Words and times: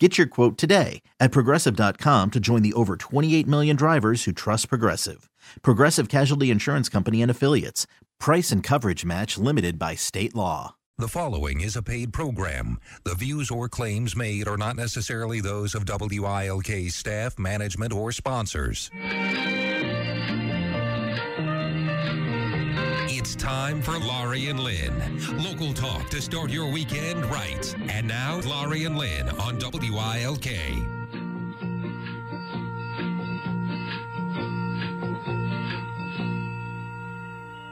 Get 0.00 0.18
your 0.18 0.26
quote 0.26 0.58
today 0.58 1.02
at 1.20 1.30
progressive.com 1.30 2.32
to 2.32 2.40
join 2.40 2.62
the 2.62 2.72
over 2.72 2.96
28 2.96 3.46
million 3.46 3.76
drivers 3.76 4.24
who 4.24 4.32
trust 4.32 4.68
Progressive. 4.68 5.30
Progressive 5.62 6.08
Casualty 6.08 6.50
Insurance 6.50 6.88
Company 6.88 7.22
and 7.22 7.30
Affiliates. 7.30 7.86
Price 8.18 8.50
and 8.50 8.60
coverage 8.60 9.04
match 9.04 9.38
limited 9.38 9.78
by 9.78 9.94
state 9.94 10.34
law. 10.34 10.74
The 10.98 11.08
following 11.08 11.60
is 11.60 11.76
a 11.76 11.82
paid 11.82 12.12
program. 12.12 12.78
The 13.04 13.14
views 13.14 13.52
or 13.52 13.68
claims 13.68 14.16
made 14.16 14.48
are 14.48 14.56
not 14.56 14.76
necessarily 14.76 15.40
those 15.40 15.76
of 15.76 15.84
WILK 15.86 16.90
staff, 16.90 17.38
management, 17.38 17.92
or 17.92 18.10
sponsors. 18.10 18.90
Time 23.44 23.82
for 23.82 23.98
Laurie 23.98 24.46
and 24.46 24.58
Lynn. 24.58 24.94
Local 25.44 25.74
talk 25.74 26.08
to 26.08 26.22
start 26.22 26.48
your 26.50 26.66
weekend 26.72 27.26
right. 27.26 27.74
And 27.90 28.08
now, 28.08 28.40
Laurie 28.40 28.84
and 28.84 28.96
Lynn 28.96 29.28
on 29.38 29.58
WILK. 29.58 30.46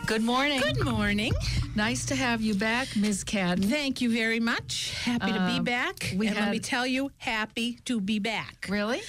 Good 0.04 0.22
morning. 0.22 0.60
Good 0.60 0.84
morning. 0.84 1.32
Nice 1.74 2.04
to 2.06 2.14
have 2.16 2.42
you 2.42 2.54
back, 2.54 2.88
Ms. 2.96 3.24
Cadden. 3.24 3.64
Thank 3.70 4.02
you 4.02 4.12
very 4.12 4.40
much. 4.40 4.92
Happy 5.04 5.28
to 5.32 5.46
be 5.46 5.58
Um, 5.58 5.64
back. 5.64 6.12
we 6.16 6.26
and 6.26 6.36
let 6.36 6.50
me 6.50 6.58
tell 6.58 6.86
you, 6.86 7.12
happy 7.18 7.78
to 7.86 7.98
be 8.00 8.18
back. 8.18 8.66
Really? 8.68 9.00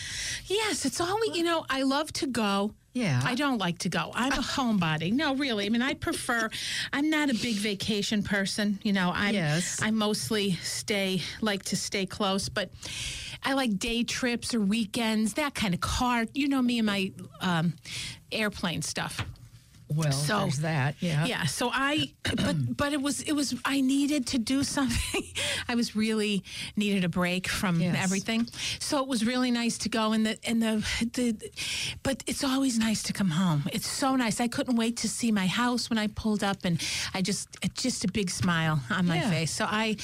Yes, 0.45 0.86
it's 0.86 1.02
always, 1.02 1.36
you 1.36 1.44
know, 1.44 1.66
I 1.70 1.81
love 1.81 2.14
to 2.14 2.27
go. 2.27 2.73
Yeah. 2.94 3.19
I 3.23 3.33
don't 3.36 3.58
like 3.58 3.80
to 3.80 3.89
go. 3.89 4.11
I'm 4.13 4.33
a 4.33 4.36
homebody. 4.41 5.11
No, 5.11 5.36
really. 5.36 5.66
I 5.66 5.69
mean, 5.69 5.81
I 5.81 5.95
prefer. 5.95 6.49
I'm 6.91 7.09
not 7.09 7.30
a 7.30 7.33
big 7.33 7.55
vacation 7.55 8.23
person. 8.23 8.80
You 8.83 8.94
know, 8.94 9.11
I'm. 9.13 9.33
Yes. 9.33 9.80
I 9.81 9.91
mostly 9.91 10.53
stay 10.63 11.21
like 11.41 11.64
to 11.66 11.75
stay 11.75 12.05
close, 12.05 12.49
but 12.49 12.69
I 13.44 13.53
like 13.53 13.77
day 13.80 14.03
trips 14.03 14.53
or 14.53 14.61
weekends. 14.61 15.33
That 15.33 15.55
kind 15.55 15.73
of 15.73 15.81
car. 15.81 16.25
You 16.33 16.47
know 16.47 16.61
me 16.61 16.80
and 16.80 16.86
my 16.86 17.11
um, 17.41 17.73
airplane 18.31 18.81
stuff. 18.83 19.25
Well, 19.95 20.11
So- 20.11 20.39
there's 20.41 20.59
that. 20.59 20.95
Yeah. 20.99 21.25
Yeah. 21.25 21.45
So 21.45 21.69
I, 21.73 22.11
but 22.36 22.75
but 22.77 22.94
it 22.94 23.02
was 23.02 23.22
it 23.22 23.33
was 23.33 23.55
I 23.66 23.81
needed 23.81 24.27
to 24.27 24.38
do 24.38 24.63
something. 24.77 25.23
I 25.67 25.75
was 25.75 25.95
really 25.95 26.44
needed 26.75 27.03
a 27.03 27.09
break 27.09 27.47
from 27.47 27.80
Yes. 27.81 27.95
everything. 28.03 28.47
So 28.80 29.02
it 29.02 29.08
was 29.08 29.25
really 29.25 29.52
nice 29.52 29.77
to 29.80 29.89
go 29.89 30.14
and 30.14 30.25
the 30.25 30.38
and 30.45 30.61
the 30.61 30.86
the, 31.14 31.36
but 32.03 32.23
it's 32.27 32.44
always 32.44 32.77
nice 32.77 33.03
to 33.03 33.14
come 33.14 33.31
home. 33.31 33.64
It's 33.71 33.88
so 33.88 34.16
nice. 34.16 34.39
I 34.39 34.47
couldn't 34.47 34.75
wait 34.75 34.97
to 34.97 35.08
see 35.09 35.31
my 35.31 35.47
house 35.47 35.89
when 35.89 35.97
I 35.99 36.08
pulled 36.08 36.44
up, 36.44 36.66
and 36.66 36.81
I 37.14 37.21
just 37.21 37.47
just 37.75 38.03
a 38.03 38.08
big 38.08 38.30
smile 38.30 38.81
on 38.89 39.05
my 39.08 39.16
Yeah. 39.17 39.30
face. 39.30 39.52
So 39.52 39.66
I 39.66 39.95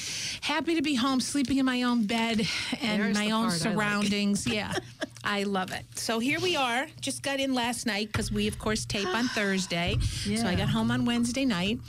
happy 0.41 0.75
to 0.75 0.81
be 0.81 0.95
home, 0.95 1.19
sleeping 1.21 1.57
in 1.57 1.65
my 1.65 1.83
own 1.83 2.05
bed 2.05 2.47
and 2.81 3.01
There's 3.01 3.17
my 3.17 3.31
own 3.31 3.45
I 3.45 3.49
like. 3.49 3.57
surroundings. 3.61 4.47
Yeah. 4.47 4.73
I 5.23 5.44
love 5.44 5.72
it. 5.73 5.86
So 5.95 6.20
here 6.20 6.39
we 6.39 6.56
are. 6.56 6.88
Just 7.02 7.23
got 7.23 7.39
in 7.39 7.53
last 7.53 7.86
night 7.86 8.08
because 8.08 8.31
we, 8.31 8.48
of 8.48 8.58
course, 8.58 8.86
tape 8.86 9.08
on 9.08 9.28
Thursday. 9.36 9.98
Yeah. 10.25 10.38
So 10.38 10.48
I 10.48 10.56
got 10.56 10.70
home 10.70 10.92
on 10.92 11.06
Wednesday 11.06 11.45
night, 11.45 11.80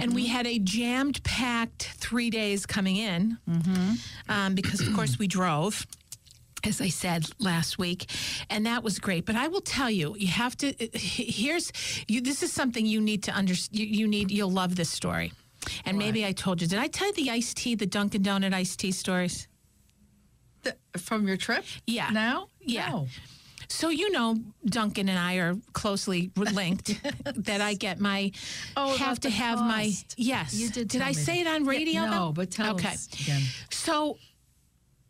and 0.00 0.14
we 0.14 0.24
mm-hmm. 0.24 0.32
had 0.32 0.46
a 0.46 0.58
jammed 0.58 1.22
packed 1.24 1.90
three 1.96 2.30
days 2.30 2.66
coming 2.66 2.96
in 2.96 3.38
mm-hmm. 3.48 3.92
um, 4.28 4.54
because, 4.54 4.80
of 4.80 4.94
course, 4.94 5.18
we 5.18 5.26
drove. 5.26 5.86
As 6.64 6.80
I 6.80 6.88
said 6.88 7.24
last 7.38 7.78
week, 7.78 8.10
and 8.50 8.66
that 8.66 8.82
was 8.82 8.98
great. 8.98 9.24
But 9.24 9.36
I 9.36 9.46
will 9.46 9.60
tell 9.60 9.88
you, 9.88 10.16
you 10.18 10.26
have 10.26 10.56
to. 10.56 10.70
Uh, 10.70 10.88
here's 10.92 11.70
you. 12.08 12.20
This 12.20 12.42
is 12.42 12.52
something 12.52 12.84
you 12.84 13.00
need 13.00 13.22
to 13.22 13.30
understand. 13.30 13.78
You, 13.78 13.86
you 13.86 14.08
need. 14.08 14.32
You'll 14.32 14.50
love 14.50 14.74
this 14.74 14.90
story. 14.90 15.32
And 15.84 15.96
maybe 15.98 16.26
I 16.26 16.32
told 16.32 16.60
you. 16.60 16.66
Did 16.66 16.80
I 16.80 16.88
tell 16.88 17.06
you 17.06 17.14
the 17.14 17.30
iced 17.30 17.58
tea, 17.58 17.76
the 17.76 17.86
Dunkin' 17.86 18.24
Donut 18.24 18.52
iced 18.52 18.80
tea 18.80 18.90
stories? 18.90 19.46
Th- 20.64 20.76
from 20.96 21.26
your 21.26 21.36
trip? 21.36 21.64
Yeah. 21.86 22.10
Now? 22.10 22.48
Yeah. 22.68 22.90
No. 22.90 23.06
So 23.70 23.90
you 23.90 24.10
know, 24.10 24.36
Dunkin' 24.64 25.08
and 25.10 25.18
I 25.18 25.34
are 25.36 25.56
closely 25.74 26.30
linked. 26.36 27.00
that 27.36 27.60
I 27.60 27.74
get 27.74 28.00
my 28.00 28.32
Oh, 28.76 28.96
have 28.96 29.20
to 29.20 29.30
have 29.30 29.58
my 29.58 29.92
yes. 30.16 30.54
You 30.54 30.70
did. 30.70 30.88
Did 30.88 31.02
I 31.02 31.12
say 31.12 31.40
it 31.40 31.44
that. 31.44 31.56
on 31.56 31.64
Yeah, 31.64 31.70
radio? 31.70 32.04
no, 32.06 32.10
though? 32.26 32.32
but 32.32 32.50
tell 32.50 32.74
okay. 32.74 32.88
us 32.88 33.08
again. 33.12 33.42
So 33.70 34.16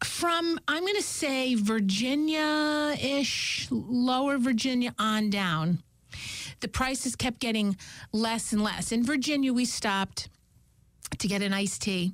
from 0.02 0.58
I'm 0.66 0.82
going 0.82 0.96
to 0.96 1.02
say 1.02 1.54
Virginia 1.54 2.96
ish, 3.00 3.68
lower 3.70 4.38
Virginia 4.38 4.94
on 4.98 5.30
down, 5.30 5.82
the 6.60 6.68
prices 6.68 7.16
kept 7.16 7.40
getting 7.40 7.76
less 8.12 8.52
and 8.52 8.62
less. 8.62 8.92
In 8.92 9.04
Virginia, 9.04 9.52
we 9.52 9.64
stopped 9.64 10.28
to 11.18 11.28
get 11.28 11.42
an 11.42 11.52
iced 11.52 11.82
tea, 11.82 12.12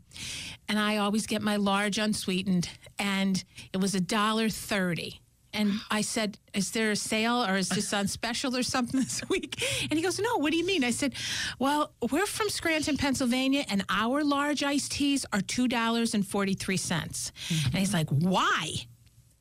and 0.68 0.78
I 0.78 0.98
always 0.98 1.26
get 1.26 1.42
my 1.42 1.56
large 1.56 1.98
unsweetened, 1.98 2.68
and 2.98 3.42
it 3.72 3.78
was 3.78 3.94
a 3.94 4.00
dollar 4.00 4.48
thirty. 4.48 5.20
And 5.54 5.80
I 5.90 6.02
said, 6.02 6.36
"Is 6.52 6.72
there 6.72 6.90
a 6.90 6.96
sale, 6.96 7.44
or 7.44 7.56
is 7.56 7.68
this 7.68 7.92
on 7.92 8.08
special, 8.08 8.56
or 8.56 8.62
something 8.64 9.00
this 9.00 9.22
week?" 9.30 9.62
And 9.88 9.92
he 9.98 10.02
goes, 10.02 10.18
"No. 10.18 10.36
What 10.38 10.50
do 10.50 10.58
you 10.58 10.66
mean?" 10.66 10.84
I 10.84 10.90
said, 10.90 11.14
"Well, 11.58 11.92
we're 12.10 12.26
from 12.26 12.50
Scranton, 12.50 12.96
Pennsylvania, 12.96 13.64
and 13.68 13.84
our 13.88 14.24
large 14.24 14.62
iced 14.62 14.92
teas 14.92 15.24
are 15.32 15.40
two 15.40 15.68
dollars 15.68 16.12
and 16.14 16.26
forty 16.26 16.54
three 16.54 16.76
cents." 16.76 17.32
And 17.66 17.74
he's 17.76 17.94
like, 17.94 18.08
"Why?" 18.10 18.86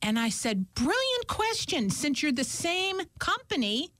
And 0.00 0.18
I 0.18 0.28
said, 0.28 0.72
"Brilliant 0.74 1.26
question. 1.26 1.90
Since 1.90 2.22
you're 2.22 2.32
the 2.32 2.44
same 2.44 3.00
company." 3.18 3.90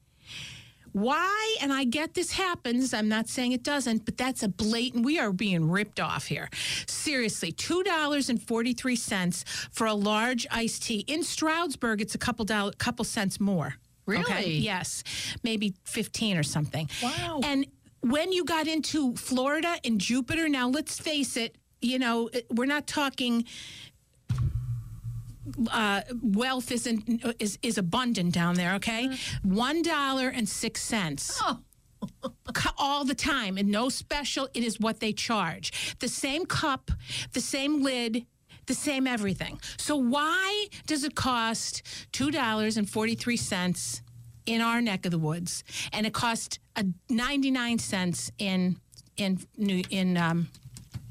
Why? 0.94 1.56
And 1.60 1.72
I 1.72 1.82
get 1.82 2.14
this 2.14 2.30
happens. 2.30 2.94
I'm 2.94 3.08
not 3.08 3.26
saying 3.28 3.50
it 3.50 3.64
doesn't, 3.64 4.04
but 4.04 4.16
that's 4.16 4.44
a 4.44 4.48
blatant. 4.48 5.04
We 5.04 5.18
are 5.18 5.32
being 5.32 5.68
ripped 5.68 5.98
off 5.98 6.26
here. 6.26 6.48
Seriously, 6.86 7.50
two 7.50 7.82
dollars 7.82 8.30
and 8.30 8.40
forty 8.40 8.74
three 8.74 8.94
cents 8.94 9.44
for 9.72 9.88
a 9.88 9.92
large 9.94 10.46
iced 10.52 10.84
tea 10.84 11.04
in 11.08 11.24
Stroudsburg. 11.24 12.00
It's 12.00 12.14
a 12.14 12.18
couple 12.18 12.44
dollar, 12.44 12.70
couple 12.78 13.04
cents 13.04 13.40
more. 13.40 13.74
Okay? 14.08 14.22
Really? 14.22 14.58
Yes, 14.58 15.02
maybe 15.42 15.74
fifteen 15.84 16.36
or 16.36 16.44
something. 16.44 16.88
Wow. 17.02 17.40
And 17.42 17.66
when 18.00 18.30
you 18.30 18.44
got 18.44 18.68
into 18.68 19.16
Florida 19.16 19.76
and 19.84 20.00
Jupiter, 20.00 20.48
now 20.48 20.68
let's 20.68 21.00
face 21.00 21.36
it. 21.36 21.58
You 21.80 21.98
know, 21.98 22.30
eh, 22.32 22.42
we're 22.50 22.66
not 22.66 22.86
talking 22.86 23.46
uh, 25.70 26.02
wealth 26.22 26.70
isn't 26.72 27.24
is 27.38 27.58
is 27.62 27.78
abundant 27.78 28.32
down 28.34 28.54
there. 28.54 28.74
Okay, 28.74 29.16
one 29.42 29.82
dollar 29.82 30.28
and 30.28 30.48
six 30.48 30.82
cents. 30.82 31.40
Cu- 32.52 32.68
All 32.76 33.04
the 33.04 33.14
time, 33.14 33.56
and 33.56 33.70
no 33.70 33.88
special. 33.88 34.48
It 34.54 34.62
is 34.62 34.78
what 34.78 35.00
they 35.00 35.12
charge. 35.12 35.96
The 36.00 36.08
same 36.08 36.44
cup, 36.44 36.90
the 37.32 37.40
same 37.40 37.82
lid, 37.82 38.26
the 38.66 38.74
same 38.74 39.06
everything. 39.06 39.58
So 39.78 39.96
why 39.96 40.66
does 40.86 41.04
it 41.04 41.14
cost 41.14 41.82
two 42.12 42.30
dollars 42.30 42.76
and 42.76 42.88
forty 42.88 43.14
three 43.14 43.38
cents 43.38 44.02
in 44.46 44.60
our 44.60 44.82
neck 44.82 45.06
of 45.06 45.12
the 45.12 45.18
woods, 45.18 45.64
and 45.94 46.04
it 46.06 46.12
cost 46.12 46.58
a 46.76 46.84
ninety 47.08 47.50
nine 47.50 47.78
cents 47.78 48.30
in 48.38 48.76
in 49.16 49.38
New 49.56 49.82
in 49.88 50.16
um, 50.18 50.48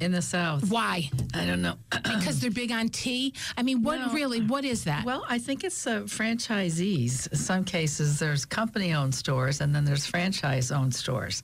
In 0.03 0.11
the 0.11 0.21
South. 0.21 0.69
why? 0.69 1.09
I 1.33 1.45
don't 1.45 1.61
know. 1.61 1.75
Because 2.03 2.39
they're 2.41 2.51
big 2.51 2.71
on 2.71 2.89
tea. 2.89 3.33
I 3.57 3.63
mean, 3.63 3.83
what 3.83 3.99
No. 3.99 4.11
really? 4.13 4.41
What 4.41 4.65
is 4.65 4.83
that? 4.83 5.05
Well, 5.05 5.23
I 5.29 5.39
think 5.39 5.63
it's 5.63 5.87
uh, 5.87 6.01
franchisees. 6.01 7.27
In 7.31 7.37
some 7.37 7.63
cases, 7.63 8.19
there's 8.19 8.43
company-owned 8.45 9.15
stores, 9.15 9.61
and 9.61 9.73
then 9.73 9.83
there's 9.85 10.05
franchise-owned 10.05 10.93
stores. 10.93 11.43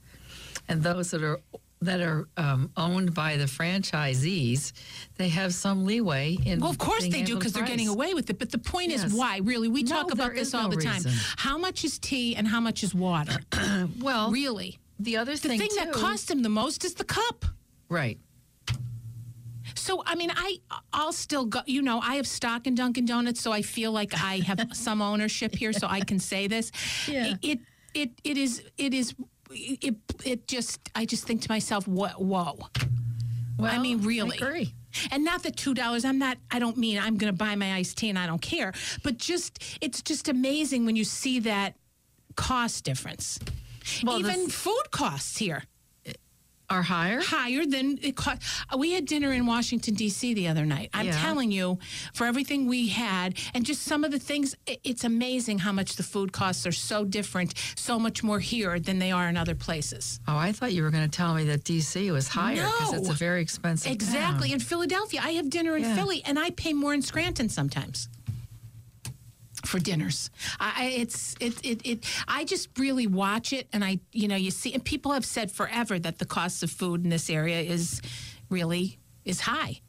And 0.68 0.82
those 0.82 1.10
that 1.12 1.22
are 1.22 1.40
that 1.82 2.00
are 2.02 2.28
um, 2.36 2.70
owned 2.76 3.14
by 3.14 3.38
the 3.38 3.46
franchisees, 3.46 4.72
they 5.16 5.30
have 5.30 5.54
some 5.54 5.86
leeway 5.86 6.36
in. 6.44 6.60
Well, 6.60 6.68
of 6.70 6.76
course 6.78 7.08
they 7.08 7.22
do 7.22 7.36
because 7.36 7.54
they're 7.54 7.64
getting 7.66 7.88
away 7.88 8.12
with 8.12 8.28
it. 8.28 8.38
But 8.38 8.50
the 8.50 8.58
point 8.58 8.90
Yes. 8.90 9.04
is, 9.04 9.14
why? 9.14 9.38
Really, 9.38 9.68
we 9.68 9.82
No, 9.82 9.88
talk 9.96 10.10
about 10.12 10.34
this 10.34 10.52
all 10.52 10.68
no 10.68 10.76
the 10.76 10.82
time. 10.82 10.94
reason. 11.02 11.12
How 11.38 11.56
much 11.56 11.82
is 11.84 11.98
tea 11.98 12.36
and 12.36 12.46
how 12.46 12.60
much 12.60 12.82
is 12.82 12.94
water? 12.94 13.38
Well, 14.00 14.30
really, 14.30 14.78
the 14.98 15.16
other 15.16 15.32
the 15.32 15.38
thing, 15.48 15.58
thing 15.58 15.70
that 15.76 15.92
too- 15.94 15.98
costs 16.00 16.26
them 16.26 16.42
the 16.42 16.50
most 16.50 16.84
is 16.84 16.94
the 16.94 17.04
cup. 17.04 17.46
right. 17.88 18.18
So 19.80 20.02
I 20.06 20.14
mean, 20.14 20.30
I 20.34 20.58
I'll 20.92 21.12
still 21.12 21.46
go. 21.46 21.60
You 21.66 21.82
know, 21.82 22.00
I 22.00 22.16
have 22.16 22.26
stock 22.26 22.66
in 22.66 22.74
Dunkin' 22.74 23.06
Donuts, 23.06 23.40
so 23.40 23.50
I 23.50 23.62
feel 23.62 23.92
like 23.92 24.12
I 24.14 24.36
have 24.46 24.68
some 24.72 25.00
ownership 25.00 25.54
here, 25.54 25.72
so 25.72 25.86
I 25.88 26.00
can 26.00 26.18
say 26.18 26.46
this. 26.46 26.70
Yeah. 27.08 27.34
It 27.42 27.60
it 27.94 28.10
it 28.22 28.36
is 28.36 28.62
it 28.76 28.92
is 28.94 29.14
it 29.50 29.96
it 30.24 30.46
just 30.46 30.80
I 30.94 31.06
just 31.06 31.26
think 31.26 31.42
to 31.42 31.50
myself, 31.50 31.88
what 31.88 32.20
whoa. 32.20 32.58
Well, 33.58 33.72
I 33.72 33.78
mean, 33.78 34.02
really. 34.02 34.38
I. 34.42 34.72
And 35.12 35.24
not 35.24 35.42
the 35.42 35.50
two 35.50 35.72
dollars. 35.72 36.04
I'm 36.04 36.18
not. 36.18 36.36
I 36.50 36.58
don't 36.58 36.76
mean 36.76 36.98
I'm 36.98 37.16
going 37.16 37.32
to 37.32 37.36
buy 37.36 37.54
my 37.54 37.74
iced 37.74 37.96
tea 37.98 38.10
and 38.10 38.18
I 38.18 38.26
don't 38.26 38.42
care. 38.42 38.72
But 39.02 39.18
just 39.18 39.78
it's 39.80 40.02
just 40.02 40.28
amazing 40.28 40.84
when 40.84 40.96
you 40.96 41.04
see 41.04 41.40
that 41.40 41.74
cost 42.36 42.84
difference. 42.84 43.38
Well, 44.02 44.18
Even 44.18 44.44
the- 44.44 44.52
food 44.52 44.90
costs 44.90 45.38
here 45.38 45.64
Are 46.70 46.82
higher? 46.82 47.20
higher 47.20 47.66
than 47.66 47.98
it 48.00 48.14
cost. 48.14 48.42
We 48.78 48.92
had 48.92 49.04
dinner 49.04 49.32
in 49.32 49.44
Washington 49.44 49.94
D.C. 49.94 50.34
the 50.34 50.46
other 50.46 50.64
night. 50.64 50.90
I'm 50.94 51.06
Yeah. 51.06 51.20
telling 51.20 51.50
you, 51.50 51.78
for 52.14 52.26
everything 52.26 52.66
we 52.68 52.86
had, 52.88 53.34
and 53.54 53.66
just 53.66 53.82
some 53.82 54.04
of 54.04 54.12
the 54.12 54.20
things, 54.20 54.54
it's 54.84 55.02
amazing 55.02 55.58
how 55.58 55.72
much 55.72 55.96
the 55.96 56.04
food 56.04 56.32
costs 56.32 56.66
are 56.68 56.72
so 56.72 57.04
different, 57.04 57.54
so 57.74 57.98
much 57.98 58.22
more 58.22 58.38
here 58.38 58.78
than 58.78 59.00
they 59.00 59.10
are 59.10 59.28
in 59.28 59.36
other 59.36 59.56
places. 59.56 60.20
Oh, 60.28 60.36
I 60.36 60.52
thought 60.52 60.72
you 60.72 60.84
were 60.84 60.90
going 60.90 61.08
to 61.10 61.16
tell 61.16 61.34
me 61.34 61.44
that 61.46 61.64
D.C. 61.64 62.10
was 62.12 62.28
higher 62.28 62.54
because 62.64 62.92
it's 62.94 63.08
a 63.08 63.10
No. 63.10 63.14
very 63.16 63.42
expensive. 63.42 63.90
Exactly. 63.90 64.50
town. 64.50 64.54
In 64.54 64.60
Philadelphia, 64.60 65.20
I 65.24 65.32
have 65.32 65.50
dinner 65.50 65.76
in 65.76 65.82
Yeah. 65.82 65.96
Philly, 65.96 66.22
and 66.24 66.38
I 66.38 66.50
pay 66.50 66.72
more 66.72 66.94
in 66.94 67.02
Scranton 67.02 67.48
sometimes 67.48 68.08
for 69.64 69.78
dinners. 69.78 70.30
I, 70.58 70.94
it's 70.96 71.34
it, 71.40 71.64
it 71.64 71.80
it 71.84 72.04
I 72.28 72.44
just 72.44 72.68
really 72.78 73.06
watch 73.06 73.52
it, 73.52 73.68
and 73.72 73.84
I 73.84 74.00
you 74.12 74.28
know 74.28 74.36
you 74.36 74.50
see, 74.50 74.72
and 74.72 74.84
people 74.84 75.12
have 75.12 75.24
said 75.24 75.50
forever 75.50 75.98
that 75.98 76.18
the 76.18 76.26
cost 76.26 76.62
of 76.62 76.70
food 76.70 77.04
in 77.04 77.10
this 77.10 77.30
area 77.30 77.60
is 77.60 78.00
really 78.48 78.98
is 79.24 79.40
high. 79.40 79.80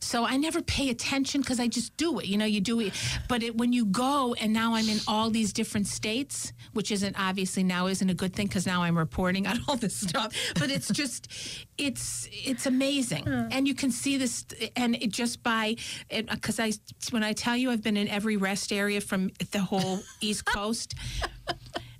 So 0.00 0.24
I 0.24 0.36
never 0.36 0.62
pay 0.62 0.88
attention 0.90 1.42
because 1.42 1.60
I 1.60 1.68
just 1.68 1.96
do 1.96 2.18
it. 2.18 2.26
You 2.26 2.38
know, 2.38 2.46
you 2.46 2.60
do 2.60 2.80
it. 2.80 2.92
But 3.28 3.42
it, 3.42 3.56
when 3.56 3.72
you 3.72 3.84
go, 3.84 4.34
and 4.34 4.52
now 4.52 4.74
I'm 4.74 4.88
in 4.88 4.98
all 5.06 5.30
these 5.30 5.52
different 5.52 5.86
states, 5.86 6.52
which 6.72 6.90
isn't 6.90 7.16
obviously 7.18 7.62
now 7.64 7.86
isn't 7.86 8.08
a 8.08 8.14
good 8.14 8.34
thing 8.34 8.46
because 8.46 8.66
now 8.66 8.82
I'm 8.82 8.96
reporting 8.96 9.46
on 9.46 9.60
all 9.68 9.76
this 9.76 9.94
stuff. 9.94 10.34
But 10.58 10.70
it's 10.70 10.88
just, 10.88 11.28
it's 11.76 12.28
it's 12.32 12.66
amazing, 12.66 13.24
and 13.50 13.68
you 13.68 13.74
can 13.74 13.90
see 13.90 14.16
this, 14.16 14.46
and 14.76 14.96
it 14.96 15.10
just 15.10 15.42
by 15.42 15.76
because 16.08 16.58
I 16.58 16.72
when 17.10 17.22
I 17.22 17.32
tell 17.32 17.56
you 17.56 17.70
I've 17.70 17.82
been 17.82 17.96
in 17.96 18.08
every 18.08 18.36
rest 18.36 18.72
area 18.72 19.00
from 19.00 19.30
the 19.52 19.60
whole 19.60 20.00
East 20.20 20.44
Coast. 20.46 20.94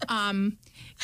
Um, 0.09 0.57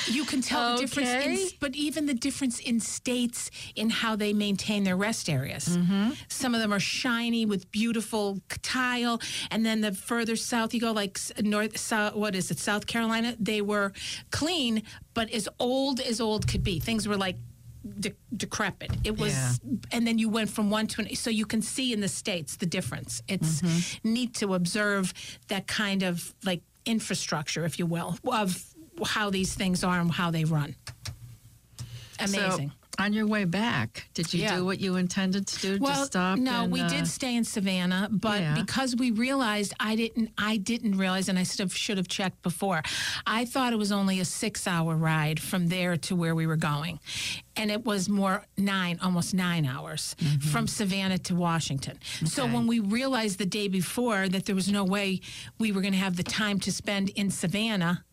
you 0.09 0.25
can 0.25 0.41
tell 0.43 0.75
the 0.77 0.83
difference, 0.83 1.53
in, 1.53 1.59
but 1.61 1.75
even 1.75 2.07
the 2.07 2.15
difference 2.15 2.59
in 2.61 2.81
states 2.81 3.51
in 3.75 3.91
how 3.91 4.17
they 4.17 4.33
maintain 4.33 4.85
their 4.85 4.97
rest 4.97 5.29
areas. 5.29 5.69
Mm-hmm. 5.77 6.11
Some 6.29 6.55
of 6.55 6.61
them 6.61 6.73
are 6.73 6.81
shiny 6.81 7.47
with 7.47 7.71
beautiful 7.73 8.41
tile, 8.63 9.21
and 9.51 9.65
then 9.65 9.81
the 9.81 9.93
further 9.93 10.37
south 10.37 10.75
you 10.75 10.81
go, 10.81 10.93
like 10.93 11.19
north, 11.43 11.79
south, 11.79 12.15
what 12.15 12.35
is 12.35 12.51
it, 12.51 12.59
South 12.59 12.87
Carolina? 12.87 13.37
They 13.41 13.61
were 13.63 13.93
clean, 14.31 14.83
but 15.15 15.31
as 15.31 15.49
old 15.59 16.01
as 16.01 16.21
old 16.21 16.47
could 16.49 16.63
be. 16.63 16.79
Things 16.81 17.09
were 17.09 17.17
like 17.17 17.37
de- 18.01 18.13
decrepit. 18.37 18.91
It 19.05 19.19
was, 19.19 19.33
Yeah. 19.33 19.53
and 19.93 20.07
then 20.07 20.19
you 20.19 20.29
went 20.29 20.51
from 20.51 20.71
one 20.71 20.87
to 20.89 21.03
an. 21.03 21.15
So 21.17 21.31
you 21.31 21.47
can 21.47 21.63
see 21.63 21.93
in 21.93 22.01
the 22.01 22.09
states 22.09 22.57
the 22.57 22.67
difference. 22.67 23.23
It's 23.29 23.63
Mm-hmm. 23.63 24.13
neat 24.13 24.35
to 24.35 24.55
observe 24.55 25.13
that 25.49 25.67
kind 25.67 26.03
of 26.03 26.35
like 26.45 26.63
infrastructure, 26.85 27.65
if 27.65 27.79
you 27.79 27.87
will, 27.87 28.19
of 28.27 28.63
how 29.05 29.31
these 29.31 29.55
things 29.55 29.85
are 29.85 30.01
and 30.01 30.11
how 30.11 30.31
they 30.31 30.45
run. 30.45 30.75
Amazing. 32.19 32.71
So, 32.71 32.75
on 32.99 33.13
your 33.13 33.27
way 33.27 33.45
back, 33.45 34.09
did 34.15 34.33
you 34.33 34.41
Yeah. 34.41 34.57
do 34.57 34.65
what 34.65 34.81
you 34.81 34.97
intended 34.97 35.47
to 35.49 35.61
do? 35.61 35.79
well, 35.79 35.93
Just 35.93 36.13
stop? 36.13 36.39
no, 36.39 36.63
and, 36.63 36.73
we 36.73 36.81
uh, 36.81 36.89
did 36.89 37.07
stay 37.07 37.37
in 37.37 37.45
Savannah, 37.45 38.09
but 38.11 38.41
Yeah. 38.41 38.55
because 38.55 38.97
we 38.97 39.11
realized 39.11 39.75
I 39.79 39.97
didn't, 39.97 40.31
I 40.39 40.57
didn't 40.57 40.97
realize, 40.97 41.29
and 41.29 41.39
I 41.39 41.43
should 41.43 41.59
have 41.61 41.77
should 41.77 41.99
have 41.99 42.09
checked 42.09 42.41
before. 42.43 42.83
I 43.27 43.45
thought 43.45 43.75
it 43.75 43.77
was 43.77 43.93
only 43.93 44.19
a 44.19 44.25
six-hour 44.25 44.97
ride 44.97 45.39
from 45.41 45.69
there 45.69 45.99
to 45.99 46.17
where 46.17 46.35
we 46.35 46.47
were 46.47 46.57
going, 46.57 46.99
and 47.55 47.71
it 47.71 47.85
was 47.85 48.09
more 48.09 48.47
nine, 48.57 48.99
almost 49.03 49.35
nine 49.35 49.67
hours 49.67 50.17
from 50.51 50.67
Savannah 50.67 51.19
to 51.19 51.35
Washington. 51.35 51.99
So 52.25 52.47
when 52.47 52.67
we 52.67 52.81
realized 52.81 53.37
the 53.37 53.45
day 53.45 53.69
before 53.69 54.27
that 54.31 54.47
there 54.47 54.55
was 54.55 54.71
no 54.71 54.85
way 54.85 55.21
we 55.59 55.71
were 55.71 55.83
going 55.83 55.93
to 55.93 55.99
have 55.99 56.17
the 56.17 56.23
time 56.23 56.59
to 56.61 56.73
spend 56.73 57.11
in 57.11 57.31
Savannah 57.31 58.05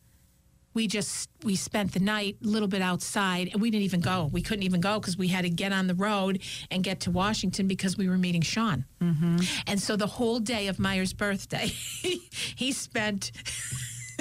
we 0.73 0.87
just 0.87 1.29
we 1.43 1.55
spent 1.55 1.93
the 1.93 1.99
night 1.99 2.37
a 2.43 2.47
little 2.47 2.67
bit 2.67 2.81
outside 2.81 3.49
and 3.51 3.61
we 3.61 3.69
didn't 3.69 3.83
even 3.83 3.99
go 3.99 4.29
we 4.31 4.41
couldn't 4.41 4.63
even 4.63 4.81
go 4.81 4.99
because 4.99 5.17
we 5.17 5.27
had 5.27 5.43
to 5.43 5.49
get 5.49 5.71
on 5.71 5.87
the 5.87 5.95
road 5.95 6.41
and 6.71 6.83
get 6.83 6.99
to 7.01 7.11
washington 7.11 7.67
because 7.67 7.97
we 7.97 8.07
were 8.07 8.17
meeting 8.17 8.41
sean 8.41 8.85
mm-hmm. 9.01 9.37
and 9.67 9.81
so 9.81 9.95
the 9.95 10.07
whole 10.07 10.39
day 10.39 10.67
of 10.67 10.79
meyer's 10.79 11.13
birthday 11.13 11.67
he 12.55 12.71
spent 12.71 13.31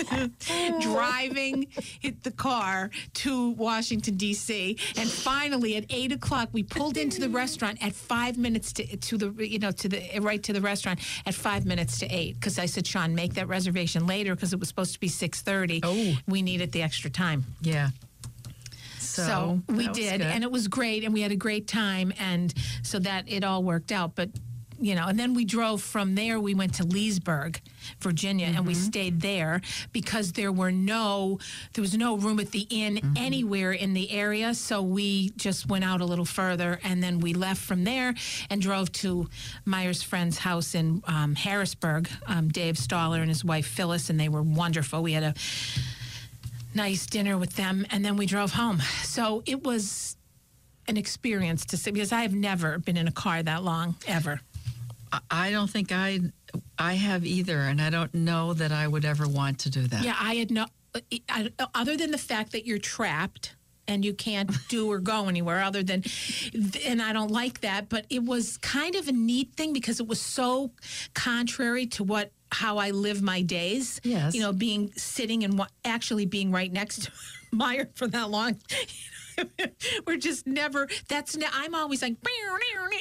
driving 0.81 1.67
hit 2.01 2.23
the 2.23 2.31
car 2.31 2.91
to 3.15 3.51
Washington 3.51 4.17
D.C. 4.17 4.77
and 4.97 5.09
finally 5.09 5.77
at 5.77 5.85
eight 5.91 6.13
o'clock 6.13 6.49
we 6.53 6.63
pulled 6.63 6.97
into 6.97 7.21
the 7.21 7.29
restaurant 7.29 7.83
at 7.85 7.93
five 7.95 8.39
minutes 8.39 8.73
to 8.75 8.97
to 8.97 9.17
the 9.19 9.49
you 9.49 9.59
know 9.59 9.71
to 9.71 9.89
the 9.89 10.19
right 10.21 10.43
to 10.43 10.53
the 10.53 10.61
restaurant 10.61 11.01
at 11.27 11.35
five 11.35 11.65
minutes 11.67 11.99
to 12.01 12.07
eight 12.07 12.35
because 12.35 12.59
I 12.59 12.67
said 12.67 12.87
Sean 12.87 13.15
make 13.15 13.35
that 13.35 13.49
reservation 13.49 14.07
later 14.07 14.35
because 14.35 14.53
it 14.53 14.59
was 14.59 14.69
supposed 14.69 14.95
to 14.95 15.01
be 15.01 15.09
six 15.09 15.43
thirty. 15.43 15.81
Oh. 15.83 16.15
we 16.27 16.43
needed 16.43 16.73
the 16.73 16.83
extra 16.83 17.11
time. 17.11 17.45
Yeah. 17.61 17.91
So, 18.99 19.23
So, 19.23 19.63
we 19.69 19.89
did, 19.89 20.21
good. 20.21 20.27
and 20.27 20.43
it 20.43 20.51
was 20.51 20.69
great, 20.69 21.05
and 21.05 21.13
we 21.13 21.21
had 21.21 21.33
a 21.33 21.37
great 21.37 21.67
time, 21.67 22.15
and 22.19 22.55
so 22.83 22.99
that 23.01 23.25
it 23.31 23.45
all 23.45 23.63
worked 23.63 23.93
out. 23.93 24.15
But 24.15 24.31
you 24.83 24.95
know, 24.97 25.07
and 25.07 25.19
then 25.19 25.33
we 25.35 25.45
drove 25.45 25.81
from 25.81 26.15
there. 26.17 26.41
We 26.41 26.55
went 26.55 26.75
to 26.75 26.85
Leesburg, 26.85 27.61
Virginia, 28.01 28.47
and 28.47 28.57
Mm-hmm. 28.57 28.67
we 28.67 28.75
stayed 28.75 29.21
there 29.21 29.61
because 29.93 30.33
there 30.33 30.51
were 30.53 30.73
no, 30.73 31.39
there 31.73 31.83
was 31.83 31.97
no 31.97 32.17
room 32.17 32.41
at 32.41 32.51
the 32.51 32.67
inn 32.69 32.97
Mm-hmm. 32.97 33.17
anywhere 33.17 33.73
in 33.73 33.95
the 33.95 34.11
area. 34.11 34.55
So 34.55 34.83
we 34.83 35.31
just 35.37 35.69
went 35.69 35.85
out 35.85 36.01
a 36.01 36.05
little 36.05 36.25
further, 36.25 36.81
and 36.83 37.03
then 37.03 37.21
we 37.21 37.33
left 37.33 37.63
from 37.63 37.85
there 37.85 38.15
and 38.51 38.61
drove 38.61 38.91
to 38.93 39.29
Meyer's 39.65 40.03
friend's 40.03 40.39
house 40.39 40.75
in 40.75 41.03
um, 41.07 41.35
Harrisburg. 41.37 42.09
Um, 42.27 42.49
Dave 42.49 42.75
Staller 42.77 43.21
and 43.21 43.29
his 43.29 43.45
wife 43.45 43.67
Phyllis, 43.67 44.11
and 44.11 44.19
they 44.19 44.29
were 44.29 44.43
wonderful. 44.43 45.03
We 45.03 45.13
had 45.13 45.23
a 45.23 45.35
nice 46.75 47.07
dinner 47.07 47.39
with 47.39 47.55
them, 47.57 47.87
and 47.91 48.05
then 48.05 48.17
we 48.17 48.27
drove 48.27 48.53
home. 48.53 48.81
So 49.05 49.43
it 49.47 49.63
was 49.63 50.17
an 50.89 50.97
experience 50.97 51.65
to 51.67 51.77
see 51.77 51.93
because 51.93 52.11
I 52.13 52.23
have 52.23 52.35
never 52.35 52.79
been 52.79 52.97
in 52.97 53.07
a 53.07 53.13
car 53.13 53.43
that 53.43 53.63
long 53.63 53.95
ever. 54.09 54.41
I- 55.31 55.51
don't 55.51 55.71
think 55.71 55.93
I 55.93 56.21
I 56.79 56.95
have 56.95 57.25
either, 57.25 57.59
and 57.59 57.81
I 57.81 57.91
don't 57.91 58.13
know 58.15 58.55
that 58.55 58.73
I 58.73 58.87
would 58.89 59.05
ever 59.05 59.29
want 59.29 59.61
to 59.61 59.71
do 59.71 59.87
that. 59.89 60.05
Yeah, 60.05 60.17
I 60.19 60.35
had 60.35 60.51
no 60.51 60.67
I, 61.29 61.51
other 61.75 61.97
than 61.97 62.11
the 62.11 62.19
fact 62.19 62.53
that 62.53 62.67
you're 62.67 62.79
trapped 62.79 63.55
and 63.89 64.05
you 64.05 64.15
can't 64.15 64.51
do 64.69 64.91
or 64.91 64.99
go 64.99 65.29
anywhere 65.29 65.63
other 65.63 65.83
than 65.83 66.05
and 66.87 67.03
I 67.03 67.13
don't 67.13 67.31
like 67.31 67.61
that, 67.63 67.89
but 67.89 68.07
it 68.11 68.25
was 68.25 68.59
kind 68.59 68.95
of 68.95 69.09
a 69.09 69.13
neat 69.13 69.55
thing 69.57 69.73
because 69.73 70.01
it 70.01 70.07
was 70.07 70.21
so 70.21 70.73
contrary 71.15 71.87
to 71.87 72.05
what 72.05 72.33
how 72.51 72.77
I 72.77 72.91
live 72.91 73.23
my 73.23 73.43
days. 73.43 74.01
Yes. 74.05 74.35
You 74.35 74.43
know, 74.43 74.53
being 74.53 74.93
sitting 74.97 75.43
and 75.45 75.61
actually 75.85 76.27
being 76.27 76.51
right 76.51 76.71
next 76.71 77.05
to 77.05 77.13
Meyer 77.53 77.89
for 77.95 78.07
that 78.09 78.31
long. 78.31 78.59
We're 80.07 80.17
just 80.17 80.47
never. 80.47 80.89
That's. 81.09 81.37
Ne- 81.37 81.47
I'm 81.53 81.75
always 81.75 82.03
like 82.03 82.17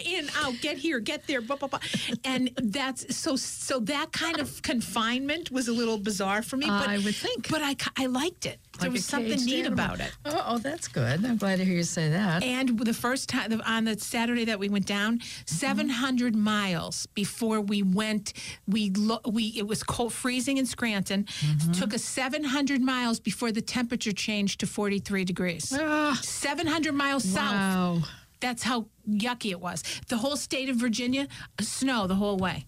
in 0.06 0.30
out, 0.38 0.54
get 0.62 0.78
here, 0.78 1.00
get 1.00 1.28
there, 1.28 1.42
blah, 1.42 1.56
blah, 1.58 1.68
blah. 1.68 1.80
and 2.24 2.50
that's 2.58 3.16
so. 3.16 3.36
So 3.36 3.80
that 3.82 4.12
kind 4.12 4.40
of 4.40 4.62
confinement 4.62 5.52
was 5.52 5.68
a 5.68 5.74
little 5.74 5.98
bizarre 5.98 6.42
for 6.42 6.58
me. 6.58 6.68
But 6.68 6.88
I 6.90 6.98
would 6.98 7.16
think. 7.16 7.50
but 7.50 7.62
I, 7.62 7.76
I 7.98 8.06
liked 8.08 8.46
it. 8.46 8.60
there 8.80 8.90
was 8.92 9.06
something 9.06 9.44
neat 9.46 9.66
animal. 9.66 9.74
about 9.74 10.00
it. 10.00 10.12
Oh, 10.26 10.44
oh, 10.48 10.58
that's 10.58 10.88
good. 10.88 11.24
I'm 11.26 11.38
glad 11.38 11.58
to 11.60 11.66
hear 11.66 11.76
you 11.76 11.84
say 11.84 12.10
that. 12.10 12.44
And 12.44 12.80
the 12.80 12.94
first 12.94 13.30
time 13.30 13.62
on 13.66 13.86
the 13.86 13.98
Saturday 14.00 14.46
that 14.46 14.60
we 14.60 14.70
went 14.70 14.86
down, 14.86 15.20
Mm-hmm. 15.22 15.56
700 15.56 16.36
miles 16.36 17.06
before 17.08 17.60
we 17.62 17.84
went, 17.84 18.34
we 18.68 18.90
lo- 18.92 19.20
we 19.30 19.54
it 19.58 19.68
was 19.68 19.84
cold, 19.84 20.14
freezing 20.14 20.58
in 20.58 20.66
Scranton. 20.66 21.24
Mm-hmm. 21.26 21.72
Took 21.74 21.94
us 21.94 22.04
700 22.04 22.82
miles 22.82 23.20
before 23.20 23.52
the 23.52 23.62
temperature 23.62 24.12
changed 24.12 24.60
to 24.62 24.68
43 24.68 25.26
degrees. 25.26 25.74
Ah, 25.78 26.20
700 26.24 26.94
miles 26.94 27.24
south. 27.24 28.08
That's 28.40 28.64
how 28.64 28.86
yucky 29.08 29.52
it 29.52 29.60
was. 29.60 29.84
The 30.08 30.18
whole 30.18 30.36
state 30.36 30.70
of 30.70 30.78
Virginia, 30.78 31.28
uh, 31.60 31.64
snow 31.64 32.08
the 32.08 32.16
whole 32.16 32.38
way. 32.38 32.66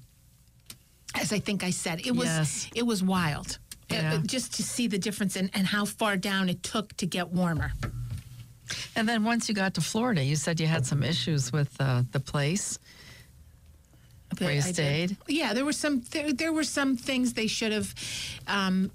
As 1.16 1.32
I 1.34 1.40
think 1.40 1.64
I 1.64 1.72
said, 1.72 2.06
it 2.06 2.16
was 2.16 2.26
Yes. 2.28 2.68
it 2.76 2.84
was 2.86 3.02
wild. 3.04 3.58
Uh, 3.92 3.96
Yeah. 3.96 4.22
just 4.26 4.54
to 4.56 4.64
see 4.64 4.88
the 4.88 4.98
difference 4.98 5.36
and 5.36 5.52
how 5.68 5.86
far 5.86 6.18
down 6.18 6.50
it 6.50 6.64
took 6.64 6.96
to 6.98 7.06
get 7.06 7.30
warmer. 7.30 7.74
And 8.96 9.08
then 9.08 9.24
once 9.24 9.48
you 9.50 9.54
got 9.56 9.74
to 9.76 9.82
Florida, 9.82 10.24
you 10.24 10.36
said 10.36 10.60
you 10.60 10.68
had 10.68 10.86
some 10.86 11.04
issues 11.04 11.52
with 11.52 11.76
uh, 11.80 12.04
the 12.12 12.20
place 12.20 12.80
where 14.40 14.52
you 14.54 14.60
I 14.60 14.64
did. 14.64 14.74
stayed. 14.76 15.18
Yeah, 15.28 15.54
there 15.54 15.66
were 15.66 15.74
some 15.74 16.02
there, 16.12 16.34
there 16.34 16.52
were 16.54 16.64
some 16.64 16.98
things 16.98 17.34
they 17.34 17.46
should 17.48 17.72
have 17.72 17.94
um, 18.48 18.90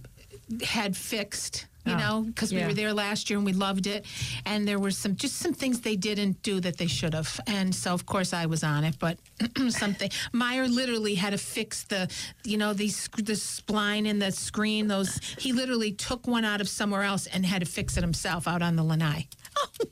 had 0.65 0.97
fixed. 0.97 1.67
You 1.87 1.95
Oh, 1.95 1.97
know, 1.99 2.23
because 2.23 2.53
we 2.53 2.63
were 2.65 2.75
there 2.75 2.93
last 2.93 3.31
year 3.31 3.39
and 3.39 3.47
we 3.47 3.55
loved 3.55 3.87
it, 3.87 4.05
and 4.45 4.69
there 4.69 4.79
were 4.79 4.91
some 4.91 5.17
just 5.17 5.37
some 5.37 5.55
things 5.55 5.81
they 5.81 5.97
didn't 5.97 6.43
do 6.43 6.61
that 6.61 6.77
they 6.77 6.87
should 6.87 7.15
have, 7.15 7.41
and 7.47 7.75
so 7.75 7.95
of 7.95 8.05
course 8.05 8.35
I 8.35 8.45
was 8.47 8.63
on 8.63 8.85
it. 8.85 8.99
But 8.99 9.19
something 9.71 10.11
Meyer 10.33 10.69
literally 10.69 11.15
had 11.15 11.31
to 11.31 11.39
fix 11.39 11.85
the, 11.85 12.11
you 12.45 12.59
know, 12.59 12.75
the 12.75 12.89
spline 12.89 14.07
in 14.07 14.19
the 14.19 14.33
screen. 14.33 14.89
Those 14.89 15.19
he 15.39 15.53
literally 15.55 15.93
took 15.93 16.27
one 16.27 16.45
out 16.45 16.61
of 16.61 16.69
somewhere 16.69 17.05
else 17.05 17.27
and 17.27 17.47
had 17.47 17.61
to 17.61 17.67
fix 17.67 17.97
it 17.97 18.03
himself 18.03 18.47
out 18.47 18.61
on 18.61 18.77
the 18.77 18.83
lanai. 18.83 19.27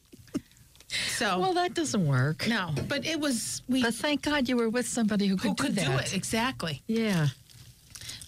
so 1.16 1.38
Well, 1.40 1.55
that 1.55 1.75
doesn't 1.75 2.07
work. 2.07 2.47
no, 2.47 2.73
but 2.88 3.07
it 3.07 3.19
was 3.21 3.62
we 3.69 3.83
But 3.83 3.95
thank 3.95 4.23
God 4.23 4.49
you 4.49 4.57
were 4.57 4.69
with 4.69 4.87
somebody 4.87 5.26
who 5.28 5.37
could, 5.37 5.49
who 5.50 5.55
could 5.55 5.75
do 5.76 5.85
do 5.85 5.93
it 5.93 6.14
exactly. 6.14 6.83
Yeah. 6.87 7.28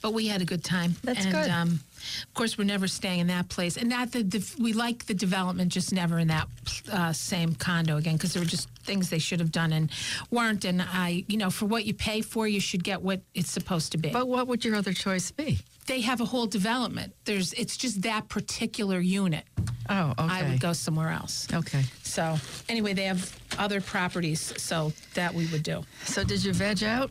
but 0.03 0.13
we 0.15 0.27
had 0.29 0.41
a 0.43 0.45
good 0.45 0.65
time. 0.65 0.97
That's 1.05 1.25
and, 1.25 1.33
good. 1.35 1.51
Um, 1.51 1.81
of 2.25 2.35
course, 2.35 2.59
we're 2.59 2.65
never 2.65 2.89
staying 2.89 3.21
in 3.21 3.27
that 3.29 3.49
place. 3.49 3.77
And 3.77 3.91
that 3.93 4.13
the, 4.13 4.23
the 4.23 4.55
we 4.59 4.73
like 4.73 5.07
the 5.07 5.15
development, 5.15 5.73
just 5.73 5.93
never 5.93 6.19
in 6.19 6.29
that 6.29 6.49
uh, 6.93 7.13
same 7.13 7.55
condo 7.55 7.97
again 7.97 8.17
because 8.17 8.33
there 8.33 8.43
were 8.43 8.49
just 8.49 8.69
things 8.85 9.11
they 9.11 9.19
should 9.19 9.41
have 9.41 9.53
done 9.53 9.73
and 9.73 9.91
weren't. 10.31 10.65
And 10.65 10.83
I, 10.83 11.25
you 11.29 11.37
know, 11.37 11.51
for 11.51 11.67
what 11.67 11.85
you 11.85 11.95
pay 11.95 12.21
for, 12.21 12.47
you 12.47 12.61
should 12.61 12.85
get 12.85 13.03
what 13.03 13.21
it's 13.35 13.51
supposed 13.51 13.93
to 13.93 13.99
be. 13.99 14.11
But 14.11 14.29
what 14.29 14.47
would 14.47 14.65
your 14.65 14.77
other 14.77 14.93
choice 14.93 15.31
be? 15.31 15.59
they 15.89 16.03
have 16.03 16.21
a 16.21 16.25
whole 16.25 16.47
development. 16.47 17.15
There's 17.25 17.53
it's 17.55 17.77
just 17.77 18.03
that 18.03 18.29
particular 18.29 19.01
unit. 19.01 19.45
Oh, 19.89 20.11
okay. 20.11 20.23
I 20.29 20.49
would 20.49 20.61
go 20.61 20.75
somewhere 20.75 21.09
else. 21.09 21.49
Okay. 21.53 21.83
So 22.03 22.37
anyway, 22.69 22.93
they 22.93 23.05
have 23.05 23.35
other 23.59 23.81
properties, 23.81 24.53
so 24.63 24.93
that 25.15 25.35
we 25.35 25.47
would 25.47 25.63
do. 25.63 25.83
So 26.05 26.23
did 26.23 26.45
you 26.45 26.53
veg 26.53 26.85
out? 26.85 27.11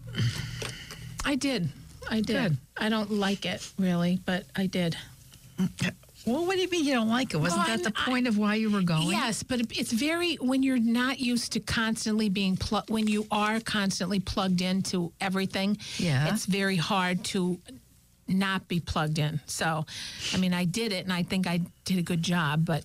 I 1.25 1.35
did. 1.35 1.69
I 2.09 2.21
did. 2.21 2.51
Good. 2.51 2.57
I 2.77 2.89
don't 2.89 3.11
like 3.11 3.45
it 3.45 3.67
really, 3.77 4.19
but 4.25 4.45
I 4.55 4.67
did. 4.67 4.95
Well, 6.25 6.45
what 6.45 6.55
do 6.55 6.61
you 6.61 6.69
mean 6.69 6.83
you 6.85 6.93
don't 6.93 7.07
like 7.07 7.33
it? 7.33 7.37
Wasn't 7.37 7.57
Well, 7.65 7.77
that 7.77 7.83
the 7.83 7.97
I'm- 7.97 8.03
I- 8.07 8.11
point 8.11 8.27
of 8.27 8.37
why 8.37 8.55
you 8.55 8.69
were 8.69 8.81
going? 8.81 9.09
Yes, 9.09 9.43
but 9.43 9.61
it's 9.77 9.91
very 9.93 10.35
when 10.35 10.61
you're 10.61 10.77
not 10.79 11.19
used 11.19 11.53
to 11.53 11.59
constantly 11.61 12.27
being 12.29 12.57
plugged. 12.57 12.89
When 12.89 13.07
you 13.07 13.25
are 13.31 13.59
constantly 13.61 14.19
plugged 14.19 14.61
into 14.61 15.13
everything, 15.21 15.77
Yeah. 15.97 16.33
it's 16.33 16.45
very 16.45 16.75
hard 16.75 17.23
to 17.25 17.59
not 18.27 18.67
be 18.67 18.81
plugged 18.81 19.19
in. 19.19 19.39
So, 19.45 19.85
I 20.33 20.37
mean, 20.37 20.53
I 20.53 20.65
did 20.65 20.91
it, 20.91 21.05
and 21.05 21.13
I 21.13 21.23
think 21.23 21.47
I 21.47 21.61
did 21.85 21.97
a 21.97 22.01
good 22.01 22.21
job. 22.23 22.65
But 22.65 22.83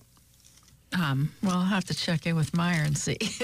Um, 0.99 1.31
well, 1.41 1.57
I'll 1.57 1.63
have 1.65 1.85
to 1.85 1.93
check 1.93 2.25
in 2.27 2.35
with 2.35 2.55
Meyer 2.55 2.83
and 2.83 2.97
see. 2.97 3.17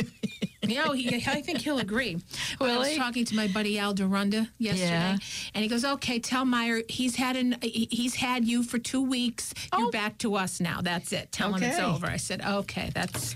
you 0.67 0.79
oh, 0.81 0.85
know, 0.87 0.91
he, 0.91 1.15
I 1.27 1.41
think 1.41 1.59
he'll 1.61 1.79
agree. 1.79 2.17
When 2.57 2.69
I 2.75 2.77
was 2.77 2.89
he? 2.89 2.97
talking 2.97 3.25
to 3.25 3.35
my 3.35 3.47
buddy 3.47 3.79
Al 3.79 3.93
Durunda 3.95 4.47
yesterday, 4.57 4.89
Yeah. 4.89 5.17
and 5.55 5.63
he 5.63 5.67
goes, 5.67 5.83
"Okay, 5.83 6.19
tell 6.19 6.45
Meyer 6.45 6.81
he's 6.89 7.15
had 7.15 7.35
an 7.35 7.57
he's 7.61 8.15
had 8.15 8.45
you 8.45 8.63
for 8.63 8.77
two 8.77 9.01
weeks. 9.01 9.53
You're 9.77 9.87
Oh. 9.87 9.91
back 9.91 10.17
to 10.19 10.35
us 10.35 10.59
now. 10.59 10.81
That's 10.81 11.11
it. 11.11 11.31
Tell 11.31 11.53
him 11.53 11.63
it's 11.63 11.79
over." 11.79 12.07
I 12.07 12.17
said, 12.17 12.41
"Okay, 12.45 12.91
that's." 12.93 13.33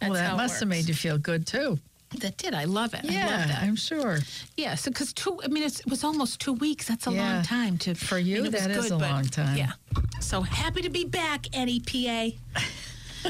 That's 0.00 0.10
well, 0.10 0.14
that 0.14 0.36
must 0.36 0.58
have 0.58 0.68
made 0.68 0.88
you 0.88 0.94
feel 0.94 1.16
good 1.16 1.46
too. 1.46 1.78
That 2.20 2.36
did. 2.36 2.54
I 2.54 2.64
love 2.64 2.92
it. 2.92 3.00
I 3.04 3.06
love 3.06 3.14
Yeah, 3.14 3.46
that. 3.46 3.62
I'm 3.62 3.76
sure. 3.76 4.18
Yeah, 4.56 4.74
so 4.74 4.90
because 4.90 5.12
two, 5.12 5.40
I 5.44 5.46
mean, 5.48 5.62
it's, 5.62 5.78
it 5.80 5.86
was 5.86 6.02
almost 6.04 6.40
two 6.40 6.52
weeks. 6.54 6.88
That's 6.88 7.06
a 7.06 7.12
Yeah. 7.12 7.34
long 7.34 7.42
time 7.44 7.78
to 7.78 7.94
For 7.94 8.18
you, 8.18 8.38
it 8.38 8.42
was 8.42 8.50
that 8.62 8.70
is 8.72 8.82
good, 8.88 8.92
a 8.92 8.96
long 8.98 9.24
time. 9.24 9.56
Yeah. 9.56 9.72
So 10.20 10.42
happy 10.42 10.82
to 10.82 10.90
be 10.90 11.04
back, 11.04 11.46
Eddie 11.54 11.80
PA. 11.80 12.60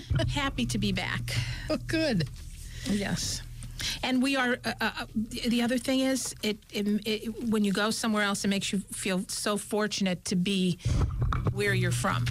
happy 0.28 0.66
to 0.66 0.78
be 0.78 0.92
back. 0.92 1.34
Oh, 1.70 1.78
good. 1.86 2.28
Yes. 2.90 3.42
And 4.02 4.22
we 4.22 4.36
are. 4.36 4.58
Uh, 4.64 4.72
uh, 4.80 5.06
the 5.24 5.62
other 5.62 5.78
thing 5.78 6.00
is, 6.00 6.34
it, 6.42 6.58
it, 6.72 6.86
it 7.06 7.48
when 7.48 7.64
you 7.64 7.72
go 7.72 7.90
somewhere 7.90 8.22
else, 8.22 8.44
it 8.44 8.48
makes 8.48 8.72
you 8.72 8.78
feel 8.92 9.24
so 9.28 9.56
fortunate 9.56 10.24
to 10.26 10.36
be 10.36 10.78
where 11.52 11.74
you're 11.74 11.90
from. 11.90 12.24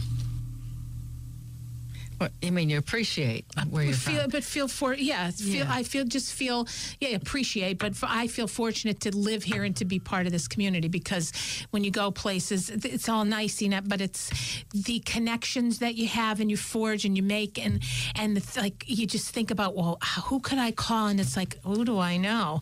What, 2.21 2.33
you 2.39 2.51
mean 2.51 2.69
you 2.69 2.77
appreciate 2.77 3.45
uh, 3.57 3.63
where 3.63 3.83
you're 3.83 3.95
feel, 3.95 4.21
from? 4.21 4.29
but 4.29 4.43
feel 4.43 4.67
for 4.67 4.93
yeah, 4.93 5.31
feel 5.31 5.65
Yeah. 5.65 5.73
I 5.73 5.81
feel 5.81 6.05
just 6.05 6.35
feel 6.35 6.67
yeah 6.99 7.15
appreciate, 7.15 7.79
but 7.79 7.95
for, 7.95 8.05
I 8.07 8.27
feel 8.27 8.45
fortunate 8.45 8.99
to 8.99 9.17
live 9.17 9.43
here 9.43 9.63
and 9.63 9.75
to 9.77 9.85
be 9.85 9.97
part 9.97 10.27
of 10.27 10.31
this 10.31 10.47
community 10.47 10.87
because 10.87 11.31
when 11.71 11.83
you 11.83 11.89
go 11.89 12.11
places, 12.11 12.69
it's 12.69 13.09
all 13.09 13.25
nice, 13.25 13.59
you 13.59 13.69
know, 13.69 13.81
but 13.83 14.01
it's 14.01 14.29
the 14.71 14.99
connections 14.99 15.79
that 15.79 15.95
you 15.95 16.07
have 16.09 16.39
and 16.39 16.51
you 16.51 16.57
forge 16.57 17.05
and 17.05 17.17
you 17.17 17.23
make 17.23 17.57
and 17.57 17.81
and 18.13 18.37
the, 18.37 18.61
like 18.61 18.83
you 18.85 19.07
just 19.07 19.33
think 19.33 19.49
about 19.49 19.75
well, 19.75 19.97
who 20.25 20.39
could 20.41 20.59
I 20.59 20.73
call? 20.73 21.07
And 21.07 21.19
it's 21.19 21.35
like 21.35 21.57
who 21.63 21.83
do 21.83 21.97
I 21.97 22.17
know? 22.17 22.61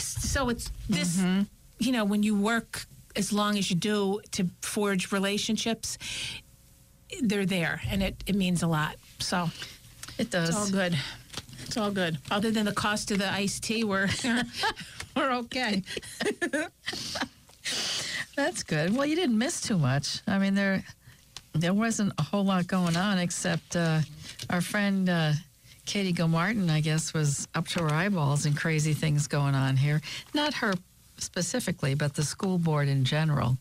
So 0.00 0.48
it's 0.48 0.72
this, 0.88 1.18
mm-hmm. 1.18 1.42
you 1.78 1.92
know, 1.92 2.04
when 2.04 2.24
you 2.24 2.36
work 2.36 2.86
as 3.14 3.32
long 3.32 3.58
as 3.58 3.70
you 3.70 3.76
do 3.76 4.20
to 4.32 4.48
forge 4.60 5.12
relationships. 5.12 5.98
They're 7.22 7.46
there, 7.46 7.80
and 7.88 8.02
it, 8.02 8.22
it 8.26 8.34
means 8.36 8.62
a 8.62 8.66
lot. 8.66 8.96
So 9.18 9.50
It 10.18 10.30
does. 10.30 10.50
it's 10.50 10.58
all 10.58 10.70
good. 10.70 10.96
It's 11.64 11.76
all 11.76 11.90
good. 11.90 12.18
Other 12.30 12.50
than 12.50 12.64
the 12.66 12.72
cost 12.72 13.10
of 13.10 13.18
the 13.18 13.30
iced 13.30 13.62
tea, 13.64 13.84
we're 13.84 14.08
we're 15.16 15.32
okay. 15.32 15.82
That's 18.36 18.62
good. 18.62 18.96
Well, 18.96 19.04
you 19.06 19.16
didn't 19.16 19.36
miss 19.36 19.60
too 19.60 19.76
much. 19.78 20.20
I 20.26 20.38
mean, 20.38 20.54
there 20.54 20.84
there 21.54 21.74
wasn't 21.74 22.12
a 22.18 22.22
whole 22.22 22.44
lot 22.44 22.66
going 22.66 22.96
on 22.96 23.18
except 23.18 23.74
uh, 23.74 24.00
our 24.50 24.60
friend 24.60 25.08
uh, 25.08 25.32
Katie 25.86 26.12
Gilmartin, 26.12 26.70
I 26.70 26.80
guess, 26.80 27.12
was 27.12 27.48
up 27.54 27.66
to 27.68 27.82
her 27.82 27.92
eyeballs 27.92 28.46
in 28.46 28.54
crazy 28.54 28.92
things 28.94 29.26
going 29.26 29.54
on 29.54 29.76
here. 29.76 30.00
Not 30.34 30.54
her 30.54 30.74
specifically, 31.16 31.94
but 31.94 32.14
the 32.14 32.22
school 32.22 32.58
board 32.58 32.86
in 32.88 33.04
general, 33.04 33.56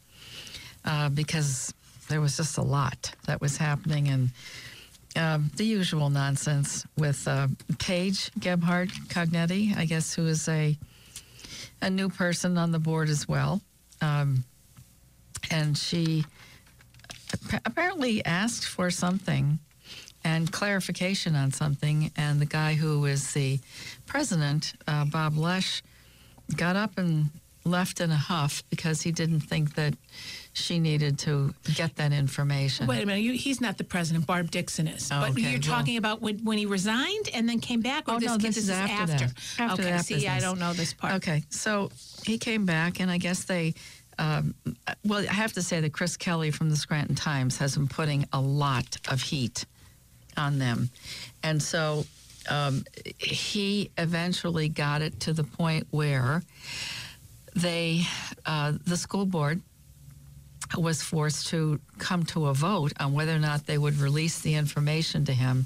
uh, 0.86 1.10
because 1.10 1.74
there 2.10 2.22
was 2.22 2.38
just 2.38 2.58
a 2.58 2.62
lot 2.62 3.14
that 3.26 3.42
was 3.42 3.58
happening 3.58 4.08
and. 4.08 4.30
Um, 5.16 5.50
the 5.56 5.64
usual 5.66 6.12
nonsense 6.12 6.86
with 6.96 7.28
uh, 7.28 7.48
Paige 7.80 8.30
Gebhardt 8.40 8.90
Cognetti, 9.08 9.76
I 9.76 9.86
guess, 9.86 10.14
who 10.14 10.28
is 10.28 10.48
a 10.48 10.78
a 11.82 11.90
new 11.90 12.10
person 12.10 12.58
on 12.58 12.72
the 12.72 12.80
board 12.80 13.10
as 13.10 13.28
well. 13.28 13.62
Um, 14.02 14.44
and 15.50 15.78
she 15.78 16.26
appa- 17.34 17.62
apparently 17.66 18.24
asked 18.26 18.66
for 18.66 18.90
something 18.92 19.60
and 20.24 20.52
clarification 20.52 21.36
on 21.36 21.52
something. 21.52 22.12
And 22.18 22.40
the 22.40 22.46
guy 22.46 22.74
who 22.74 23.06
is 23.06 23.34
the 23.34 23.60
president, 24.06 24.74
uh, 24.88 25.06
Bob 25.06 25.38
Lesh, 25.38 25.82
got 26.56 26.76
up 26.76 26.98
and 26.98 27.30
left 27.68 28.02
in 28.02 28.10
a 28.12 28.16
huff 28.16 28.64
because 28.70 29.02
he 29.02 29.12
didn't 29.12 29.42
think 29.42 29.76
that 29.76 29.94
she 30.54 30.80
needed 30.80 31.20
to 31.20 31.54
get 31.76 31.96
that 31.98 32.12
information. 32.12 32.88
Wait 32.88 33.04
a 33.04 33.06
minute, 33.06 33.22
you, 33.22 33.34
he's 33.34 33.62
not 33.62 33.78
the 33.78 33.84
president. 33.84 34.26
Barb 34.26 34.50
Dixon 34.50 34.88
is. 34.88 35.12
Oh, 35.12 35.20
but 35.20 35.32
okay, 35.32 35.42
you're 35.42 35.52
well- 35.52 35.62
talking 35.62 35.98
about 35.98 36.22
when, 36.22 36.40
when 36.44 36.58
he 36.58 36.66
resigned 36.66 37.30
and 37.34 37.48
then 37.48 37.60
came 37.60 37.82
back. 37.82 38.10
Or 38.10 38.16
Oh, 38.16 38.20
this, 38.20 38.30
no, 38.30 38.38
this 38.38 38.58
is 38.58 38.70
after 38.70 39.06
that. 39.14 39.34
After 39.60 39.84
okay, 39.84 39.98
see, 40.00 40.28
I 40.28 40.40
don't 40.40 40.58
know 40.60 40.74
this 40.74 40.94
part. 40.94 41.14
Okay, 41.16 41.44
so 41.50 41.92
he 42.26 42.38
came 42.40 42.66
back, 42.66 43.00
and 43.00 43.12
I 43.12 43.18
guess 43.20 43.44
they. 43.44 43.76
Um, 44.20 44.56
well, 45.06 45.20
I 45.20 45.34
have 45.34 45.54
to 45.54 45.62
say 45.62 45.80
that 45.82 45.94
Chris 45.94 46.18
Kelly 46.18 46.50
from 46.50 46.72
the 46.72 46.76
Scranton 46.76 47.14
Times 47.16 47.60
has 47.60 47.78
been 47.78 47.88
putting 47.88 48.26
a 48.34 48.42
lot 48.42 48.98
of 49.10 49.22
heat 49.22 49.66
on 50.36 50.58
them, 50.58 50.90
and 51.44 51.62
so 51.62 52.04
um, 52.50 52.84
he 53.20 53.92
eventually 53.96 54.70
got 54.70 55.04
it 55.04 55.20
to 55.20 55.34
the 55.34 55.44
point 55.44 55.86
where 55.92 56.42
they, 57.58 58.04
uh, 58.46 58.74
the 58.86 58.98
school 58.98 59.26
board, 59.26 59.62
was 60.78 61.02
forced 61.02 61.48
to 61.48 61.80
come 61.98 62.24
to 62.26 62.48
a 62.48 62.54
vote 62.54 62.92
on 63.00 63.14
whether 63.14 63.34
or 63.34 63.40
not 63.40 63.66
they 63.66 63.78
would 63.78 63.98
release 63.98 64.42
the 64.42 64.56
information 64.56 65.26
to 65.26 65.34
him. 65.34 65.66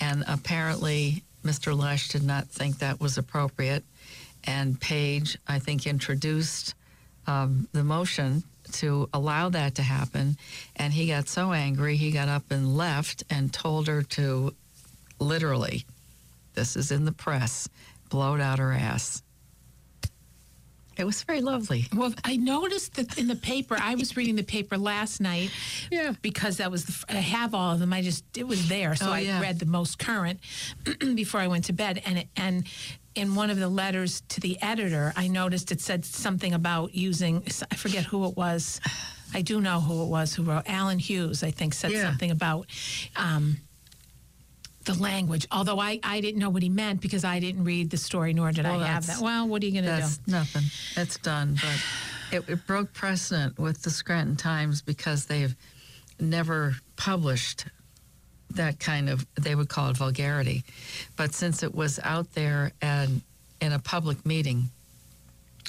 And 0.00 0.24
apparently, 0.26 1.22
Mr. 1.44 1.76
Lesh 1.76 2.08
did 2.08 2.24
not 2.24 2.48
think 2.48 2.78
that 2.78 3.00
was 3.00 3.16
appropriate. 3.16 3.84
And 4.44 4.78
Paige, 4.80 5.38
I 5.46 5.58
think, 5.58 5.86
introduced 5.86 6.74
um, 7.26 7.68
the 7.72 7.84
motion 7.84 8.42
to 8.72 9.08
allow 9.12 9.48
that 9.50 9.76
to 9.76 9.82
happen. 9.82 10.36
And 10.76 10.92
he 10.92 11.06
got 11.06 11.28
so 11.28 11.52
angry, 11.52 11.96
he 11.96 12.10
got 12.10 12.28
up 12.28 12.50
and 12.50 12.76
left 12.76 13.22
and 13.30 13.52
told 13.52 13.86
her 13.86 14.02
to 14.02 14.54
literally, 15.18 15.84
this 16.54 16.76
is 16.76 16.90
in 16.90 17.04
the 17.04 17.12
press, 17.12 17.68
blow 18.10 18.34
it 18.34 18.40
out 18.40 18.58
her 18.58 18.72
ass. 18.72 19.22
It 20.96 21.04
was 21.04 21.22
very 21.24 21.40
lovely. 21.40 21.86
Well, 21.94 22.14
I 22.24 22.36
noticed 22.36 22.94
that 22.94 23.18
in 23.18 23.26
the 23.28 23.36
paper. 23.36 23.76
I 23.80 23.94
was 23.94 24.16
reading 24.16 24.36
the 24.36 24.42
paper 24.44 24.78
last 24.78 25.20
night. 25.20 25.50
Yeah. 25.90 26.14
Because 26.22 26.56
that 26.58 26.70
was 26.70 26.84
the. 26.86 27.04
I 27.08 27.20
have 27.20 27.54
all 27.54 27.72
of 27.72 27.78
them. 27.80 27.92
I 27.92 28.02
just 28.02 28.24
it 28.36 28.46
was 28.46 28.68
there, 28.68 28.94
so 28.96 29.08
Oh, 29.08 29.12
I 29.12 29.22
read 29.40 29.58
the 29.58 29.66
most 29.66 29.98
current 29.98 30.40
before 31.14 31.40
I 31.40 31.46
went 31.46 31.64
to 31.66 31.72
bed. 31.72 32.02
And 32.06 32.18
it, 32.18 32.28
and 32.36 32.64
in 33.14 33.34
one 33.34 33.50
of 33.50 33.58
the 33.58 33.68
letters 33.68 34.22
to 34.30 34.40
the 34.40 34.60
editor, 34.62 35.12
I 35.16 35.28
noticed 35.28 35.70
it 35.72 35.80
said 35.80 36.04
something 36.04 36.52
about 36.52 36.94
using. 36.94 37.42
I 37.70 37.74
forget 37.76 38.04
who 38.04 38.26
it 38.26 38.36
was. 38.36 38.80
I 39.32 39.42
do 39.42 39.60
know 39.60 39.80
who 39.80 40.02
it 40.04 40.08
was 40.08 40.34
who 40.34 40.42
wrote. 40.44 40.62
Alan 40.66 40.98
Hughes, 40.98 41.42
I 41.42 41.50
think, 41.50 41.74
said 41.74 41.90
Yeah. 41.92 42.02
something 42.04 42.30
about. 42.30 42.66
Um, 43.16 43.58
the 44.84 44.94
language, 44.94 45.46
although 45.50 45.78
I, 45.80 45.98
I 46.02 46.20
didn't 46.20 46.40
know 46.40 46.50
what 46.50 46.62
he 46.62 46.68
meant 46.68 47.00
because 47.00 47.24
I 47.24 47.40
didn't 47.40 47.64
read 47.64 47.90
the 47.90 47.96
story, 47.96 48.32
nor 48.34 48.52
did 48.52 48.64
Well, 48.64 48.80
I 48.80 48.86
have 48.86 49.06
that. 49.06 49.20
Well, 49.20 49.48
what 49.48 49.62
are 49.62 49.66
you 49.66 49.72
going 49.72 49.84
to 49.84 49.90
do? 49.90 50.00
That's 50.00 50.20
nothing. 50.26 50.62
It's 50.96 51.18
done. 51.18 51.56
But 51.60 52.36
it, 52.36 52.48
it 52.48 52.66
broke 52.66 52.92
precedent 52.92 53.58
with 53.58 53.82
the 53.82 53.90
Scranton 53.90 54.36
Times 54.36 54.82
because 54.82 55.26
they've 55.26 55.54
never 56.20 56.76
published 56.96 57.66
that 58.50 58.78
kind 58.78 59.08
of, 59.08 59.26
they 59.40 59.54
would 59.54 59.68
call 59.68 59.90
it 59.90 59.96
vulgarity. 59.96 60.64
But 61.16 61.34
since 61.34 61.62
it 61.62 61.74
was 61.74 61.98
out 62.02 62.32
there 62.34 62.72
and 62.80 63.22
in 63.60 63.72
a 63.72 63.78
public 63.78 64.24
meeting, 64.26 64.64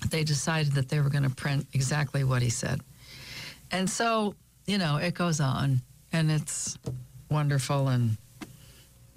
they 0.10 0.24
decided 0.24 0.74
that 0.74 0.90
they 0.90 1.00
were 1.00 1.10
going 1.10 1.24
to 1.24 1.30
print 1.30 1.68
exactly 1.74 2.24
what 2.24 2.42
he 2.42 2.50
said. 2.50 2.82
And 3.72 3.90
so, 3.90 4.36
you 4.66 4.78
know, 4.78 4.98
it 4.98 5.14
goes 5.14 5.40
on 5.40 5.82
and 6.12 6.30
it's 6.30 6.78
wonderful 7.30 7.88
and 7.88 8.18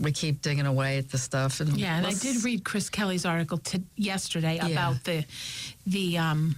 we 0.01 0.13
keep 0.13 0.43
digging 0.43 0.67
away 0.67 0.99
at 0.99 1.11
the 1.11 1.19
stuff. 1.19 1.61
And 1.61 1.77
Yeah, 1.79 1.97
and 1.99 2.07
I 2.07 2.15
did 2.15 2.45
read 2.45 2.65
Chris 2.65 2.89
Kelly's 2.91 3.25
article 3.25 3.59
to 3.59 3.83
yesterday 3.97 4.57
Yeah. 4.57 4.69
about 4.69 5.05
the 5.05 5.25
the 5.87 6.19
um, 6.19 6.57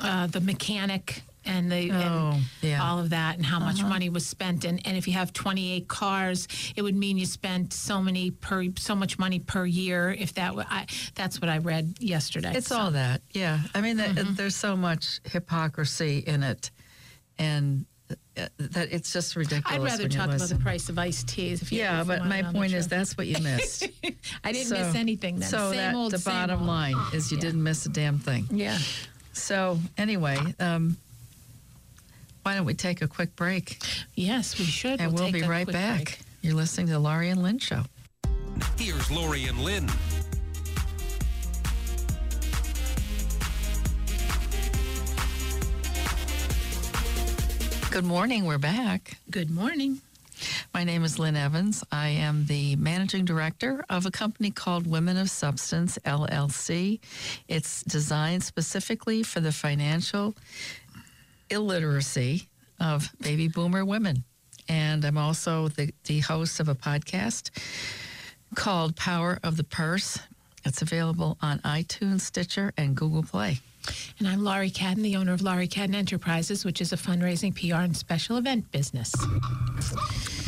uh, 0.00 0.26
the 0.26 0.40
mechanic 0.40 1.22
and 1.44 1.70
they 1.70 1.90
Oh, 1.90 1.94
and 2.34 2.42
yeah. 2.60 2.80
Uh-huh. 2.80 2.84
all 2.92 2.98
of 3.00 3.10
that 3.10 3.36
and 3.36 3.44
how 3.44 3.58
much 3.58 3.82
money 3.82 4.08
was 4.08 4.24
spent 4.26 4.64
and, 4.64 4.80
and 4.86 4.96
if 4.96 5.06
you 5.08 5.14
have 5.14 5.32
28 5.32 5.88
cars 5.88 6.46
it 6.76 6.82
would 6.82 6.94
mean 6.94 7.18
you 7.18 7.26
spent 7.26 7.72
so 7.72 8.00
many 8.00 8.30
per 8.30 8.66
so 8.78 8.94
much 8.94 9.18
money 9.18 9.40
per 9.40 9.66
year 9.66 10.14
if 10.16 10.34
that 10.34 10.54
I, 10.70 10.86
that's 11.16 11.40
what 11.40 11.50
I 11.50 11.58
read 11.58 11.96
yesterday 11.98 12.52
It's 12.54 12.68
So- 12.68 12.78
all 12.78 12.90
that, 12.92 13.22
yeah. 13.32 13.60
I 13.74 13.80
mean, 13.80 13.98
Mm-hmm. 13.98 14.34
there's 14.34 14.54
so 14.56 14.76
much 14.76 15.20
hypocrisy 15.24 16.18
in 16.18 16.42
it, 16.44 16.70
and 17.38 17.86
that 18.34 18.88
it's 18.90 19.12
just 19.12 19.36
ridiculous. 19.36 19.64
I'd 19.78 19.82
rather 19.82 20.04
when 20.04 20.10
you 20.12 20.16
talk 20.18 20.28
about 20.34 20.48
the 20.48 20.56
price 20.56 20.88
of 20.88 20.98
iced 20.98 21.28
teas 21.28 21.60
if 21.62 21.70
you 21.70 21.80
Yeah, 21.80 22.02
but 22.04 22.24
my 22.24 22.38
it 22.38 22.44
on 22.46 22.52
the 22.52 22.58
point 22.58 22.72
is 22.72 22.88
that's 22.88 23.16
what 23.16 23.26
you 23.26 23.38
missed. 23.42 23.88
I 24.44 24.52
didn't 24.52 24.68
So- 24.68 24.78
miss 24.78 24.94
anything 24.94 25.38
then 25.40 25.48
So 25.48 25.70
same 25.70 25.76
that 25.78 25.94
old 25.94 26.12
the 26.12 26.18
same 26.18 26.32
bottom 26.34 26.60
old. 26.60 26.68
line 26.68 26.96
is 27.12 27.30
you 27.30 27.36
Yeah. 27.38 27.42
didn't 27.42 27.62
miss 27.62 27.84
a 27.86 27.90
damn 27.90 28.18
thing. 28.18 28.46
yeah 28.50 28.78
So 29.34 29.78
anyway, 29.98 30.38
um, 30.60 30.96
why 32.42 32.54
don't 32.54 32.64
we 32.64 32.74
take 32.74 33.02
a 33.02 33.08
quick 33.08 33.36
break 33.36 33.78
yes 34.14 34.58
we 34.58 34.64
should 34.64 35.00
and 35.00 35.12
we'll, 35.12 35.24
take 35.24 35.34
be 35.34 35.42
right 35.42 35.66
back. 35.66 36.04
break. 36.04 36.18
You're 36.42 36.54
listening 36.54 36.86
to 36.88 36.94
the 36.94 36.98
Laurie 36.98 37.28
and 37.28 37.42
Lynn 37.42 37.58
show. 37.58 37.84
Here's 38.78 39.10
Laurie 39.10 39.44
and 39.44 39.58
Lynn. 39.62 39.88
Good 47.92 48.06
morning. 48.06 48.46
We're 48.46 48.56
back. 48.56 49.18
good 49.30 49.50
morning 49.50 50.00
My 50.72 50.82
name 50.82 51.04
is 51.04 51.18
Lynn 51.18 51.36
Evans. 51.36 51.84
I 51.92 52.08
am 52.08 52.46
the 52.46 52.74
managing 52.76 53.26
director 53.26 53.84
of 53.90 54.06
a 54.06 54.10
company 54.10 54.50
called 54.50 54.86
Women 54.86 55.18
of 55.18 55.28
Substance 55.28 55.98
LLC. 56.06 57.00
It's 57.48 57.82
designed 57.82 58.44
specifically 58.44 59.22
for 59.22 59.40
the 59.40 59.52
financial 59.52 60.34
illiteracy 61.50 62.48
of 62.80 63.10
baby 63.20 63.48
boomer 63.48 63.84
women. 63.84 64.24
And 64.70 65.04
I'm 65.04 65.18
also 65.18 65.68
the, 65.68 65.92
the 66.04 66.20
host 66.20 66.60
of 66.60 66.70
a 66.70 66.74
podcast 66.74 67.50
called 68.54 68.96
Power 68.96 69.38
of 69.42 69.58
the 69.58 69.64
Purse. 69.64 70.18
It's 70.64 70.80
available 70.80 71.36
on 71.42 71.58
iTunes, 71.58 72.22
Stitcher, 72.22 72.72
and 72.78 72.96
Google 72.96 73.22
Play. 73.22 73.60
And 74.18 74.28
I'm 74.28 74.44
Laurie 74.44 74.70
Cadden, 74.70 75.02
the 75.02 75.16
owner 75.16 75.32
of 75.32 75.42
Laurie 75.42 75.68
Cadden 75.68 75.94
Enterprises, 75.94 76.64
which 76.64 76.80
is 76.80 76.92
a 76.92 76.96
fundraising, 76.96 77.54
PR, 77.54 77.82
and 77.82 77.96
special 77.96 78.36
event 78.36 78.70
business. 78.70 79.12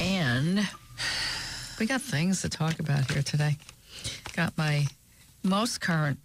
And 0.01 0.69
we 1.79 1.87
got 1.87 2.01
things 2.01 2.43
to 2.43 2.49
talk 2.49 2.79
about 2.79 3.11
here 3.11 3.23
today. 3.23 3.57
Got 4.35 4.57
my 4.57 4.87
most 5.43 5.81
current 5.81 6.19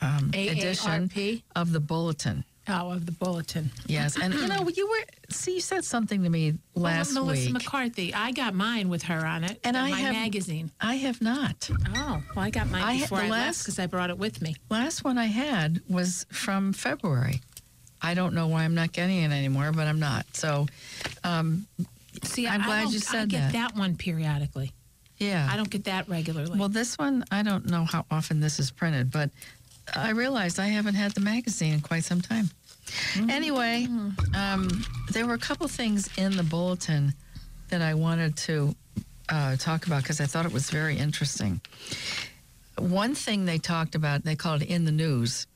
um, 0.00 0.30
edition 0.34 1.10
of 1.54 1.72
the 1.72 1.80
bulletin. 1.80 2.44
Oh, 2.68 2.90
of 2.90 3.06
the 3.06 3.12
bulletin. 3.12 3.70
Yes, 3.86 4.18
and 4.20 4.34
you 4.34 4.48
know 4.48 4.68
you 4.68 4.88
were 4.88 5.04
see 5.30 5.54
you 5.54 5.60
said 5.60 5.84
something 5.84 6.22
to 6.22 6.28
me 6.28 6.54
last 6.74 7.14
Well, 7.14 7.24
Melissa 7.26 7.44
week. 7.46 7.52
McCarthy. 7.54 8.14
I 8.14 8.32
got 8.32 8.54
mine 8.54 8.88
with 8.88 9.02
her 9.04 9.24
on 9.26 9.44
it. 9.44 9.58
And 9.64 9.76
in 9.76 9.82
I 9.82 9.90
my 9.90 9.98
have- 10.00 10.12
magazine. 10.14 10.70
I 10.80 10.96
have 10.96 11.20
not. 11.20 11.68
Oh, 11.96 12.22
well, 12.34 12.44
I 12.44 12.50
got 12.50 12.68
mine 12.70 12.82
I 12.82 12.92
had- 12.94 13.02
before 13.04 13.18
the 13.18 13.24
I 13.26 13.28
left 13.30 13.46
last- 13.46 13.62
because 13.62 13.78
I 13.78 13.86
brought 13.86 14.10
it 14.10 14.18
with 14.18 14.40
me. 14.42 14.56
Last 14.70 15.04
one 15.04 15.18
I 15.18 15.26
had 15.26 15.80
was 15.88 16.26
from 16.30 16.72
February. 16.72 17.40
I 18.02 18.14
don't 18.14 18.34
know 18.34 18.46
why 18.48 18.64
I'm 18.64 18.74
not 18.74 18.92
getting 18.92 19.18
it 19.22 19.32
anymore, 19.32 19.72
but 19.72 19.86
I'm 19.86 19.98
not. 19.98 20.26
So, 20.36 20.66
um, 21.24 21.66
See, 22.22 22.46
I'm 22.46 22.62
I 22.62 22.64
glad 22.66 22.90
you 22.90 22.96
I 22.96 23.00
said 23.00 23.28
get 23.28 23.52
that. 23.52 23.74
one 23.76 23.96
periodically. 23.96 24.72
yeah. 25.18 25.48
I 25.50 25.56
don't 25.56 25.68
get 25.70 25.84
that 25.84 26.08
regularly. 26.08 26.58
Well, 26.58 26.68
this 26.68 26.96
one, 26.98 27.24
I 27.30 27.42
don't 27.42 27.66
know 27.70 27.84
how 27.84 28.04
often 28.10 28.40
this 28.40 28.58
is 28.60 28.70
printed, 28.70 29.10
but 29.10 29.30
I 29.94 30.10
realized 30.10 30.58
I 30.60 30.66
haven't 30.68 30.94
had 30.94 31.12
the 31.12 31.20
magazine 31.20 31.72
in 31.74 31.80
quite 31.80 32.04
some 32.04 32.20
time. 32.20 32.50
Anyway, 33.28 33.86
um, 34.34 34.68
there 35.10 35.26
were 35.26 35.34
a 35.34 35.38
couple 35.38 35.66
things 35.68 36.08
in 36.16 36.36
the 36.36 36.42
bulletin 36.42 37.14
that 37.68 37.82
I 37.82 37.94
wanted 37.94 38.36
to 38.38 38.74
uh, 39.28 39.56
talk 39.56 39.86
about 39.86 40.02
because 40.02 40.20
I 40.20 40.26
thought 40.26 40.46
it 40.46 40.52
was 40.52 40.70
very 40.70 40.96
interesting. 40.96 41.60
One 42.78 43.14
thing 43.14 43.44
they 43.44 43.58
talked 43.58 43.94
about, 43.94 44.22
they 44.24 44.36
called 44.36 44.62
it 44.62 44.68
in 44.68 44.84
the 44.84 44.92
news, 44.92 45.46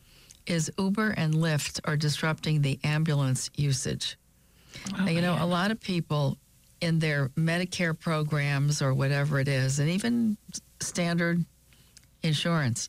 is 0.46 0.70
Uber 0.78 1.10
and 1.10 1.34
Lyft 1.34 1.80
are 1.84 1.96
disrupting 1.96 2.62
the 2.62 2.78
ambulance 2.82 3.50
usage. 3.54 4.16
Oh, 4.94 5.04
Now, 5.04 5.10
you 5.10 5.20
know, 5.20 5.34
man. 5.34 5.42
a 5.42 5.46
lot 5.46 5.70
of 5.70 5.80
people 5.80 6.38
in 6.80 6.98
their 6.98 7.28
Medicare 7.30 7.96
programs 7.98 8.80
or 8.80 8.94
whatever 8.94 9.38
it 9.38 9.48
is, 9.48 9.78
and 9.78 9.88
even 9.90 10.36
standard 10.80 11.44
insurance, 12.22 12.88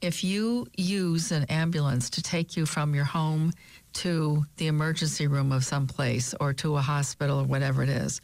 if 0.00 0.24
you 0.24 0.66
use 0.76 1.32
an 1.32 1.44
ambulance 1.44 2.10
to 2.10 2.22
take 2.22 2.56
you 2.56 2.66
from 2.66 2.94
your 2.94 3.04
home 3.04 3.52
to 3.92 4.44
the 4.56 4.66
emergency 4.66 5.26
room 5.26 5.52
of 5.52 5.64
some 5.64 5.86
place 5.86 6.34
or 6.40 6.52
to 6.54 6.76
a 6.76 6.80
hospital 6.80 7.40
or 7.40 7.44
whatever 7.44 7.82
it 7.82 7.88
is, 7.88 8.20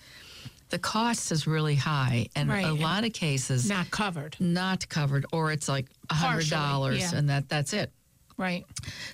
the 0.71 0.79
cost 0.79 1.31
is 1.33 1.47
really 1.47 1.75
high. 1.77 2.29
And 2.35 2.49
Right. 2.49 2.65
a 2.65 2.73
lot 2.73 3.05
of 3.05 3.13
cases, 3.13 3.69
not 3.69 3.91
covered. 3.91 4.37
not 4.41 4.89
covered, 4.89 5.27
or 5.33 5.53
it's 5.53 5.69
like 5.69 5.87
a 6.11 6.15
hundred 6.15 6.49
dollars, 6.51 7.01
yeah. 7.01 7.15
and 7.19 7.29
that 7.31 7.49
that's 7.49 7.73
it. 7.73 7.93
Right. 8.37 8.65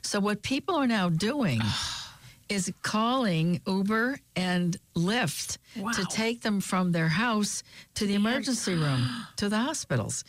So 0.02 0.18
what 0.20 0.42
people 0.42 0.74
are 0.76 0.86
now 0.86 1.08
doing 1.08 1.60
is 2.52 2.70
calling 2.82 3.60
Uber 3.66 4.18
and 4.36 4.76
Lyft 4.94 5.56
to 5.94 6.04
take 6.10 6.42
them 6.42 6.60
from 6.60 6.92
their 6.92 7.08
house 7.08 7.62
to 7.94 8.06
the 8.06 8.14
emergency 8.14 8.74
room 8.74 9.08
to 9.36 9.48
the 9.48 9.56
hospitals. 9.56 10.24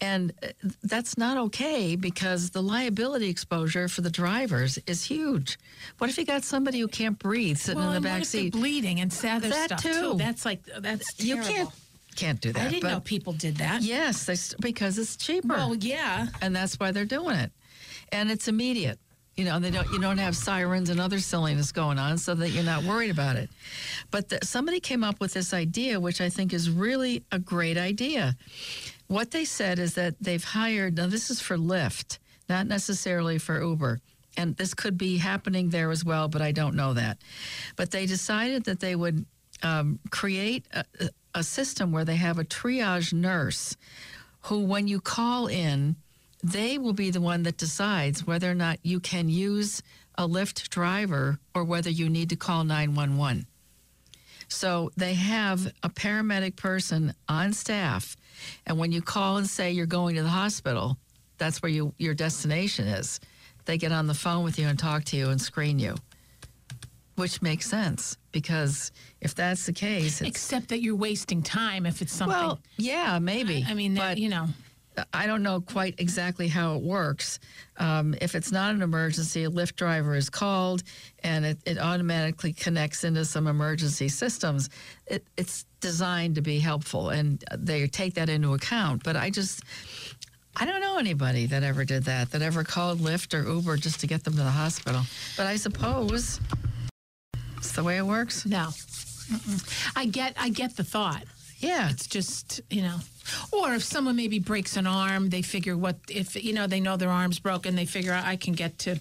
And 0.00 0.32
uh, 0.42 0.48
that's 0.82 1.16
not 1.16 1.36
okay 1.36 1.94
because 1.94 2.50
the 2.50 2.62
liability 2.62 3.28
exposure 3.28 3.86
for 3.88 4.00
the 4.00 4.10
drivers 4.10 4.78
is 4.86 5.04
huge. 5.04 5.58
What 5.98 6.10
if 6.10 6.18
you 6.18 6.24
got 6.24 6.42
somebody 6.42 6.80
who 6.80 6.88
can't 6.88 7.18
breathe 7.18 7.58
sitting 7.58 7.78
well, 7.80 7.92
in 7.92 8.02
the 8.02 8.08
what 8.08 8.18
back 8.18 8.24
seat? 8.24 8.52
bleeding 8.52 9.00
and 9.00 9.12
other 9.24 9.48
That 9.48 9.78
stuff 9.78 9.82
too. 9.82 10.14
That's 10.18 10.44
like 10.44 10.60
that's 10.80 11.22
You 11.22 11.36
can't 11.36 11.70
can't 12.16 12.40
do 12.40 12.52
that. 12.52 12.66
I 12.66 12.68
didn't 12.70 12.90
know 12.90 13.00
people 13.00 13.32
did 13.32 13.58
that. 13.58 13.82
Yes, 13.82 14.24
they, 14.24 14.34
because 14.60 14.98
it's 14.98 15.16
cheaper 15.16 15.54
Well, 15.54 15.76
yeah. 15.76 16.26
and 16.42 16.54
that's 16.54 16.74
why 16.80 16.90
they're 16.90 17.04
doing 17.04 17.36
it. 17.36 17.52
And 18.10 18.30
it's 18.30 18.48
immediate. 18.48 18.98
You 19.38 19.44
know, 19.44 19.60
they 19.60 19.70
don't. 19.70 19.88
You 19.92 20.00
don't 20.00 20.18
have 20.18 20.36
sirens 20.36 20.90
and 20.90 20.98
other 20.98 21.20
silliness 21.20 21.70
going 21.70 21.96
on, 21.96 22.18
so 22.18 22.34
that 22.34 22.48
you're 22.48 22.64
not 22.64 22.82
worried 22.82 23.12
about 23.12 23.36
it. 23.36 23.48
But 24.10 24.30
the, 24.30 24.40
somebody 24.42 24.80
came 24.80 25.04
up 25.04 25.20
with 25.20 25.32
this 25.32 25.54
idea, 25.54 26.00
which 26.00 26.20
I 26.20 26.28
think 26.28 26.52
is 26.52 26.68
really 26.68 27.22
a 27.30 27.38
great 27.38 27.78
idea. 27.78 28.36
What 29.06 29.30
they 29.30 29.44
said 29.44 29.78
is 29.78 29.94
that 29.94 30.16
they've 30.20 30.42
hired. 30.42 30.96
Now, 30.96 31.06
this 31.06 31.30
is 31.30 31.40
for 31.40 31.56
Lyft, 31.56 32.18
not 32.48 32.66
necessarily 32.66 33.38
for 33.38 33.62
Uber. 33.62 34.00
And 34.36 34.56
this 34.56 34.74
could 34.74 34.98
be 34.98 35.18
happening 35.18 35.70
there 35.70 35.92
as 35.92 36.04
well, 36.04 36.26
but 36.26 36.42
I 36.42 36.50
don't 36.50 36.74
know 36.74 36.94
that. 36.94 37.18
But 37.76 37.92
they 37.92 38.06
decided 38.06 38.64
that 38.64 38.80
they 38.80 38.96
would 38.96 39.24
um, 39.62 40.00
create 40.10 40.66
a, 40.72 40.84
a 41.36 41.44
system 41.44 41.92
where 41.92 42.04
they 42.04 42.16
have 42.16 42.40
a 42.40 42.44
triage 42.44 43.12
nurse 43.12 43.76
who, 44.42 44.64
when 44.64 44.88
you 44.88 45.00
call 45.00 45.46
in, 45.46 45.94
they 46.42 46.78
will 46.78 46.92
be 46.92 47.10
the 47.10 47.20
one 47.20 47.42
that 47.44 47.56
decides 47.56 48.26
whether 48.26 48.50
or 48.50 48.54
not 48.54 48.78
you 48.82 49.00
can 49.00 49.28
use 49.28 49.82
a 50.16 50.26
Lyft 50.28 50.68
driver 50.68 51.38
or 51.54 51.64
whether 51.64 51.90
you 51.90 52.08
need 52.08 52.30
to 52.30 52.36
call 52.36 52.64
911. 52.64 53.46
So 54.48 54.90
they 54.96 55.14
have 55.14 55.66
a 55.82 55.90
paramedic 55.90 56.56
person 56.56 57.14
on 57.28 57.52
staff, 57.52 58.16
and 58.66 58.78
when 58.78 58.92
you 58.92 59.02
call 59.02 59.36
and 59.36 59.46
say 59.46 59.72
you're 59.72 59.86
going 59.86 60.16
to 60.16 60.22
the 60.22 60.28
hospital, 60.28 60.96
that's 61.36 61.60
where 61.62 61.70
you, 61.70 61.92
your 61.98 62.14
destination 62.14 62.86
is. 62.88 63.20
They 63.66 63.76
get 63.76 63.92
on 63.92 64.06
the 64.06 64.14
phone 64.14 64.44
with 64.44 64.58
you 64.58 64.66
and 64.66 64.78
talk 64.78 65.04
to 65.06 65.16
you 65.16 65.28
and 65.28 65.40
screen 65.40 65.78
you, 65.78 65.96
which 67.16 67.42
makes 67.42 67.66
sense 67.68 68.16
because 68.32 68.90
if 69.20 69.34
that's 69.34 69.66
the 69.66 69.72
case, 69.74 70.22
it's, 70.22 70.30
Except 70.30 70.68
that 70.68 70.80
you're 70.80 70.96
wasting 70.96 71.42
time 71.42 71.84
if 71.84 72.00
it's 72.00 72.12
something. 72.12 72.38
well, 72.38 72.60
yeah, 72.78 73.18
maybe. 73.18 73.66
I 73.68 73.74
mean, 73.74 73.94
that, 73.94 74.12
but 74.12 74.18
you 74.18 74.30
know. 74.30 74.48
I 75.12 75.26
don't 75.26 75.42
know 75.42 75.60
quite 75.60 75.94
exactly 75.98 76.48
how 76.48 76.76
it 76.76 76.82
works. 76.82 77.38
Um, 77.76 78.14
if 78.20 78.34
it's 78.34 78.52
not 78.52 78.74
an 78.74 78.82
emergency, 78.82 79.44
a 79.44 79.50
Lyft 79.50 79.76
driver 79.76 80.14
is 80.14 80.30
called 80.30 80.82
and 81.22 81.44
it, 81.44 81.58
it 81.64 81.78
automatically 81.78 82.52
connects 82.52 83.04
into 83.04 83.24
some 83.24 83.46
emergency 83.46 84.08
systems. 84.08 84.70
It, 85.06 85.24
it's 85.36 85.64
designed 85.80 86.34
to 86.36 86.42
be 86.42 86.58
helpful 86.58 87.10
and 87.10 87.44
they 87.56 87.86
take 87.86 88.14
that 88.14 88.28
into 88.28 88.54
account. 88.54 89.04
But 89.04 89.16
I 89.16 89.30
just, 89.30 89.62
I 90.56 90.64
don't 90.64 90.80
know 90.80 90.98
anybody 90.98 91.46
that 91.46 91.62
ever 91.62 91.84
did 91.84 92.04
that, 92.04 92.30
that 92.32 92.42
ever 92.42 92.64
called 92.64 93.00
Lyft 93.00 93.34
or 93.34 93.48
Uber 93.48 93.76
just 93.76 94.00
to 94.00 94.06
get 94.06 94.24
them 94.24 94.34
to 94.34 94.42
the 94.42 94.50
hospital. 94.50 95.02
But 95.36 95.46
I 95.46 95.56
suppose 95.56 96.40
it's 97.56 97.72
the 97.72 97.84
way 97.84 97.98
it 97.98 98.06
works. 98.06 98.44
No. 98.44 98.68
Mm-mm. 99.28 99.92
I 99.94 100.06
get 100.06 100.34
I 100.38 100.48
get 100.48 100.76
the 100.76 100.84
thought. 100.84 101.24
Yeah. 101.58 101.90
It's 101.90 102.06
just, 102.06 102.60
you 102.70 102.82
know. 102.82 102.98
Or 103.52 103.74
if 103.74 103.82
someone 103.82 104.16
maybe 104.16 104.38
breaks 104.38 104.76
an 104.76 104.86
arm, 104.86 105.30
they 105.30 105.42
figure 105.42 105.76
what 105.76 105.96
if 106.08 106.42
you 106.42 106.52
know 106.52 106.66
they 106.66 106.80
know 106.80 106.96
their 106.96 107.10
arm's 107.10 107.38
broken, 107.38 107.74
they 107.76 107.86
figure 107.86 108.12
I 108.12 108.36
can 108.36 108.54
get 108.54 108.78
to 108.80 108.98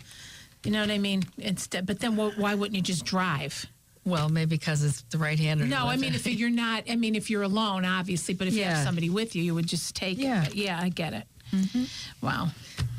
you 0.64 0.72
know 0.72 0.82
what 0.82 0.90
I 0.92 0.98
mean? 0.98 1.24
Instead, 1.38 1.86
but 1.86 2.00
then 2.00 2.14
wh- 2.18 2.38
why 2.38 2.56
wouldn't 2.56 2.76
you 2.76 2.82
just 2.82 3.06
drive? 3.06 3.66
Well, 4.04 4.28
maybe 4.30 4.58
because 4.58 4.84
it's 4.84 5.02
the 5.04 5.18
right 5.18 5.38
hander. 5.38 5.66
No, 5.66 5.88
I 5.88 5.98
mean 5.98 6.14
if 6.16 6.26
you're 6.28 6.50
not, 6.50 6.84
I 6.90 6.96
mean 6.96 7.16
if 7.16 7.30
you're 7.30 7.44
alone, 7.44 7.86
obviously, 7.86 8.34
but 8.34 8.48
if 8.48 8.54
you 8.54 8.64
have 8.64 8.84
somebody 8.84 9.10
with 9.10 9.36
you, 9.36 9.44
you 9.44 9.54
would 9.56 9.68
just 9.68 9.96
take 9.96 10.18
Yeah. 10.18 10.46
it. 10.46 10.56
Yeah, 10.56 10.80
I 10.82 10.90
get 10.90 11.14
it. 11.14 11.24
Mm-hmm. 11.54 12.26
Wow. 12.26 12.50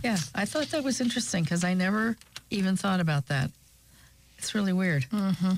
Yeah, 0.02 0.16
I 0.34 0.44
thought 0.46 0.66
that 0.68 0.84
was 0.84 1.00
interesting 1.00 1.42
because 1.44 1.64
I 1.64 1.74
never 1.74 2.16
even 2.50 2.76
thought 2.76 3.00
about 3.00 3.26
that. 3.28 3.50
It's 4.38 4.54
really 4.54 4.72
weird. 4.72 5.04
Mm-hmm. 5.10 5.52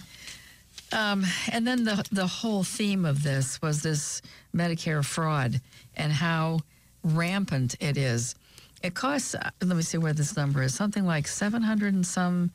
Um, 0.93 1.25
and 1.53 1.67
then 1.67 1.85
the 1.85 2.05
the 2.11 2.27
whole 2.27 2.65
theme 2.65 3.05
of 3.05 3.23
this 3.23 3.61
was 3.63 3.83
this 3.83 4.23
Medicare 4.55 5.05
fraud 5.05 5.61
and 5.97 6.13
how 6.13 6.61
rampant 7.05 7.77
it 7.81 7.97
is. 7.97 8.35
It 8.83 8.95
costs. 8.95 9.35
uh, 9.35 9.51
Let 9.63 9.77
me 9.77 9.83
see 9.83 9.99
where 9.99 10.13
this 10.13 10.37
number 10.37 10.63
is. 10.63 10.75
Something 10.75 11.05
like 11.07 11.29
seven 11.29 11.63
hundred 11.63 11.95
and 11.95 12.07
some 12.07 12.51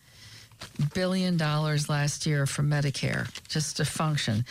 billion 0.93 1.37
dollars 1.37 1.87
last 1.89 2.25
year 2.25 2.45
for 2.45 2.63
Medicare 2.63 3.29
just 3.47 3.77
to 3.77 3.85
function. 3.85 4.43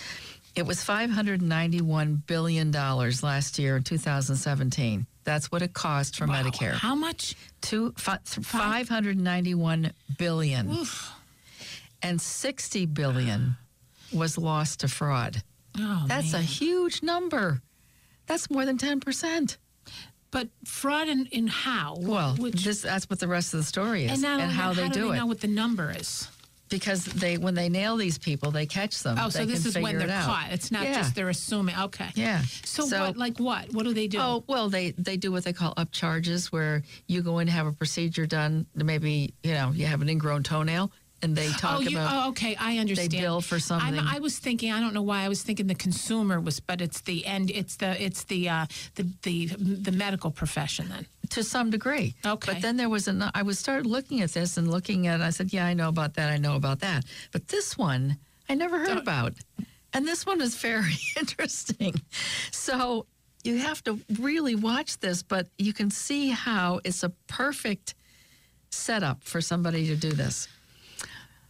It 0.56 0.64
was 0.66 0.82
five 0.82 1.10
hundred 1.10 1.42
ninety 1.42 1.80
one 1.80 2.22
billion 2.26 2.70
dollars 2.70 3.22
last 3.22 3.58
year 3.58 3.76
in 3.76 3.82
two 3.82 3.98
thousand 3.98 4.36
seventeen. 4.36 5.06
That's 5.24 5.50
what 5.50 5.62
it 5.62 5.72
cost 5.74 6.16
for 6.16 6.26
Wow. 6.26 6.42
Medicare. 6.42 6.72
How 6.72 6.94
much? 6.94 7.34
Two 7.62 7.92
fi- 7.96 8.18
591 8.24 9.92
billion 10.18 10.76
and 12.02 12.20
60 12.20 12.84
billion 12.86 13.56
was 14.14 14.38
lost 14.38 14.80
to 14.80 14.88
fraud. 14.88 15.42
Oh, 15.78 16.04
That's 16.06 16.34
a 16.34 16.40
huge 16.40 17.02
number. 17.02 17.60
That's 18.26 18.48
more 18.50 18.64
than 18.64 18.78
10%. 18.78 19.56
But 20.30 20.48
fraud 20.64 21.08
in, 21.08 21.26
in 21.26 21.46
how? 21.46 21.96
Well, 22.00 22.34
Which- 22.36 22.64
this, 22.64 22.82
that's 22.82 23.08
what 23.10 23.20
the 23.20 23.28
rest 23.28 23.54
of 23.54 23.60
the 23.60 23.64
story 23.64 24.04
is 24.06 24.22
and, 24.24 24.40
and 24.42 24.50
how 24.52 24.72
that, 24.72 24.80
they 24.82 24.88
do 24.88 25.00
do 25.08 25.12
it. 25.12 25.16
know 25.16 25.26
what 25.26 25.40
the 25.40 25.48
number 25.48 25.92
is? 25.96 26.28
because 26.70 27.04
they 27.04 27.36
when 27.36 27.54
they 27.54 27.68
nail 27.68 27.96
these 27.96 28.18
people, 28.18 28.50
they 28.50 28.66
catch 28.66 29.00
them. 29.02 29.16
Oh, 29.20 29.28
so 29.28 29.44
this 29.44 29.64
is 29.64 29.78
when 29.78 29.96
they're 29.98 30.08
it 30.08 30.24
caught. 30.24 30.48
It's 30.50 30.72
not 30.72 30.82
Yeah. 30.84 30.94
just 30.94 31.14
they're 31.14 31.28
assuming. 31.28 31.76
Okay. 31.78 32.08
Yeah. 32.14 32.42
So, 32.64 32.84
So- 32.86 33.00
what? 33.00 33.16
Like 33.16 33.38
what? 33.38 33.72
What 33.72 33.84
do 33.84 33.92
they 33.94 34.08
do? 34.08 34.18
Oh 34.18 34.44
well, 34.48 34.68
they 34.70 34.90
they 34.92 35.16
do 35.16 35.30
what 35.30 35.44
they 35.44 35.52
call 35.52 35.74
up 35.76 35.92
charges, 35.92 36.50
where 36.50 36.82
you 37.06 37.22
go 37.22 37.38
in 37.38 37.46
to 37.46 37.52
have 37.52 37.66
a 37.66 37.72
procedure 37.72 38.26
done. 38.26 38.66
Maybe 38.74 39.34
you 39.44 39.52
know 39.52 39.70
you 39.72 39.86
have 39.86 40.02
an 40.02 40.08
ingrown 40.08 40.42
toenail, 40.42 40.90
and 41.24 41.34
they 41.34 41.48
talk 41.48 41.78
oh, 41.78 41.80
you, 41.80 41.96
about 41.96 42.26
oh, 42.26 42.28
okay. 42.30 42.54
I 42.56 42.78
understand. 42.78 43.10
They 43.10 43.20
bill 43.20 43.40
for 43.40 43.58
something. 43.58 43.98
I'm, 43.98 44.06
I 44.06 44.20
was 44.20 44.38
thinking. 44.38 44.70
I 44.70 44.80
don't 44.80 44.94
know 44.94 45.02
why 45.02 45.22
I 45.22 45.28
was 45.28 45.42
thinking 45.42 45.66
the 45.66 45.74
consumer 45.74 46.40
was, 46.40 46.60
but 46.60 46.80
it's 46.80 47.00
the 47.00 47.26
end. 47.26 47.50
It's 47.50 47.76
the 47.76 48.00
it's 48.02 48.24
the 48.24 48.48
uh, 48.48 48.66
the 48.94 49.06
the 49.22 49.46
the 49.56 49.92
medical 49.92 50.30
profession 50.30 50.88
then. 50.88 51.06
to 51.30 51.42
some 51.42 51.70
degree. 51.70 52.14
Okay. 52.24 52.52
But 52.52 52.62
then 52.62 52.76
there 52.76 52.88
was 52.88 53.08
an 53.08 53.24
I 53.34 53.42
was 53.42 53.58
started 53.58 53.86
looking 53.86 54.20
at 54.20 54.32
this 54.32 54.56
and 54.56 54.70
looking 54.70 55.06
at 55.06 55.20
it, 55.20 55.24
I 55.24 55.30
said, 55.30 55.52
Yeah, 55.52 55.66
I 55.66 55.74
know 55.74 55.88
about 55.88 56.14
that, 56.14 56.30
I 56.30 56.36
know 56.36 56.54
about 56.56 56.80
that. 56.80 57.04
But 57.32 57.48
this 57.48 57.76
one 57.76 58.18
I 58.48 58.54
never 58.54 58.78
heard 58.78 58.88
Don't- 58.88 58.98
about. 58.98 59.32
And 59.92 60.06
this 60.06 60.26
one 60.26 60.40
is 60.40 60.56
very 60.56 60.96
interesting. 61.18 61.94
So 62.50 63.06
you 63.44 63.58
have 63.58 63.82
to 63.84 64.00
really 64.18 64.56
watch 64.56 64.98
this, 64.98 65.22
but 65.22 65.46
you 65.56 65.72
can 65.72 65.90
see 65.90 66.30
how 66.30 66.80
it's 66.84 67.02
a 67.04 67.10
perfect 67.28 67.94
setup 68.70 69.22
for 69.22 69.40
somebody 69.40 69.86
to 69.86 69.96
do 69.96 70.10
this. 70.10 70.48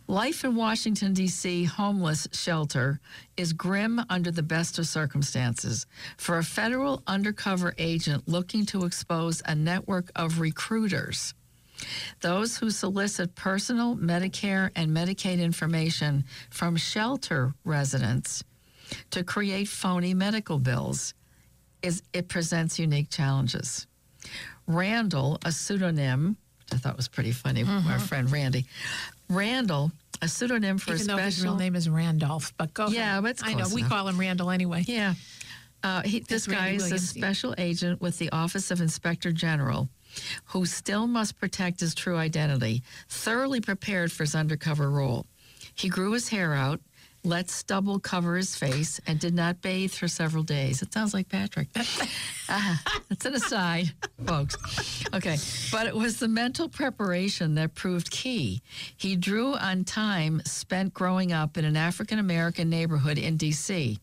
Life 0.06 0.44
in 0.44 0.54
Washington, 0.54 1.14
D.C. 1.14 1.64
homeless 1.64 2.28
shelter 2.32 3.00
is 3.38 3.54
grim 3.54 4.02
under 4.10 4.30
the 4.30 4.42
best 4.42 4.78
of 4.78 4.86
circumstances 4.86 5.86
for 6.18 6.36
a 6.36 6.44
federal 6.44 7.02
undercover 7.06 7.74
agent 7.78 8.28
looking 8.28 8.66
to 8.66 8.84
expose 8.84 9.42
a 9.46 9.54
network 9.54 10.10
of 10.14 10.40
recruiters. 10.40 11.32
Those 12.20 12.58
who 12.58 12.70
solicit 12.70 13.34
personal 13.34 13.96
Medicare 13.96 14.70
and 14.76 14.90
Medicaid 14.90 15.40
information 15.40 16.24
from 16.50 16.76
shelter 16.76 17.54
residents 17.64 18.44
to 19.10 19.24
create 19.24 19.68
phony 19.68 20.12
medical 20.12 20.58
bills 20.58 21.14
is 21.82 22.02
it 22.12 22.28
presents 22.28 22.78
unique 22.78 23.08
challenges. 23.10 23.86
Randall, 24.66 25.38
a 25.44 25.52
pseudonym, 25.52 26.36
which 26.60 26.74
I 26.74 26.76
thought 26.76 26.96
was 26.96 27.08
pretty 27.08 27.32
funny, 27.32 27.62
our 27.62 27.68
mm-hmm. 27.68 27.98
friend 27.98 28.30
Randy. 28.30 28.66
Randall, 29.34 29.92
a 30.22 30.28
pseudonym 30.28 30.78
for 30.78 30.94
Even 30.94 31.10
a 31.10 31.16
though 31.16 31.22
his 31.22 31.42
real 31.42 31.56
name 31.56 31.76
is 31.76 31.88
Randolph, 31.88 32.52
but 32.56 32.72
go 32.74 32.84
ahead. 32.84 32.94
Yeah, 32.94 33.10
ahead. 33.10 33.22
but 33.22 33.30
it's 33.32 33.42
I 33.42 33.52
know 33.52 33.64
close 33.64 33.74
we 33.74 33.82
call 33.82 34.08
him 34.08 34.18
Randall 34.18 34.50
anyway. 34.50 34.84
Yeah. 34.86 35.14
Uh, 35.82 36.02
he, 36.02 36.20
this 36.20 36.46
guy 36.46 36.70
is 36.70 36.82
a 36.82 36.84
Williams, 36.84 37.16
yeah. 37.16 37.20
special 37.20 37.54
agent 37.58 38.00
with 38.00 38.18
the 38.18 38.30
Office 38.30 38.70
of 38.70 38.80
Inspector 38.80 39.30
General 39.32 39.88
who 40.46 40.66
still 40.66 41.06
must 41.06 41.38
protect 41.38 41.80
his 41.80 41.94
true 41.94 42.16
identity, 42.16 42.82
thoroughly 43.08 43.60
prepared 43.60 44.12
for 44.12 44.22
his 44.22 44.34
undercover 44.34 44.90
role. 44.90 45.26
He 45.74 45.88
grew 45.88 46.12
his 46.12 46.28
hair 46.28 46.54
out, 46.54 46.80
let 47.24 47.48
stubble 47.50 47.98
cover 47.98 48.36
his 48.36 48.54
face, 48.54 49.00
and 49.06 49.18
did 49.18 49.34
not 49.34 49.62
bathe 49.62 49.92
for 49.92 50.08
several 50.08 50.42
days. 50.42 50.82
It 50.82 50.92
sounds 50.92 51.14
like 51.14 51.28
Patrick. 51.28 51.68
uh, 52.48 52.76
it's 53.10 53.24
an 53.24 53.34
aside, 53.34 53.92
folks. 54.26 54.56
Okay, 55.14 55.36
but 55.72 55.86
it 55.86 55.94
was 55.96 56.18
the 56.18 56.28
mental 56.28 56.68
preparation 56.68 57.54
that 57.54 57.74
proved 57.74 58.10
key. 58.10 58.62
He 58.96 59.16
drew 59.16 59.54
on 59.54 59.84
time 59.84 60.42
spent 60.44 60.92
growing 60.92 61.32
up 61.32 61.56
in 61.56 61.64
an 61.64 61.76
African 61.76 62.18
American 62.18 62.68
neighborhood 62.68 63.18
in 63.18 63.36
D.C. 63.36 63.98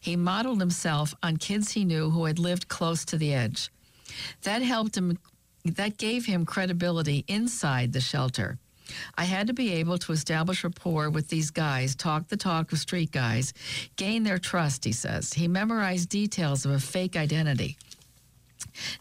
He 0.00 0.16
modeled 0.16 0.60
himself 0.60 1.14
on 1.22 1.36
kids 1.36 1.72
he 1.72 1.84
knew 1.84 2.10
who 2.10 2.24
had 2.24 2.38
lived 2.38 2.68
close 2.68 3.04
to 3.06 3.16
the 3.16 3.32
edge. 3.32 3.70
That 4.42 4.62
helped 4.62 4.96
him, 4.96 5.18
that 5.64 5.98
gave 5.98 6.26
him 6.26 6.44
credibility 6.44 7.24
inside 7.28 7.92
the 7.92 8.00
shelter. 8.00 8.58
I 9.16 9.24
had 9.24 9.46
to 9.48 9.52
be 9.52 9.72
able 9.74 9.98
to 9.98 10.12
establish 10.12 10.64
rapport 10.64 11.10
with 11.10 11.28
these 11.28 11.50
guys, 11.50 11.94
talk 11.94 12.28
the 12.28 12.36
talk 12.36 12.72
of 12.72 12.78
street 12.78 13.12
guys, 13.12 13.52
gain 13.96 14.22
their 14.22 14.38
trust, 14.38 14.84
he 14.84 14.92
says. 14.92 15.32
He 15.32 15.48
memorized 15.48 16.08
details 16.08 16.64
of 16.64 16.72
a 16.72 16.78
fake 16.78 17.16
identity 17.16 17.76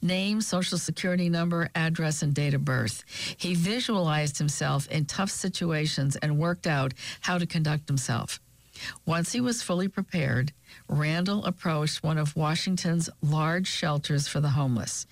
name, 0.02 0.42
social 0.42 0.78
security 0.78 1.30
number, 1.30 1.70
address, 1.76 2.22
and 2.22 2.34
date 2.34 2.54
of 2.54 2.66
birth. 2.66 3.04
He 3.38 3.54
visualized 3.54 4.38
himself 4.38 4.88
in 4.90 5.06
tough 5.06 5.32
situations 5.32 6.16
and 6.16 6.38
worked 6.38 6.68
out 6.68 6.94
how 7.22 7.38
to 7.38 7.46
conduct 7.46 7.88
himself. 7.88 8.40
Once 9.06 9.32
he 9.32 9.42
was 9.42 9.64
fully 9.64 9.88
prepared, 9.88 10.52
Randall 10.88 11.46
approached 11.46 12.04
one 12.04 12.18
of 12.18 12.36
Washington's 12.36 13.10
large 13.22 13.68
shelters 13.68 14.28
for 14.28 14.40
the 14.40 14.50
homeless. 14.50 15.08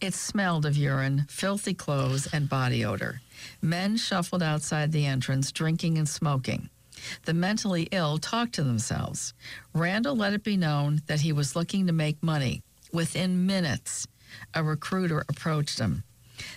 It 0.00 0.14
smelled 0.14 0.66
of 0.66 0.76
urine, 0.76 1.26
filthy 1.28 1.74
clothes, 1.74 2.26
and 2.32 2.48
body 2.48 2.84
odor. 2.84 3.20
Men 3.62 3.96
shuffled 3.96 4.42
outside 4.42 4.92
the 4.92 5.06
entrance, 5.06 5.52
drinking 5.52 5.98
and 5.98 6.08
smoking. 6.08 6.68
The 7.24 7.34
mentally 7.34 7.88
ill 7.90 8.18
talked 8.18 8.54
to 8.54 8.64
themselves. 8.64 9.34
Randall 9.72 10.16
let 10.16 10.32
it 10.32 10.44
be 10.44 10.56
known 10.56 11.02
that 11.06 11.20
he 11.20 11.32
was 11.32 11.56
looking 11.56 11.86
to 11.86 11.92
make 11.92 12.22
money. 12.22 12.62
Within 12.92 13.46
minutes, 13.46 14.06
a 14.54 14.62
recruiter 14.62 15.24
approached 15.28 15.78
him. 15.78 16.04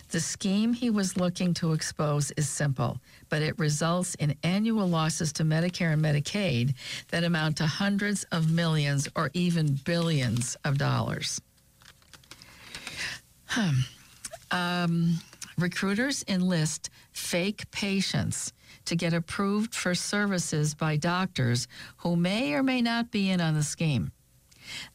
The 0.10 0.20
scheme 0.20 0.74
he 0.74 0.90
was 0.90 1.18
looking 1.18 1.54
to 1.56 1.74
expose 1.74 2.32
is 2.32 2.50
simple, 2.50 3.00
but 3.30 3.42
it 3.42 3.60
results 3.60 4.16
in 4.16 4.36
annual 4.44 4.88
losses 4.88 5.32
to 5.34 5.44
Medicare 5.44 5.94
and 5.94 6.04
Medicaid 6.04 6.74
that 7.10 7.24
amount 7.24 7.58
to 7.58 7.68
hundreds 7.68 8.24
of 8.32 8.52
millions 8.52 9.08
or 9.16 9.30
even 9.34 9.74
billions 9.86 10.58
of 10.66 10.78
dollars. 10.78 11.40
Um, 14.52 15.20
recruiters 15.58 16.24
enlist 16.28 16.90
fake 17.12 17.70
patients 17.72 18.54
to 18.86 18.96
get 18.96 19.14
approved 19.14 19.76
for 19.76 19.96
services 19.96 20.74
by 20.74 20.96
doctors 20.98 21.68
who 21.98 22.16
may 22.16 22.54
or 22.54 22.64
may 22.64 22.82
not 22.82 23.12
be 23.12 23.30
in 23.30 23.42
on 23.42 23.54
the 23.54 23.64
scheme. 23.64 24.12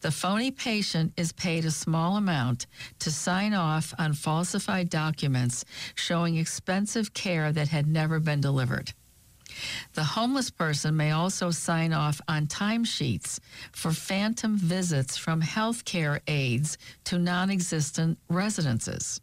The 0.01 0.11
phony 0.11 0.51
patient 0.51 1.13
is 1.17 1.31
paid 1.31 1.65
a 1.65 1.71
small 1.71 2.17
amount 2.17 2.67
to 2.99 3.11
sign 3.11 3.53
off 3.53 3.93
on 3.97 4.13
falsified 4.13 4.89
documents 4.89 5.65
showing 5.95 6.37
expensive 6.37 7.13
care 7.13 7.51
that 7.51 7.69
had 7.69 7.87
never 7.87 8.19
been 8.19 8.41
delivered. 8.41 8.93
The 9.93 10.03
homeless 10.03 10.49
person 10.49 10.95
may 10.95 11.11
also 11.11 11.51
sign 11.51 11.93
off 11.93 12.21
on 12.27 12.47
timesheets 12.47 13.39
for 13.71 13.91
phantom 13.91 14.57
visits 14.57 15.17
from 15.17 15.41
healthcare 15.41 16.19
aides 16.27 16.77
to 17.05 17.19
non 17.19 17.49
existent 17.49 18.17
residences. 18.29 19.21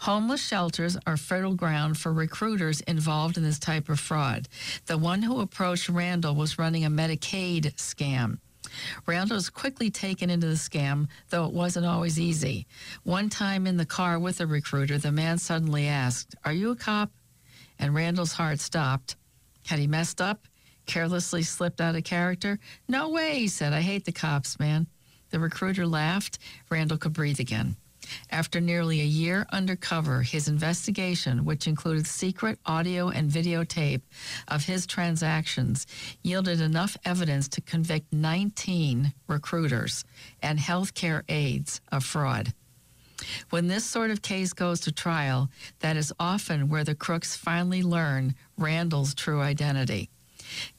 Homeless 0.00 0.44
shelters 0.44 0.96
are 1.06 1.16
fertile 1.16 1.54
ground 1.54 1.98
for 1.98 2.12
recruiters 2.12 2.80
involved 2.82 3.36
in 3.36 3.42
this 3.42 3.58
type 3.58 3.88
of 3.88 3.98
fraud. 3.98 4.48
The 4.86 4.98
one 4.98 5.22
who 5.22 5.40
approached 5.40 5.88
Randall 5.88 6.34
was 6.34 6.58
running 6.58 6.84
a 6.84 6.90
Medicaid 6.90 7.74
scam. 7.74 8.38
Randall 9.06 9.36
was 9.36 9.50
quickly 9.50 9.90
taken 9.90 10.30
into 10.30 10.46
the 10.46 10.54
scam, 10.54 11.08
though 11.30 11.46
it 11.46 11.52
wasn't 11.52 11.86
always 11.86 12.18
easy. 12.18 12.66
One 13.04 13.28
time 13.28 13.66
in 13.66 13.76
the 13.76 13.86
car 13.86 14.18
with 14.18 14.40
a 14.40 14.46
recruiter, 14.46 14.98
the 14.98 15.12
man 15.12 15.38
suddenly 15.38 15.86
asked, 15.86 16.34
Are 16.44 16.52
you 16.52 16.70
a 16.70 16.76
cop? 16.76 17.10
And 17.78 17.94
Randall's 17.94 18.32
heart 18.32 18.60
stopped. 18.60 19.16
Had 19.66 19.78
he 19.78 19.86
messed 19.86 20.20
up? 20.20 20.46
Carelessly 20.86 21.42
slipped 21.42 21.80
out 21.80 21.96
of 21.96 22.04
character? 22.04 22.58
No 22.88 23.08
way, 23.08 23.40
he 23.40 23.48
said. 23.48 23.72
I 23.72 23.80
hate 23.80 24.04
the 24.04 24.12
cops, 24.12 24.58
man. 24.58 24.86
The 25.30 25.40
recruiter 25.40 25.86
laughed. 25.86 26.38
Randall 26.70 26.98
could 26.98 27.12
breathe 27.12 27.40
again. 27.40 27.76
After 28.30 28.60
nearly 28.60 29.00
a 29.00 29.04
year 29.04 29.46
undercover, 29.50 30.22
his 30.22 30.46
investigation, 30.46 31.44
which 31.44 31.66
included 31.66 32.06
secret 32.06 32.60
audio 32.64 33.08
and 33.08 33.28
videotape 33.28 34.02
of 34.46 34.64
his 34.64 34.86
transactions, 34.86 35.88
yielded 36.22 36.60
enough 36.60 36.96
evidence 37.04 37.48
to 37.48 37.60
convict 37.60 38.12
19 38.12 39.12
recruiters 39.26 40.04
and 40.40 40.60
healthcare 40.60 41.24
aides 41.28 41.80
of 41.90 42.04
fraud. 42.04 42.54
When 43.50 43.66
this 43.66 43.84
sort 43.84 44.10
of 44.10 44.22
case 44.22 44.52
goes 44.52 44.80
to 44.80 44.92
trial, 44.92 45.48
that 45.80 45.96
is 45.96 46.12
often 46.18 46.68
where 46.68 46.84
the 46.84 46.94
crooks 46.94 47.36
finally 47.36 47.82
learn 47.82 48.34
Randall's 48.58 49.14
true 49.14 49.40
identity. 49.40 50.10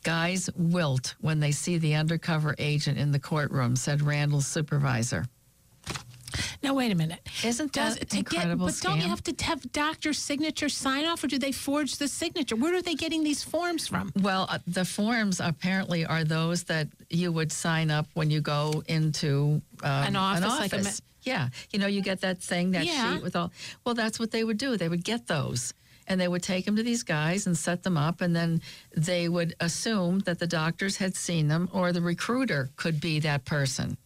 Guys 0.04 0.50
wilt 0.56 1.16
when 1.20 1.40
they 1.40 1.52
see 1.52 1.78
the 1.78 1.96
undercover 1.96 2.56
agent 2.58 2.98
in 2.98 3.12
the 3.12 3.20
courtroom, 3.20 3.76
said 3.76 4.02
Randall's 4.02 4.48
supervisor. 4.48 5.26
Now 6.62 6.74
wait 6.74 6.92
a 6.92 6.96
minute. 6.96 7.20
Isn't 7.44 7.72
Does 7.72 7.98
that 7.98 8.10
to 8.10 8.18
incredible 8.20 8.68
Get, 8.68 8.82
but 8.82 8.90
don't 8.90 9.02
you 9.02 9.08
have 9.08 9.24
to 9.24 9.46
have 9.46 9.72
doctor's 9.72 10.20
signature 10.20 10.70
sign 10.70 11.06
off, 11.06 11.24
or 11.24 11.28
do 11.28 11.38
they 11.38 11.52
forge 11.52 11.98
the 11.98 12.08
signature? 12.08 12.56
Where 12.56 12.76
are 12.76 12.82
they 12.82 12.96
getting 12.96 13.24
these 13.24 13.44
forms 13.44 13.88
from? 13.88 14.12
Well, 14.22 14.48
uh, 14.50 14.60
the 14.68 14.86
forms 14.86 15.40
apparently 15.40 16.06
are 16.06 16.24
those 16.24 16.64
that 16.64 16.88
you 17.10 17.32
would 17.32 17.52
sign 17.52 17.92
up 17.92 18.08
when 18.14 18.30
you 18.30 18.42
go 18.42 18.84
into 18.88 19.62
um, 19.84 20.04
An 20.08 20.16
office, 20.16 20.60
like 20.60 20.74
a 20.74 20.78
me- 20.80 20.92
yeah, 21.28 21.50
you 21.72 21.80
know, 21.80 21.88
you 21.88 22.02
get 22.02 22.22
that 22.22 22.42
thing, 22.42 22.72
that 22.72 22.86
Yeah. 22.86 23.14
sheet 23.14 23.24
with 23.24 23.36
all. 23.36 23.52
Well, 23.84 23.96
that's 23.96 24.20
what 24.20 24.32
they 24.32 24.44
would 24.44 24.58
do. 24.58 24.78
They 24.78 24.90
would 24.90 25.04
get 25.04 25.28
those, 25.28 25.74
and 26.08 26.20
they 26.20 26.28
would 26.28 26.44
take 26.44 26.66
them 26.66 26.76
to 26.78 26.84
these 26.84 27.04
guys 27.04 27.46
and 27.48 27.58
set 27.58 27.84
them 27.84 27.98
up, 27.98 28.22
and 28.22 28.36
then 28.36 28.62
they 28.96 29.28
would 29.30 29.56
assume 29.60 30.20
that 30.22 30.40
the 30.40 30.48
doctors 30.48 30.98
had 30.98 31.16
seen 31.16 31.48
them, 31.48 31.70
or 31.74 31.92
the 31.92 32.02
recruiter 32.02 32.70
could 32.78 33.00
be 33.02 33.20
that 33.20 33.46
person, 33.46 33.98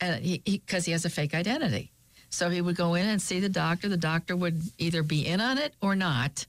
and 0.00 0.24
he 0.24 0.38
because 0.44 0.84
he, 0.84 0.92
has 0.92 1.04
a 1.04 1.10
fake 1.10 1.34
identity. 1.34 1.90
So 2.32 2.48
he 2.48 2.60
would 2.60 2.76
go 2.76 2.94
in 2.94 3.08
and 3.08 3.20
see 3.20 3.40
the 3.40 3.48
doctor. 3.48 3.88
The 3.88 3.96
doctor 3.96 4.36
would 4.36 4.62
either 4.78 5.02
be 5.02 5.26
in 5.26 5.40
on 5.40 5.58
it 5.58 5.74
or 5.80 5.96
not 5.96 6.46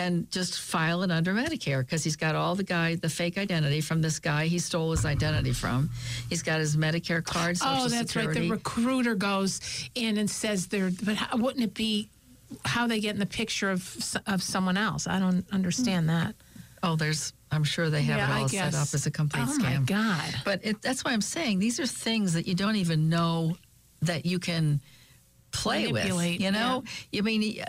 and 0.00 0.30
just 0.30 0.58
file 0.60 1.02
it 1.02 1.10
under 1.10 1.32
Medicare 1.34 1.80
because 1.80 2.02
he's 2.02 2.16
got 2.16 2.34
all 2.34 2.54
the 2.54 2.64
guy, 2.64 2.96
the 2.96 3.08
fake 3.08 3.36
identity 3.38 3.80
from 3.80 4.00
this 4.02 4.18
guy 4.18 4.46
he 4.46 4.58
stole 4.58 4.90
his 4.90 5.04
identity 5.04 5.52
from. 5.52 5.90
He's 6.28 6.42
got 6.42 6.58
his 6.60 6.76
Medicare 6.76 7.22
card, 7.22 7.58
Social 7.58 7.84
oh, 7.84 7.88
that's 7.88 8.12
Security. 8.12 8.40
right. 8.40 8.48
The 8.48 8.50
recruiter 8.50 9.14
goes 9.14 9.60
in 9.94 10.16
and 10.18 10.28
says 10.28 10.66
they're. 10.68 10.90
But 11.04 11.16
how, 11.16 11.36
wouldn't 11.36 11.62
it 11.64 11.74
be 11.74 12.08
how 12.64 12.86
they 12.86 12.98
get 13.00 13.14
in 13.14 13.20
the 13.20 13.26
picture 13.26 13.70
of 13.70 13.82
of 14.26 14.42
someone 14.42 14.76
else? 14.76 15.06
I 15.06 15.18
don't 15.20 15.44
understand 15.52 16.08
that. 16.08 16.34
oh, 16.82 16.96
there's, 16.96 17.32
I'm 17.52 17.62
sure 17.64 17.90
they 17.90 18.02
have 18.02 18.16
Yeah, 18.18 18.38
it 18.38 18.40
all 18.42 18.48
set 18.48 18.74
up 18.74 18.88
as 18.94 19.06
a 19.06 19.10
complete 19.10 19.44
oh 19.46 19.58
scam. 19.58 19.80
my 19.80 19.84
god! 19.84 20.34
But 20.44 20.60
it, 20.64 20.82
that's 20.82 21.04
why 21.04 21.12
I'm 21.12 21.20
saying 21.20 21.58
these 21.58 21.78
are 21.78 21.86
things 21.86 22.32
that 22.32 22.46
you 22.48 22.54
don't 22.54 22.76
even 22.76 23.08
know 23.10 23.56
that 24.02 24.24
you 24.24 24.38
can 24.38 24.80
play 25.52 25.88
with. 25.88 26.40
You 26.40 26.50
know, 26.50 26.84
I 27.16 27.20
mean, 27.20 27.62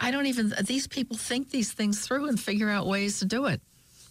I 0.00 0.10
don't 0.10 0.26
even. 0.26 0.52
These 0.64 0.86
people 0.86 1.16
think 1.16 1.50
these 1.50 1.72
things 1.72 2.00
through 2.06 2.28
and 2.28 2.38
figure 2.38 2.68
out 2.70 2.86
ways 2.86 3.18
to 3.20 3.24
do 3.24 3.46
it. 3.46 3.60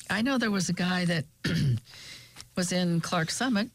I 0.10 0.22
know 0.22 0.38
there 0.38 0.52
was 0.52 0.70
a 0.70 0.74
guy 0.74 1.06
that 1.06 1.26
was 2.56 2.72
in 2.72 3.02
Clarks 3.02 3.36
Summit 3.36 3.70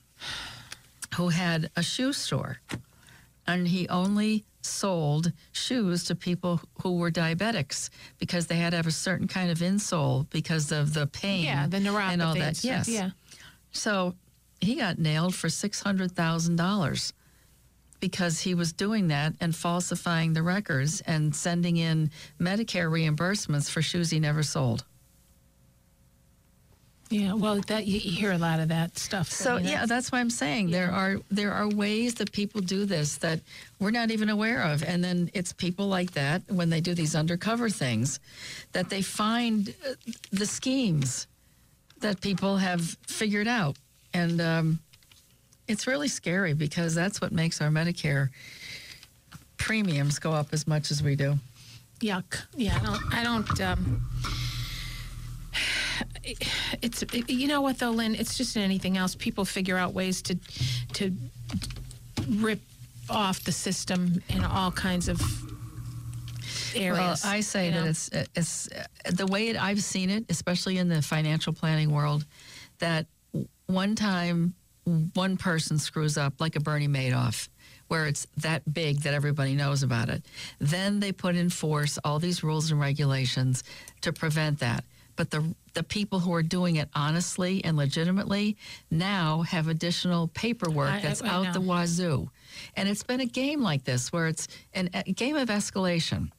who 1.17 1.29
had 1.29 1.71
a 1.77 1.83
shoe 1.83 2.12
store, 2.12 2.59
and 3.47 3.69
he 3.69 3.88
only 3.88 4.45
sold 4.62 5.33
shoes 5.51 6.05
to 6.05 6.15
people 6.15 6.61
who 6.83 6.97
were 6.97 7.11
diabetics 7.11 7.91
because 8.19 8.47
they 8.47 8.55
had 8.57 8.71
to 8.71 8.77
have 8.77 8.87
a 8.87 8.93
certain 8.93 9.27
kind 9.29 9.51
of 9.51 9.59
insole 9.59 10.29
because 10.31 10.71
of 10.71 10.95
the 10.95 11.07
pain 11.09 11.45
Yeah, 11.45 11.67
the 11.67 11.79
neuropathy 11.79 12.12
and 12.12 12.23
all 12.23 12.35
that. 12.37 12.62
yes. 12.62 12.88
yeah. 12.88 13.11
So 13.73 14.15
he 14.61 14.77
got 14.77 14.99
nailed 15.01 15.35
for 15.35 15.49
$600,000 15.49 17.12
because 18.03 18.41
he 18.41 18.53
was 18.53 18.73
doing 18.73 19.07
that 19.09 19.33
and 19.41 19.55
falsifying 19.55 20.33
the 20.33 20.43
records 20.43 21.01
and 21.03 21.35
sending 21.35 21.77
in 21.77 22.11
Medicare 22.41 22.91
reimbursements 22.91 23.71
for 23.71 23.81
shoes 23.81 24.11
he 24.11 24.19
never 24.19 24.43
sold. 24.43 24.85
Yeah, 27.11 27.35
well, 27.35 27.61
that 27.69 27.87
you, 27.87 28.01
hear 28.01 28.33
a 28.33 28.38
lot 28.38 28.59
of 28.59 28.69
that 28.71 28.99
stuff. 28.99 29.31
So 29.31 29.53
I 29.53 29.57
mean, 29.59 29.65
yeah, 29.67 29.71
that's- 29.73 29.88
that's 29.91 30.12
why 30.12 30.19
I'm 30.19 30.31
saying 30.31 30.71
there 30.71 30.91
are 30.91 31.19
there 31.31 31.53
are 31.53 31.69
ways 31.69 32.15
that 32.15 32.33
people 32.33 32.61
do 32.62 32.87
this 32.87 33.19
that 33.19 33.38
we're 33.79 33.91
not 33.93 34.11
even 34.11 34.29
aware 34.31 34.62
of, 34.62 34.83
and 34.83 35.05
then 35.05 35.31
it's 35.35 35.53
people 35.53 35.87
like 35.87 36.12
that 36.12 36.43
when 36.49 36.71
they 36.71 36.81
do 36.81 36.95
these 36.95 37.15
undercover 37.15 37.69
things 37.71 38.19
that 38.73 38.88
they 38.91 39.03
find 39.03 39.75
uh, 39.88 39.93
the 40.33 40.47
schemes 40.47 41.27
that 42.01 42.21
people 42.23 42.57
have 42.57 42.81
figured 43.07 43.47
out, 43.47 43.77
and 44.15 44.41
um, 44.41 44.79
it's 45.68 45.87
really 45.87 46.09
scary 46.09 46.55
because 46.55 46.94
that's 46.94 47.20
what 47.20 47.33
makes 47.33 47.61
our 47.61 47.68
Medicare 47.68 48.31
premiums 49.57 50.18
go 50.18 50.33
up 50.33 50.48
as 50.53 50.66
much 50.66 50.90
as 50.90 51.03
we 51.03 51.14
do. 51.16 51.38
yuck. 52.01 52.42
Yeah, 52.57 52.79
I 52.81 52.85
don't. 52.85 53.14
I 53.14 53.22
don't 53.25 53.61
um, 53.61 54.03
it's 56.83 57.03
it- 57.03 57.31
you 57.31 57.46
know 57.46 57.61
what 57.61 57.79
though, 57.79 57.90
Lynn. 57.90 58.14
It's 58.14 58.37
just 58.37 58.57
in 58.57 58.62
anything 58.62 58.96
else. 58.96 59.14
People 59.14 59.44
figure 59.44 59.77
out 59.77 59.92
ways 59.94 60.22
to 60.22 60.37
to 60.94 61.12
rip 62.29 62.61
off 63.11 63.42
the 63.44 63.53
system 63.53 64.22
in 64.29 64.44
all 64.44 64.70
kinds 64.70 65.09
of 65.09 65.20
areas. 66.75 67.22
Well, 67.25 67.33
I 67.33 67.40
say 67.40 67.66
you 67.66 67.72
that 67.72 67.81
know? 67.85 67.90
it's 67.90 68.11
it's 68.35 68.68
the 69.11 69.27
way 69.27 69.48
it, 69.48 69.62
I've 69.62 69.83
seen 69.83 70.11
it, 70.11 70.25
especially 70.29 70.79
in 70.79 70.88
the 70.88 71.03
financial 71.03 71.53
planning 71.53 71.90
world, 71.90 72.25
that 72.79 73.07
one 73.66 73.94
time 73.94 74.55
one 74.85 75.37
person 75.37 75.79
screws 75.79 76.16
up, 76.18 76.40
like 76.40 76.57
a 76.57 76.61
Bernie 76.61 76.88
Madoff, 76.88 77.49
where 77.88 78.07
it's 78.07 78.27
that 78.38 78.73
big 78.73 79.01
that 79.03 79.14
everybody 79.14 79.55
knows 79.55 79.83
about 79.83 80.09
it. 80.09 80.25
Then 80.59 81.01
they 81.01 81.12
put 81.12 81.37
in 81.37 81.51
force 81.51 81.99
all 82.05 82.18
these 82.18 82.42
rules 82.42 82.71
and 82.71 82.81
regulations 82.81 83.62
to 84.01 84.12
prevent 84.12 84.59
that. 84.61 84.85
But 85.14 85.31
the 85.31 85.55
the 85.75 85.83
people 85.83 86.18
who 86.21 86.35
are 86.35 86.42
doing 86.42 86.77
it 86.77 86.88
honestly 86.95 87.64
and 87.64 87.77
legitimately 87.79 88.57
now 88.90 89.40
have 89.42 89.68
additional 89.68 90.29
paperwork 90.29 90.90
I- 90.90 90.97
I- 90.99 91.01
that's 91.01 91.23
I 91.23 91.29
out 91.29 91.53
the 91.55 91.61
wazoo. 91.61 92.31
And 92.77 92.88
it's 92.88 93.03
been 93.03 93.21
a 93.21 93.27
game 93.27 93.62
like 93.62 93.85
this 93.85 94.12
where 94.12 94.27
it's 94.27 94.49
an, 94.75 94.90
a 94.92 95.03
game 95.12 95.37
of 95.37 95.49
escalation 95.49 96.31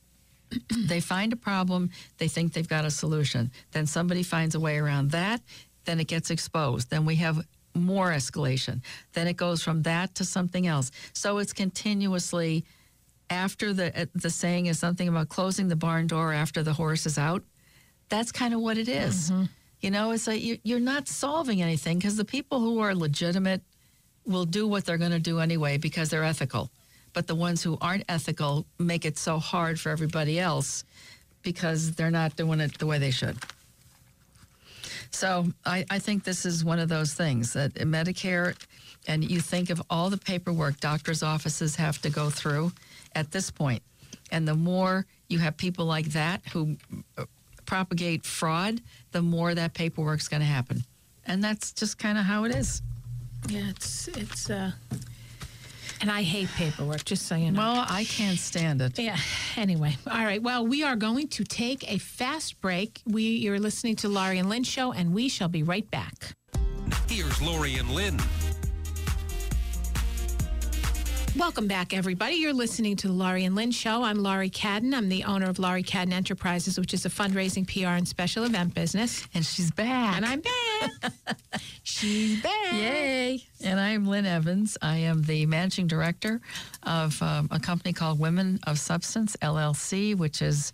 they 0.86 1.00
find 1.00 1.34
a 1.34 1.36
problem, 1.36 1.90
they 2.20 2.28
think 2.28 2.54
they've 2.54 2.68
got 2.68 2.86
a 2.86 2.92
solution. 2.92 3.52
Then 3.72 3.88
somebody 3.88 4.22
finds 4.22 4.54
a 4.54 4.60
way 4.60 4.78
around 4.78 5.10
that, 5.12 5.42
then 5.86 6.00
it 6.00 6.08
gets 6.08 6.30
exposed. 6.30 6.90
Then 6.92 7.06
we 7.06 7.16
have 7.16 7.44
more 7.76 8.12
escalation. 8.12 8.82
Then 9.14 9.28
it 9.28 9.38
goes 9.38 9.64
from 9.64 9.84
that 9.84 10.16
to 10.16 10.26
something 10.26 10.68
else. 10.68 10.92
So 11.14 11.38
it's 11.40 11.54
continuously 11.54 12.66
after 13.30 13.74
the 13.74 14.02
uh, 14.02 14.06
the 14.16 14.30
saying 14.30 14.68
is 14.68 14.80
something 14.80 15.08
about 15.08 15.30
closing 15.30 15.68
the 15.68 15.76
barn 15.76 16.08
door 16.08 16.34
after 16.34 16.64
the 16.64 16.74
horse 16.74 17.06
is 17.06 17.18
out. 17.18 17.44
That's 18.10 18.32
kind 18.32 18.54
of 18.54 18.60
what 18.62 18.78
it 18.78 18.88
is. 18.90 19.32
You 19.82 19.92
know, 19.92 20.12
it's 20.12 20.28
like 20.28 20.42
you, 20.42 20.60
you're 20.64 20.80
not 20.80 21.08
solving 21.08 21.62
anything 21.62 21.98
because 21.98 22.16
the 22.16 22.26
people 22.26 22.60
who 22.60 22.80
are 22.80 22.94
legitimate 22.96 23.62
will 24.26 24.46
do 24.46 24.68
what 24.68 24.86
they're 24.86 24.98
going 24.98 25.12
to 25.12 25.20
do 25.20 25.40
anyway 25.40 25.78
because 25.78 26.10
they're 26.10 26.24
ethical. 26.24 26.70
But 27.12 27.28
the 27.28 27.36
ones 27.36 27.62
who 27.62 27.78
aren't 27.82 28.06
ethical 28.08 28.66
make 28.80 29.04
it 29.06 29.18
so 29.18 29.40
hard 29.40 29.80
for 29.80 29.90
everybody 29.90 30.40
else 30.40 30.84
because 31.42 31.94
they're 31.94 32.12
not 32.12 32.36
doing 32.36 32.60
it 32.60 32.78
the 32.78 32.86
way 32.86 32.98
they 32.98 33.12
should. 33.12 33.38
So 35.14 35.46
I, 35.66 35.86
I 35.90 36.00
think 36.00 36.24
this 36.24 36.46
is 36.46 36.66
one 36.66 36.80
of 36.80 36.90
those 36.90 37.14
things 37.14 37.54
that 37.54 37.76
Medicare, 37.76 38.56
and 39.08 39.24
you 39.24 39.40
think 39.42 39.70
of 39.70 39.82
all 39.90 40.10
the 40.10 40.18
paperwork 40.18 40.80
doctors' 40.80 41.22
offices 41.22 41.76
have 41.76 42.02
to 42.02 42.10
go 42.10 42.30
through 42.30 42.72
at 43.16 43.32
this 43.32 43.52
point, 43.52 43.84
and 44.32 44.48
the 44.48 44.56
more 44.56 45.06
you 45.30 45.38
have 45.40 45.56
people 45.56 45.86
like 45.86 46.08
that 46.08 46.42
who 46.52 46.76
uh, 47.18 47.26
propagate 47.66 48.26
fraud, 48.26 48.82
the 49.12 49.22
more 49.22 49.54
that 49.54 49.74
paperwork's 49.76 50.28
going 50.28 50.42
to 50.42 50.48
happen, 50.48 50.84
and 51.28 51.44
that's 51.44 51.72
just 51.72 52.00
kind 52.00 52.18
of 52.18 52.26
how 52.26 52.44
it 52.46 52.54
is. 52.56 52.82
yeah, 53.48 53.70
it's 53.70 54.08
it's. 54.10 54.50
uh 54.50 54.72
And 56.04 56.12
I 56.12 56.22
hate 56.22 56.50
paperwork, 56.50 57.06
just 57.06 57.28
so 57.28 57.36
you 57.36 57.50
know. 57.50 57.60
Well, 57.60 57.86
I 57.88 58.04
can't 58.04 58.38
stand 58.38 58.82
it. 58.82 59.00
Yeah. 59.00 59.16
Anyway, 59.56 59.96
all 60.06 60.26
right. 60.26 60.44
Well, 60.44 60.68
we 60.68 60.84
are 60.84 60.98
going 60.98 61.30
to 61.30 61.46
take 61.46 61.90
a 61.90 61.98
fast 61.98 62.60
break. 62.60 63.02
We 63.06 63.24
you're 63.24 63.58
listening 63.58 63.96
to 63.98 64.10
Laurie 64.10 64.38
and 64.38 64.50
Lynn 64.50 64.64
show, 64.66 64.92
and 64.92 65.14
we 65.14 65.30
shall 65.30 65.48
be 65.48 65.64
right 65.64 65.90
back. 65.90 66.36
Here's 67.08 67.42
Laurie 67.42 67.76
and 67.76 67.90
Lynn. 67.90 68.20
Welcome 71.36 71.68
back, 71.68 71.96
everybody. 71.96 72.36
You're 72.36 72.54
listening 72.54 72.96
to 72.98 73.08
the 73.08 73.14
Laurie 73.14 73.44
and 73.44 73.56
Lynn 73.56 73.72
Show. 73.72 74.04
I'm 74.04 74.22
Laurie 74.22 74.52
Cadden. 74.52 74.94
I'm 74.94 75.10
the 75.10 75.24
owner 75.24 75.50
of 75.50 75.58
Laurie 75.58 75.82
Cadden 75.82 76.14
Enterprises, 76.14 76.80
which 76.80 76.94
is 76.94 77.08
a 77.08 77.10
fundraising, 77.10 77.68
PR, 77.68 77.90
and 77.98 78.08
special 78.08 78.44
event 78.44 78.76
business. 78.76 79.28
And 79.34 79.44
she's 79.44 79.72
back. 79.72 80.16
And 80.16 80.26
I'm 80.26 80.42
back. 80.42 81.12
She's 81.84 82.42
back. 82.42 82.74
Yay! 82.74 83.44
And 83.64 83.80
I'm 83.80 84.06
Lynn 84.06 84.26
Evans. 84.26 84.78
I 84.82 84.98
am 84.98 85.24
the 85.24 85.46
managing 85.46 85.88
director 85.88 86.40
of 86.84 87.22
um, 87.22 87.48
a 87.52 87.60
company 87.60 87.94
called 87.94 88.20
Women 88.20 88.60
of 88.68 88.80
Substance 88.80 89.36
LLC, 89.42 90.16
which 90.16 90.42
is 90.42 90.72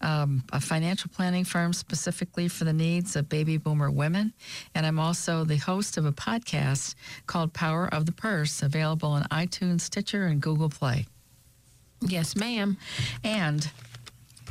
um, 0.00 0.44
a 0.52 0.60
financial 0.60 1.10
planning 1.14 1.44
firm 1.44 1.72
specifically 1.72 2.48
for 2.48 2.64
the 2.64 2.72
needs 2.72 3.16
of 3.16 3.28
baby 3.28 3.56
boomer 3.56 3.90
women. 3.90 4.32
And 4.74 4.86
I'm 4.86 4.98
also 4.98 5.44
the 5.44 5.56
host 5.56 5.96
of 5.96 6.06
a 6.06 6.12
podcast 6.12 6.94
called 7.26 7.52
Power 7.52 7.88
of 7.88 8.06
the 8.06 8.12
Purse, 8.12 8.62
available 8.62 9.10
on 9.10 9.24
iTunes, 9.24 9.82
Stitcher, 9.82 10.26
and 10.26 10.40
Google 10.40 10.68
Play. 10.68 11.06
Yes, 12.00 12.36
ma'am. 12.36 12.76
And 13.24 13.68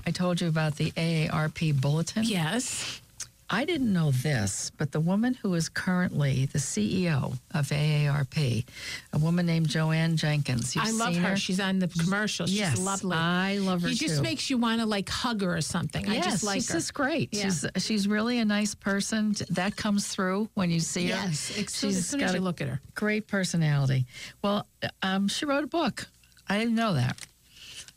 I 0.06 0.12
told 0.12 0.42
you 0.42 0.48
about 0.48 0.76
the 0.76 0.92
AARP 0.92 1.80
bulletin. 1.80 2.24
Yes. 2.24 3.02
I 3.50 3.64
didn't 3.64 3.94
know 3.94 4.12
this, 4.12 4.72
but 4.78 4.92
the 4.92 5.00
woman 5.00 5.34
who 5.34 5.54
is 5.54 5.70
currently 5.70 6.48
the 6.48 6.60
CEO 6.60 7.40
of 7.54 7.68
AARP, 7.70 8.66
a 9.14 9.18
woman 9.18 9.46
named 9.46 9.70
Jo 9.70 9.92
Ann 9.92 10.18
Jenkins. 10.18 10.76
You've 10.76 10.84
I 10.84 10.92
love 10.92 11.14
seen 11.14 11.24
her. 11.24 11.38
She's 11.38 11.60
on 11.62 11.80
the 11.80 11.88
commercial. 11.88 12.46
She's 12.46 12.60
yes, 12.60 12.78
lovely. 12.78 13.16
I 13.16 13.60
love 13.60 13.84
her 13.84 13.90
She 13.90 13.96
just 13.96 14.18
too. 14.18 14.22
makes 14.22 14.50
you 14.50 14.58
want 14.58 14.82
to 14.82 14.86
like 14.86 15.08
hug 15.08 15.42
her 15.44 15.56
or 15.56 15.62
something. 15.62 16.10
I 16.10 16.16
yes, 16.16 16.26
just 16.26 16.44
like 16.44 16.56
she's 16.56 16.68
her. 16.70 16.74
just 16.74 16.94
great. 16.94 17.30
Yeah. 17.32 17.44
She's 17.44 17.66
she's 17.78 18.08
really 18.08 18.40
a 18.40 18.46
nice 18.46 18.76
person. 18.76 19.34
That 19.52 19.78
comes 19.78 20.08
through 20.10 20.50
when 20.56 20.70
you 20.70 20.82
see 20.82 21.04
her. 21.08 21.16
Yes, 21.16 21.58
as 21.58 21.72
soon- 21.74 21.90
as 21.92 22.06
soon 22.06 22.20
got 22.20 22.30
as 22.30 22.36
you 22.36 22.42
a 22.42 22.44
look 22.44 22.60
at 22.60 22.68
her. 22.68 22.82
great 22.96 23.28
personality. 23.28 24.08
Well, 24.42 24.68
um, 25.02 25.30
she 25.30 25.46
wrote 25.46 25.64
a 25.64 25.68
book. 25.68 26.08
I 26.50 26.58
didn't 26.58 26.76
know 26.76 26.96
that. 26.96 27.16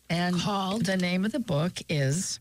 And 0.08 0.36
Called? 0.38 0.84
the 0.86 0.96
name 0.96 1.24
of 1.24 1.32
the 1.32 1.38
book 1.40 1.72
is 1.88 2.38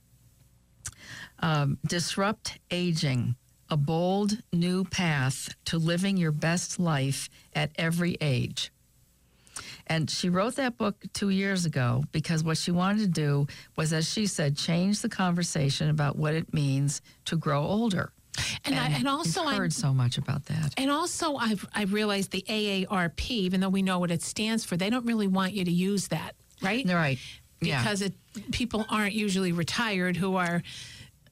um, 1.41 1.77
Disrupt 1.85 2.59
Aging 2.71 3.35
A 3.69 3.77
Bold 3.77 4.37
New 4.51 4.85
Path 4.85 5.55
to 5.65 5.77
Living 5.77 6.17
Your 6.17 6.31
Best 6.31 6.79
Life 6.79 7.29
at 7.53 7.71
Every 7.77 8.17
Age. 8.21 8.71
And 9.87 10.09
she 10.09 10.29
wrote 10.29 10.55
that 10.55 10.77
book 10.77 11.03
two 11.13 11.29
years 11.29 11.65
ago 11.65 12.03
because 12.11 12.43
what 12.43 12.57
she 12.57 12.71
wanted 12.71 12.99
to 12.99 13.07
do 13.07 13.47
was, 13.75 13.91
as 13.91 14.07
she 14.07 14.27
said, 14.27 14.55
change 14.55 15.01
the 15.01 15.09
conversation 15.09 15.89
about 15.89 16.15
what 16.15 16.35
it 16.35 16.53
means 16.53 17.01
to 17.25 17.35
grow 17.35 17.63
older. 17.63 18.11
And, 18.63 18.75
I, 18.75 18.89
and 18.89 19.07
also, 19.07 19.41
I've 19.41 19.55
I 19.55 19.57
heard 19.57 19.73
so 19.73 19.93
much 19.93 20.17
about 20.17 20.45
that. 20.45 20.73
And 20.77 20.91
also, 20.91 21.35
I've 21.35 21.67
I 21.73 21.83
realized 21.83 22.31
the 22.31 22.43
AARP, 22.47 23.29
even 23.31 23.59
though 23.59 23.69
we 23.69 23.81
know 23.81 23.99
what 23.99 24.11
it 24.11 24.21
stands 24.21 24.63
for, 24.63 24.77
they 24.77 24.89
don't 24.89 25.05
really 25.05 25.27
want 25.27 25.53
you 25.53 25.65
to 25.65 25.71
use 25.71 26.07
that, 26.09 26.35
right? 26.61 26.85
Right. 26.87 27.17
Yeah. 27.59 27.81
Because 27.81 28.01
it 28.01 28.13
people 28.51 28.85
aren't 28.89 29.13
usually 29.13 29.51
retired 29.51 30.15
who 30.15 30.35
are 30.35 30.61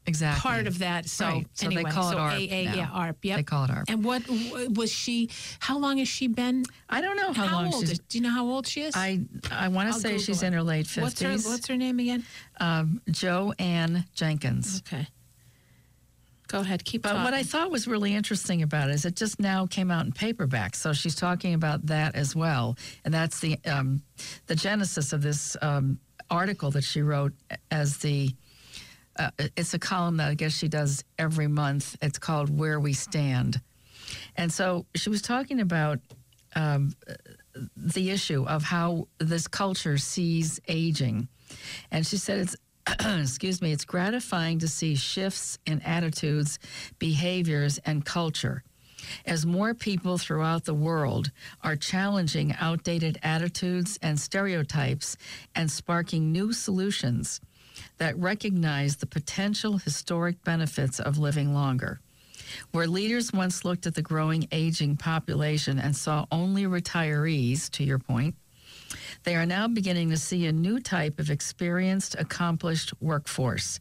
exactly 0.08 0.42
part 0.42 0.68
of 0.68 0.80
that. 0.80 1.08
So 1.08 1.26
Right. 1.26 1.48
So 1.54 1.66
anyway, 1.68 1.84
they 1.84 1.90
call 1.92 2.12
so 2.12 2.18
it 2.18 2.20
ARP. 2.20 2.34
AA, 2.34 2.64
now. 2.64 2.76
yeah, 2.76 2.90
ARP. 2.92 3.18
Yep. 3.26 3.38
They 3.38 3.44
call 3.44 3.64
it 3.66 3.70
ARP. 3.70 3.86
And 3.90 4.04
what 4.04 4.24
was 4.76 4.92
she? 4.92 5.30
How 5.60 5.78
long 5.78 5.98
has 5.98 6.08
she 6.08 6.28
been? 6.28 6.64
I 6.90 7.02
don't 7.02 7.18
know 7.18 7.34
how, 7.34 7.46
How, 7.48 7.56
long 7.58 7.74
old 7.74 7.82
she's. 7.82 7.92
is? 7.92 8.00
Do 8.00 8.18
you 8.18 8.24
know 8.24 8.30
how 8.32 8.46
old 8.48 8.66
she 8.68 8.82
is? 8.82 8.96
I 8.96 9.20
I 9.52 9.68
want 9.68 9.94
to 9.94 10.00
say 10.00 10.10
Google 10.12 10.24
she's 10.24 10.44
it. 10.44 10.48
in 10.48 10.54
her 10.54 10.64
late 10.64 10.88
what's 10.98 11.22
her 11.22 11.28
fifties. 11.30 11.46
What's 11.46 11.68
her 11.68 11.78
name 11.78 12.00
again? 12.00 12.24
Um, 12.60 13.02
Jo 13.12 13.54
Ann 13.60 14.06
Jenkins. 14.16 14.82
Okay. 14.88 15.08
Go 16.48 16.62
ahead. 16.62 16.86
Keep 16.86 17.02
But 17.02 17.10
talking. 17.10 17.24
what 17.26 17.34
I 17.34 17.44
thought 17.44 17.72
was 17.72 17.90
really 17.90 18.14
interesting 18.14 18.62
about 18.62 18.90
it 18.90 18.94
is 18.94 19.04
it 19.04 19.18
just 19.18 19.38
now 19.38 19.66
came 19.66 19.92
out 19.92 20.06
in 20.06 20.14
paperback, 20.14 20.76
so 20.76 20.94
she's 20.94 21.14
talking 21.14 21.54
about 21.54 21.86
that 21.88 22.16
as 22.16 22.38
well, 22.38 22.78
and 23.04 23.14
that's 23.14 23.40
the 23.42 23.60
um, 23.66 24.02
the 24.46 24.56
genesis 24.56 25.12
of 25.12 25.22
this 25.22 25.58
um, 25.62 26.00
article 26.30 26.72
that 26.72 26.84
she 26.86 27.02
wrote 27.02 27.34
as 27.70 27.98
the. 27.98 28.34
Uh, 29.18 29.32
it's 29.56 29.74
a 29.74 29.80
column 29.80 30.18
that 30.18 30.30
I 30.30 30.34
guess 30.36 30.54
she 30.54 30.68
does 30.68 31.04
every 31.18 31.48
month. 31.48 31.98
It's 32.02 32.20
called 32.20 32.56
Where 32.56 32.80
We 32.80 32.94
Stand, 32.94 33.62
and 34.36 34.52
so 34.52 34.86
she 34.96 35.10
was 35.10 35.22
talking 35.22 35.60
about 35.60 36.00
um, 36.56 36.94
the 37.76 38.12
issue 38.12 38.46
of 38.46 38.64
how 38.64 39.08
this 39.20 39.48
culture 39.48 39.98
sees 39.98 40.60
aging, 40.68 41.28
and 41.92 42.06
she 42.06 42.18
said 42.18 42.40
it's 42.40 42.56
excuse 43.22 43.62
me, 43.62 43.72
it's 43.72 43.86
gratifying 43.86 44.60
to 44.60 44.68
see 44.68 44.96
shifts 44.96 45.58
in 45.66 45.82
attitudes, 45.82 46.60
behaviors, 47.00 47.80
and 47.80 48.06
culture. 48.06 48.64
As 49.26 49.46
more 49.46 49.74
people 49.74 50.18
throughout 50.18 50.66
the 50.66 50.74
world 50.74 51.32
are 51.64 51.76
challenging 51.76 52.56
outdated 52.60 53.20
attitudes 53.24 54.00
and 54.02 54.20
stereotypes 54.20 55.18
and 55.56 55.70
sparking 55.70 56.32
new 56.32 56.52
solutions 56.54 57.40
that 57.98 58.18
recognize 58.18 58.98
the 58.98 59.06
potential 59.06 59.78
historic 59.78 60.44
benefits 60.44 61.00
of 61.00 61.18
living 61.18 61.54
longer. 61.54 62.00
Where 62.72 62.88
leaders 62.88 63.34
once 63.34 63.66
looked 63.66 63.86
at 63.86 63.96
the 63.96 64.02
growing 64.02 64.48
aging 64.52 64.98
population 64.98 65.80
and 65.80 65.96
saw 65.96 66.26
only 66.32 66.64
retirees, 66.64 67.70
to 67.72 67.84
your 67.84 68.00
point, 68.00 68.36
they 69.24 69.36
are 69.36 69.46
now 69.46 69.68
beginning 69.68 70.10
to 70.12 70.18
see 70.18 70.46
a 70.46 70.52
new 70.52 70.80
type 70.80 71.20
of 71.20 71.30
experienced, 71.30 72.16
accomplished 72.18 72.94
workforce. 73.02 73.80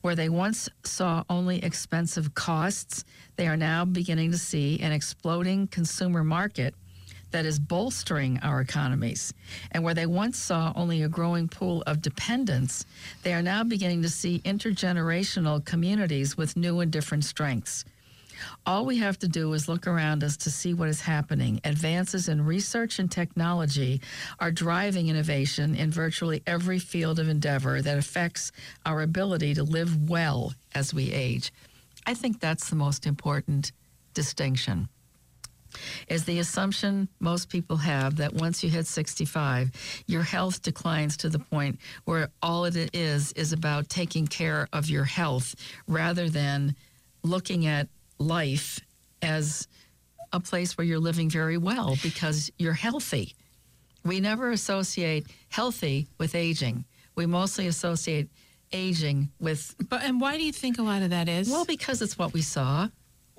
Where 0.00 0.14
they 0.14 0.28
once 0.28 0.68
saw 0.84 1.24
only 1.28 1.62
expensive 1.62 2.34
costs, 2.34 3.04
they 3.36 3.48
are 3.48 3.56
now 3.56 3.84
beginning 3.84 4.30
to 4.30 4.38
see 4.38 4.80
an 4.80 4.92
exploding 4.92 5.66
consumer 5.66 6.24
market 6.24 6.74
that 7.36 7.44
is 7.44 7.58
bolstering 7.58 8.38
our 8.42 8.62
economies. 8.62 9.34
And 9.72 9.84
where 9.84 9.92
they 9.92 10.06
once 10.06 10.38
saw 10.38 10.72
only 10.74 11.02
a 11.02 11.08
growing 11.08 11.48
pool 11.48 11.82
of 11.86 12.00
dependents, 12.00 12.86
they 13.24 13.34
are 13.34 13.42
now 13.42 13.62
beginning 13.62 14.00
to 14.02 14.08
see 14.08 14.40
intergenerational 14.46 15.62
communities 15.62 16.38
with 16.38 16.56
new 16.56 16.80
and 16.80 16.90
different 16.90 17.26
strengths. 17.26 17.84
All 18.64 18.86
we 18.86 18.96
have 18.96 19.18
to 19.18 19.28
do 19.28 19.52
is 19.52 19.68
look 19.68 19.86
around 19.86 20.24
us 20.24 20.38
to 20.38 20.50
see 20.50 20.72
what 20.72 20.88
is 20.88 21.02
happening. 21.02 21.60
Advances 21.62 22.30
in 22.30 22.42
research 22.42 22.98
and 22.98 23.12
technology 23.12 24.00
are 24.40 24.50
driving 24.50 25.10
innovation 25.10 25.74
in 25.74 25.90
virtually 25.90 26.42
every 26.46 26.78
field 26.78 27.18
of 27.18 27.28
endeavor 27.28 27.82
that 27.82 27.98
affects 27.98 28.50
our 28.86 29.02
ability 29.02 29.52
to 29.52 29.62
live 29.62 30.08
well 30.08 30.54
as 30.74 30.94
we 30.94 31.12
age. 31.12 31.52
I 32.06 32.14
think 32.14 32.40
that's 32.40 32.70
the 32.70 32.76
most 32.76 33.04
important 33.06 33.72
distinction. 34.14 34.88
Is 36.08 36.24
the 36.24 36.38
assumption 36.38 37.08
most 37.20 37.48
people 37.48 37.76
have 37.78 38.16
that 38.16 38.32
once 38.34 38.62
you 38.64 38.70
hit 38.70 38.86
65, 38.86 39.70
your 40.06 40.22
health 40.22 40.62
declines 40.62 41.16
to 41.18 41.28
the 41.28 41.38
point 41.38 41.78
where 42.04 42.28
all 42.42 42.64
it 42.64 42.90
is 42.94 43.32
is 43.32 43.52
about 43.52 43.88
taking 43.88 44.26
care 44.26 44.68
of 44.72 44.88
your 44.88 45.04
health 45.04 45.54
rather 45.88 46.28
than 46.28 46.74
looking 47.22 47.66
at 47.66 47.88
life 48.18 48.80
as 49.22 49.66
a 50.32 50.40
place 50.40 50.76
where 50.76 50.84
you're 50.86 50.98
living 50.98 51.30
very 51.30 51.56
well 51.58 51.96
because 52.02 52.50
you're 52.58 52.72
healthy. 52.72 53.34
We 54.04 54.20
never 54.20 54.50
associate 54.50 55.26
healthy 55.48 56.08
with 56.18 56.34
aging. 56.34 56.84
We 57.14 57.26
mostly 57.26 57.66
associate 57.66 58.28
aging 58.72 59.30
with, 59.40 59.74
But 59.88 60.02
and 60.02 60.20
why 60.20 60.36
do 60.36 60.44
you 60.44 60.52
think 60.52 60.78
a 60.78 60.82
lot 60.82 61.02
of 61.02 61.10
that 61.10 61.28
is? 61.28 61.48
well, 61.48 61.64
because 61.64 62.02
it's 62.02 62.18
what 62.18 62.32
we 62.32 62.42
saw. 62.42 62.88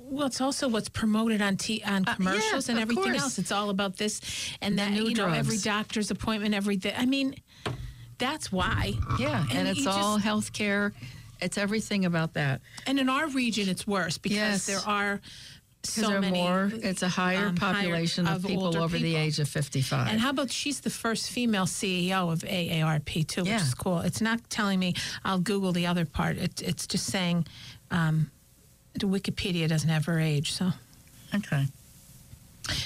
Well, 0.10 0.28
it's 0.28 0.41
also 0.41 0.67
what's 0.67 0.89
promoted 0.89 1.41
on 1.41 1.58
t- 1.58 1.84
on 1.86 2.04
Uh, 2.04 2.12
yeah, 2.12 2.15
commercials 2.15 2.70
and 2.70 2.80
everything 2.80 3.04
course. 3.04 3.22
else. 3.22 3.39
It's 3.39 3.52
all 3.52 3.70
about 3.70 3.98
this 3.98 4.22
and 4.62 4.80
that. 4.80 4.91
you 4.93 5.13
know, 5.13 5.28
every 5.28 5.58
doctor's 5.58 6.12
appointment, 6.12 6.54
everything. 6.56 6.93
I 6.98 7.06
mean, 7.06 7.36
that's 8.17 8.52
why. 8.52 8.93
Yeah, 9.20 9.41
and, 9.50 9.67
And 9.67 9.67
it's 9.67 9.86
all 9.86 10.15
just- 10.15 10.24
health 10.26 10.54
care. 10.54 10.93
It's 11.41 11.58
everything 11.58 12.06
about 12.06 12.34
that. 12.34 12.62
And 12.88 13.00
in 13.00 13.10
our 13.10 13.28
region, 13.28 13.70
it's 13.70 13.86
worse 13.86 14.17
because 14.17 14.38
Yes. 14.38 14.65
there 14.65 14.80
are 14.80 15.22
so 15.84 16.10
there 16.10 16.20
many. 16.22 16.39
more, 16.41 16.72
it's 16.74 17.04
a 17.04 17.08
higher 17.10 17.48
um, 17.48 17.58
higher- 17.58 17.74
population 17.76 18.28
of, 18.28 18.43
people 18.43 18.76
over 18.76 18.98
the 18.98 19.15
age 19.15 19.39
of 19.39 19.48
55. 19.48 20.08
And 20.08 20.20
how 20.20 20.32
about 20.32 20.52
she's 20.52 20.80
the 20.82 20.89
first 20.89 21.30
female 21.30 21.65
CEO 21.67 22.32
of 22.32 22.39
AARP 22.43 23.24
too, 23.28 23.41
which 23.41 23.50
Yeah. 23.52 23.62
is 23.62 23.74
cool. 23.76 24.00
It's 24.00 24.20
not 24.20 24.50
telling 24.50 24.80
me. 24.80 24.96
I'll 25.24 25.39
Google 25.39 25.72
the 25.74 25.86
other 25.86 26.06
part. 26.06 26.38
It, 26.38 26.62
it's 26.62 26.88
just 26.88 27.06
saying 27.06 27.46
um, 27.91 28.32
Wikipedia 29.06 29.68
doesn't 29.68 29.90
have 29.90 30.06
her 30.06 30.20
age. 30.20 30.54
So 30.54 30.72
okay. 31.36 31.68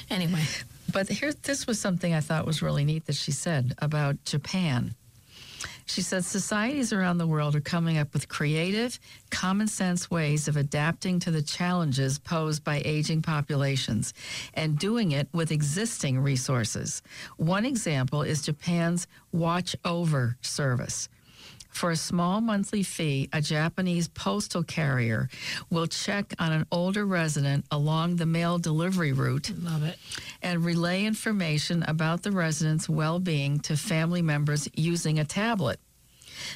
anyway, 0.10 0.44
But 0.92 1.10
here, 1.10 1.32
this 1.32 1.68
was 1.68 1.80
something 1.80 2.14
I 2.14 2.20
thought 2.20 2.46
was 2.46 2.62
really 2.62 2.84
neat 2.84 3.06
that 3.06 3.16
she 3.16 3.32
said 3.32 3.76
about 3.80 4.24
Japan. 4.26 4.96
She 5.86 6.02
said 6.02 6.24
societies 6.24 6.94
around 6.94 7.18
the 7.18 7.28
world 7.28 7.56
are 7.56 7.62
coming 7.62 7.98
up 7.98 8.14
with 8.14 8.30
creative, 8.30 9.00
common 9.30 9.68
sense 9.68 10.10
ways 10.10 10.48
of 10.48 10.56
adapting 10.56 11.20
to 11.20 11.32
the 11.32 11.42
challenges 11.42 12.18
posed 12.18 12.64
by 12.64 12.82
aging 12.86 13.22
populations 13.22 14.14
and 14.54 14.80
doing 14.80 15.12
it 15.12 15.28
with 15.34 15.52
existing 15.52 16.20
resources. 16.20 17.02
One 17.38 17.66
example 17.66 18.22
is 18.22 18.42
Japan's 18.42 19.08
Watch 19.32 19.76
Over 19.84 20.38
service. 20.42 21.10
For 21.72 21.90
a 21.90 21.96
small 21.96 22.42
monthly 22.42 22.84
fee, 22.84 23.30
a 23.34 23.42
Japanese 23.42 24.08
postal 24.08 24.62
carrier 24.62 25.30
will 25.70 25.88
check 25.88 26.34
on 26.38 26.52
an 26.52 26.68
older 26.72 27.06
resident 27.06 27.66
along 27.72 28.18
the 28.18 28.26
mail 28.26 28.60
delivery 28.60 29.14
route 29.14 29.52
love 29.64 29.84
it. 29.84 29.98
and 30.44 30.64
relay 30.64 31.06
information 31.06 31.84
about 31.84 32.24
the 32.24 32.32
resident's 32.32 32.88
well 32.88 33.20
being 33.20 33.60
to 33.62 33.76
family 33.78 34.22
members 34.22 34.70
using 34.76 35.18
a 35.18 35.26
tablet. 35.26 35.80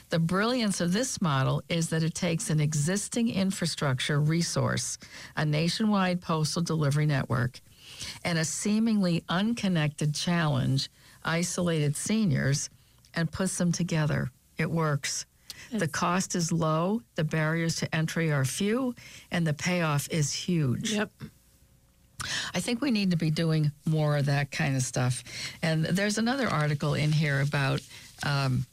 The 0.10 0.20
brilliance 0.20 0.82
of 0.82 0.94
this 0.94 1.22
model 1.22 1.64
is 1.70 1.90
that 1.90 2.04
it 2.04 2.14
takes 2.14 2.50
an 2.50 2.60
existing 2.60 3.30
infrastructure 3.30 4.20
resource, 4.20 4.98
a 5.36 5.46
nationwide 5.46 6.22
postal 6.22 6.62
delivery 6.62 7.06
network, 7.06 7.62
and 8.24 8.38
a 8.38 8.46
seemingly 8.46 9.24
unconnected 9.30 10.14
challenge, 10.14 10.90
isolated 11.24 11.96
seniors, 11.96 12.70
and 13.14 13.32
puts 13.32 13.58
them 13.58 13.72
together. 13.72 14.32
It 14.58 14.70
works. 14.70 15.26
The 15.72 15.88
cost 15.88 16.36
is 16.36 16.52
low, 16.52 17.02
the 17.16 17.24
barriers 17.24 17.78
to 17.78 17.96
entry 17.96 18.32
are 18.32 18.46
few, 18.46 18.96
and 19.32 19.46
the 19.46 19.54
payoff 19.54 20.08
is 20.10 20.32
huge. 20.32 20.94
Yep. 20.94 21.12
I 22.54 22.60
think 22.60 22.82
we 22.82 22.92
need 22.92 23.12
to 23.12 23.18
be 23.18 23.30
doing 23.30 23.72
more 23.86 24.18
of 24.18 24.26
that 24.28 24.52
kind 24.52 24.76
of 24.76 24.82
stuff. 24.82 25.24
And 25.62 25.86
there's 25.86 26.18
another 26.18 26.48
article 26.48 26.94
in 26.94 27.12
here 27.12 27.42
about 27.42 27.82
um, 28.24 28.66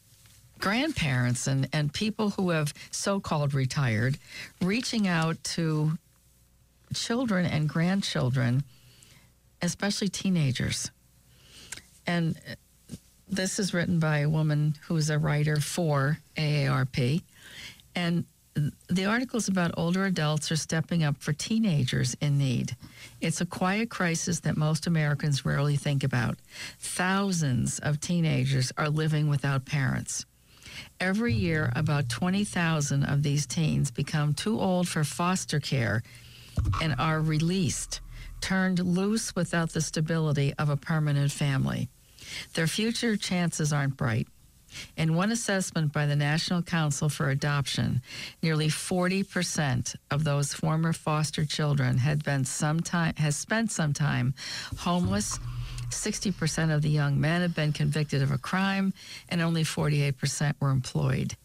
grandparents 0.59 1.47
and, 1.47 1.69
and 1.73 1.93
people 1.93 2.31
who 2.31 2.51
have 2.51 2.73
so 2.91 3.21
called 3.21 3.53
retired 3.53 4.17
reaching 4.61 5.09
out 5.09 5.43
to 5.43 5.99
children 6.95 7.45
and 7.47 7.69
grandchildren, 7.69 8.63
especially 9.61 10.09
teenagers. 10.09 10.91
And 12.07 12.39
this 13.33 13.59
is 13.59 13.73
written 13.73 13.99
by 13.99 14.19
a 14.19 14.29
woman 14.29 14.77
who's 14.83 15.09
a 15.09 15.19
writer 15.19 15.57
for 15.57 16.19
AARP. 16.37 17.23
And 17.95 18.25
the 18.89 19.07
article 19.07 19.39
is 19.39 19.49
about 19.49 19.73
older 19.79 20.05
adults 20.05 20.53
are 20.53 20.57
stepping 20.57 21.03
up 21.03 21.17
for 21.17 21.33
teenagers 21.33 22.15
in 22.21 22.37
need. 22.37 22.77
It's 23.23 23.41
a 23.41 23.47
quiet 23.47 23.89
crisis 23.89 24.41
that 24.41 24.59
most 24.59 24.87
Americans 24.87 25.47
rarely 25.47 25.77
think 25.77 26.05
about. 26.05 26.37
Thousands 26.79 27.79
of 27.79 28.01
teenagers 28.01 28.71
are 28.77 28.91
living 28.91 29.29
without 29.29 29.65
parents. 29.65 30.27
Every 31.01 31.33
year, 31.33 31.73
about 31.75 32.11
20,000 32.11 33.05
of 33.05 33.23
these 33.23 33.47
teens 33.47 33.91
become 33.91 34.35
too 34.35 34.61
old 34.61 34.89
for 34.89 35.05
foster 35.05 35.59
care 35.59 36.03
and 36.83 36.95
are 36.99 37.21
released, 37.21 38.01
turned 38.43 38.79
loose 38.81 39.35
without 39.35 39.73
the 39.73 39.81
stability 39.81 40.53
of 40.59 40.69
a 40.69 40.77
permanent 40.77 41.33
family. 41.33 41.89
Their 42.55 42.67
future 42.67 43.17
chances 43.17 43.73
aren't 43.73 43.97
bright. 43.97 44.29
In 44.97 45.15
one 45.15 45.33
assessment 45.33 45.93
by 45.93 46.07
the 46.07 46.17
National 46.17 46.63
Council 46.63 47.09
for 47.09 47.29
Adoption, 47.31 48.03
nearly 48.43 48.69
40% 48.69 49.97
of 50.11 50.25
those 50.25 50.55
former 50.55 50.93
foster 50.93 51.45
children 51.45 51.99
had 51.99 52.25
been 52.25 52.45
some 52.45 52.81
time, 52.81 53.15
has 53.17 53.37
spent 53.37 53.71
some 53.71 53.93
time 53.93 54.35
homeless. 54.79 55.39
60% 55.91 56.75
of 56.75 56.81
the 56.81 56.89
young 56.89 57.21
men 57.21 57.43
had 57.43 57.55
been 57.55 57.73
convicted 57.73 58.23
of 58.23 58.31
a 58.31 58.39
crime, 58.39 58.95
and 59.29 59.43
only 59.43 59.63
48% 59.63 60.55
were 60.59 60.71
employed. 60.71 61.37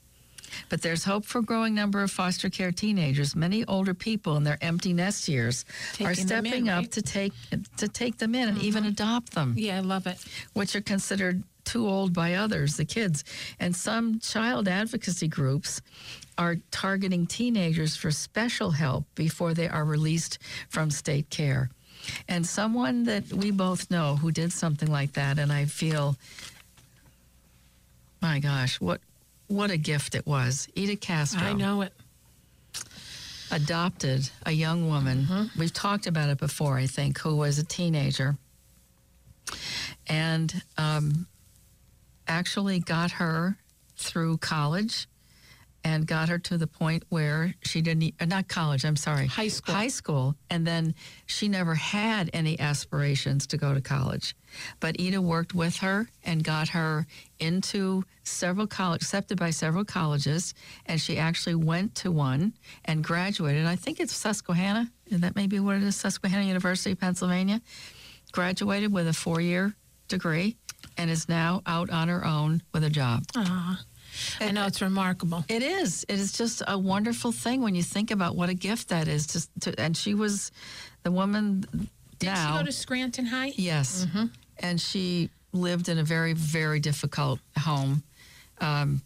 But 0.69 0.81
there's 0.81 1.03
hope 1.03 1.25
for 1.25 1.39
a 1.39 1.43
growing 1.43 1.73
number 1.75 2.01
of 2.01 2.11
foster 2.11 2.49
care 2.49 2.71
teenagers. 2.71 3.35
Many 3.35 3.65
older 3.65 3.93
people 3.93 4.37
in 4.37 4.43
their 4.43 4.57
empty 4.61 4.93
nest 4.93 5.27
years 5.27 5.65
are 5.99 6.13
Taking 6.13 6.21
in, 6.21 6.27
stepping 6.27 6.69
up 6.69 6.83
right? 6.83 6.91
to 6.91 7.01
take 7.01 7.33
to 7.77 7.87
take 7.87 8.17
them 8.17 8.35
in 8.35 8.49
and 8.49 8.57
even 8.61 8.83
uh-huh. 8.83 8.89
adopt 8.91 9.33
them 9.33 9.53
Yeah, 9.57 9.77
I 9.77 9.79
love 9.81 10.07
it. 10.07 10.17
which 10.53 10.75
are 10.75 10.81
considered 10.81 11.43
too 11.65 11.87
old 11.87 12.13
by 12.13 12.35
others, 12.35 12.77
the 12.77 12.85
kids. 12.85 13.25
And 13.59 13.75
some 13.75 14.19
child 14.21 14.67
advocacy 14.69 15.27
groups 15.27 15.81
are 16.37 16.55
targeting 16.71 17.25
teenagers 17.27 17.95
for 17.97 18.09
special 18.11 18.71
help 18.71 19.05
before 19.15 19.53
they 19.53 19.67
are 19.67 19.83
released 19.83 20.37
from 20.69 20.89
state 20.91 21.29
care. 21.29 21.69
And 22.29 22.47
someone 22.47 23.03
that 23.03 23.33
we 23.33 23.51
both 23.51 23.91
know 23.91 24.15
who 24.15 24.31
did 24.31 24.53
something 24.53 24.89
like 24.89 25.13
that, 25.13 25.39
and 25.39 25.51
I 25.51 25.65
feel, 25.65 26.15
my 28.21 28.39
gosh, 28.39 28.79
what 28.79 29.01
what 29.47 29.71
a 29.71 29.77
gift 29.77 30.15
it 30.15 30.25
was. 30.25 30.67
Ida 30.77 30.95
Castro 30.95 31.41
I 31.41 31.53
know 31.53 31.81
it. 31.81 31.93
adopted 33.51 34.29
a 34.45 34.51
young 34.51 34.87
woman. 34.87 35.49
We've 35.57 35.73
talked 35.73 36.07
about 36.07 36.29
it 36.29 36.37
before, 36.37 36.77
I 36.77 36.87
think, 36.87 37.19
who 37.19 37.35
was 37.35 37.57
a 37.59 37.63
teenager 37.63 38.37
and 40.07 40.61
um, 40.77 41.27
actually 42.27 42.79
got 42.79 43.11
her 43.11 43.57
through 43.95 44.37
college 44.37 45.07
and 45.87 46.05
got 46.05 46.27
her 46.27 46.37
to 46.37 46.57
the 46.57 46.67
point 46.67 47.03
where 47.07 47.53
she 47.63 47.81
didn't, 47.81 48.13
not 48.27 48.49
college, 48.49 48.83
I'm 48.83 48.97
sorry, 48.97 49.27
High 49.27 49.47
school. 49.47 49.73
High 49.73 49.87
school. 49.87 50.35
And 50.49 50.67
then 50.67 50.93
she 51.27 51.47
never 51.47 51.75
had 51.75 52.29
any 52.33 52.59
aspirations 52.59 53.47
to 53.47 53.57
go 53.57 53.73
to 53.73 53.79
college. 53.79 54.35
But 54.81 54.99
Ida 54.99 55.21
worked 55.21 55.55
with 55.55 55.77
her 55.77 56.09
and 56.25 56.43
got 56.43 56.67
her 56.69 57.07
into 57.39 58.03
several 58.23 58.67
college, 58.67 59.01
accepted 59.01 59.39
by 59.39 59.51
several 59.51 59.85
colleges. 59.85 60.53
And 60.87 60.99
she 60.99 61.17
actually 61.17 61.55
went 61.55 61.95
to 61.95 62.11
one 62.11 62.51
and 62.83 63.01
graduated. 63.01 63.65
I 63.65 63.77
think 63.77 64.01
it's 64.01 64.13
Susquehanna. 64.13 64.91
and 65.09 65.21
That 65.21 65.37
may 65.37 65.47
be 65.47 65.61
what 65.61 65.77
it 65.77 65.83
is, 65.83 65.95
Susquehanna 65.95 66.43
University, 66.43 66.95
Pennsylvania. 66.95 67.61
Graduated 68.33 68.91
with 68.91 69.07
a 69.07 69.13
four 69.13 69.39
year 69.39 69.73
degree 70.09 70.57
and 70.97 71.09
is 71.09 71.29
now 71.29 71.61
out 71.65 71.89
on 71.89 72.09
her 72.09 72.25
own 72.25 72.61
with 72.73 72.83
a 72.83 72.89
job. 72.89 73.23
Aw. 73.37 73.79
I 74.39 74.51
know 74.51 74.65
it's 74.65 74.81
remarkable. 74.81 75.43
It 75.49 75.61
is. 75.63 76.05
It 76.09 76.19
is 76.19 76.31
just 76.33 76.61
a 76.67 76.77
wonderful 76.77 77.31
thing 77.31 77.61
when 77.61 77.75
you 77.75 77.83
think 77.83 78.11
about 78.11 78.35
what 78.35 78.49
a 78.49 78.53
gift 78.53 78.89
that 78.89 79.07
is. 79.07 79.27
Just 79.27 79.49
to, 79.61 79.79
and 79.79 79.95
she 79.95 80.13
was 80.13 80.51
the 81.03 81.11
woman 81.11 81.65
Did 82.19 82.27
now. 82.27 82.51
she 82.53 82.59
go 82.59 82.65
to 82.65 82.71
Scranton 82.71 83.25
High? 83.25 83.53
yes, 83.55 84.05
and 84.59 84.79
she 84.81 85.29
lived 85.53 85.89
in 85.89 85.97
a 85.97 86.03
very 86.03 86.33
very 86.33 86.79
difficult 86.79 87.39
home. 87.57 88.03
Um, 88.59 89.01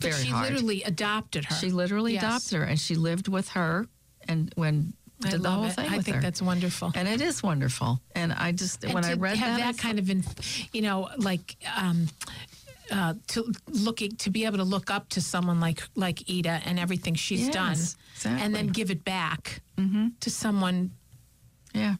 But 0.00 0.10
very 0.10 0.22
she 0.24 0.30
hard. 0.30 0.50
literally 0.50 0.82
adopted 0.82 1.44
her. 1.46 1.54
she 1.54 1.70
literally 1.70 2.14
Yes. 2.14 2.22
adopted 2.24 2.58
her, 2.58 2.64
and 2.64 2.78
she 2.80 2.94
lived 2.96 3.28
with 3.28 3.48
her, 3.50 3.86
and 4.28 4.52
when 4.56 4.92
I 5.24 5.30
did 5.30 5.40
the 5.42 5.44
love 5.44 5.54
whole 5.54 5.64
it. 5.66 5.74
thing 5.74 5.86
I 5.88 6.00
think 6.00 6.16
her. 6.16 6.20
that's 6.22 6.42
wonderful. 6.42 6.90
and 6.96 7.06
it 7.06 7.20
is 7.20 7.44
wonderful. 7.44 8.00
And 8.16 8.32
I 8.32 8.50
just 8.50 8.82
And 8.82 8.92
when 8.92 9.04
I 9.04 9.12
read 9.14 9.36
have 9.36 9.58
that, 9.58 9.68
I 9.68 9.72
that 9.72 9.78
kind 9.80 10.00
of, 10.00 10.10
in, 10.10 10.24
you 10.72 10.82
know, 10.82 11.08
like 11.16 11.56
um, 11.76 12.08
uh, 12.92 13.14
to 13.28 13.52
looking 13.68 14.16
to 14.16 14.30
be 14.30 14.44
able 14.44 14.58
to 14.58 14.64
look 14.64 14.90
up 14.90 15.08
to 15.10 15.20
someone 15.20 15.58
like 15.60 15.82
like 15.96 16.22
Ida 16.30 16.60
and 16.66 16.78
everything 16.78 17.14
she's 17.14 17.48
Yes, 17.48 17.96
done, 18.22 18.38
and 18.38 18.54
then 18.54 18.68
give 18.68 18.90
it 18.90 19.04
back 19.04 19.60
Mm-hmm. 19.78 20.08
to 20.20 20.30
someone 20.30 20.90
yeah. 21.74 21.96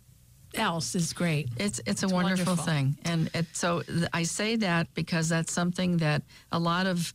else 0.55 0.95
is 0.95 1.13
great. 1.13 1.49
It's 1.57 1.81
it's 1.87 2.03
a 2.03 2.09
wonderful, 2.09 2.45
wonderful. 2.55 2.65
thing, 2.65 2.97
and 3.05 3.31
it, 3.35 3.47
so 3.55 3.81
th- 3.83 4.09
I 4.13 4.23
say 4.25 4.57
that 4.57 4.93
because 4.95 5.29
that's 5.29 5.53
something 5.53 5.97
that 5.99 6.23
a 6.53 6.59
lot 6.59 6.87
of 6.87 7.15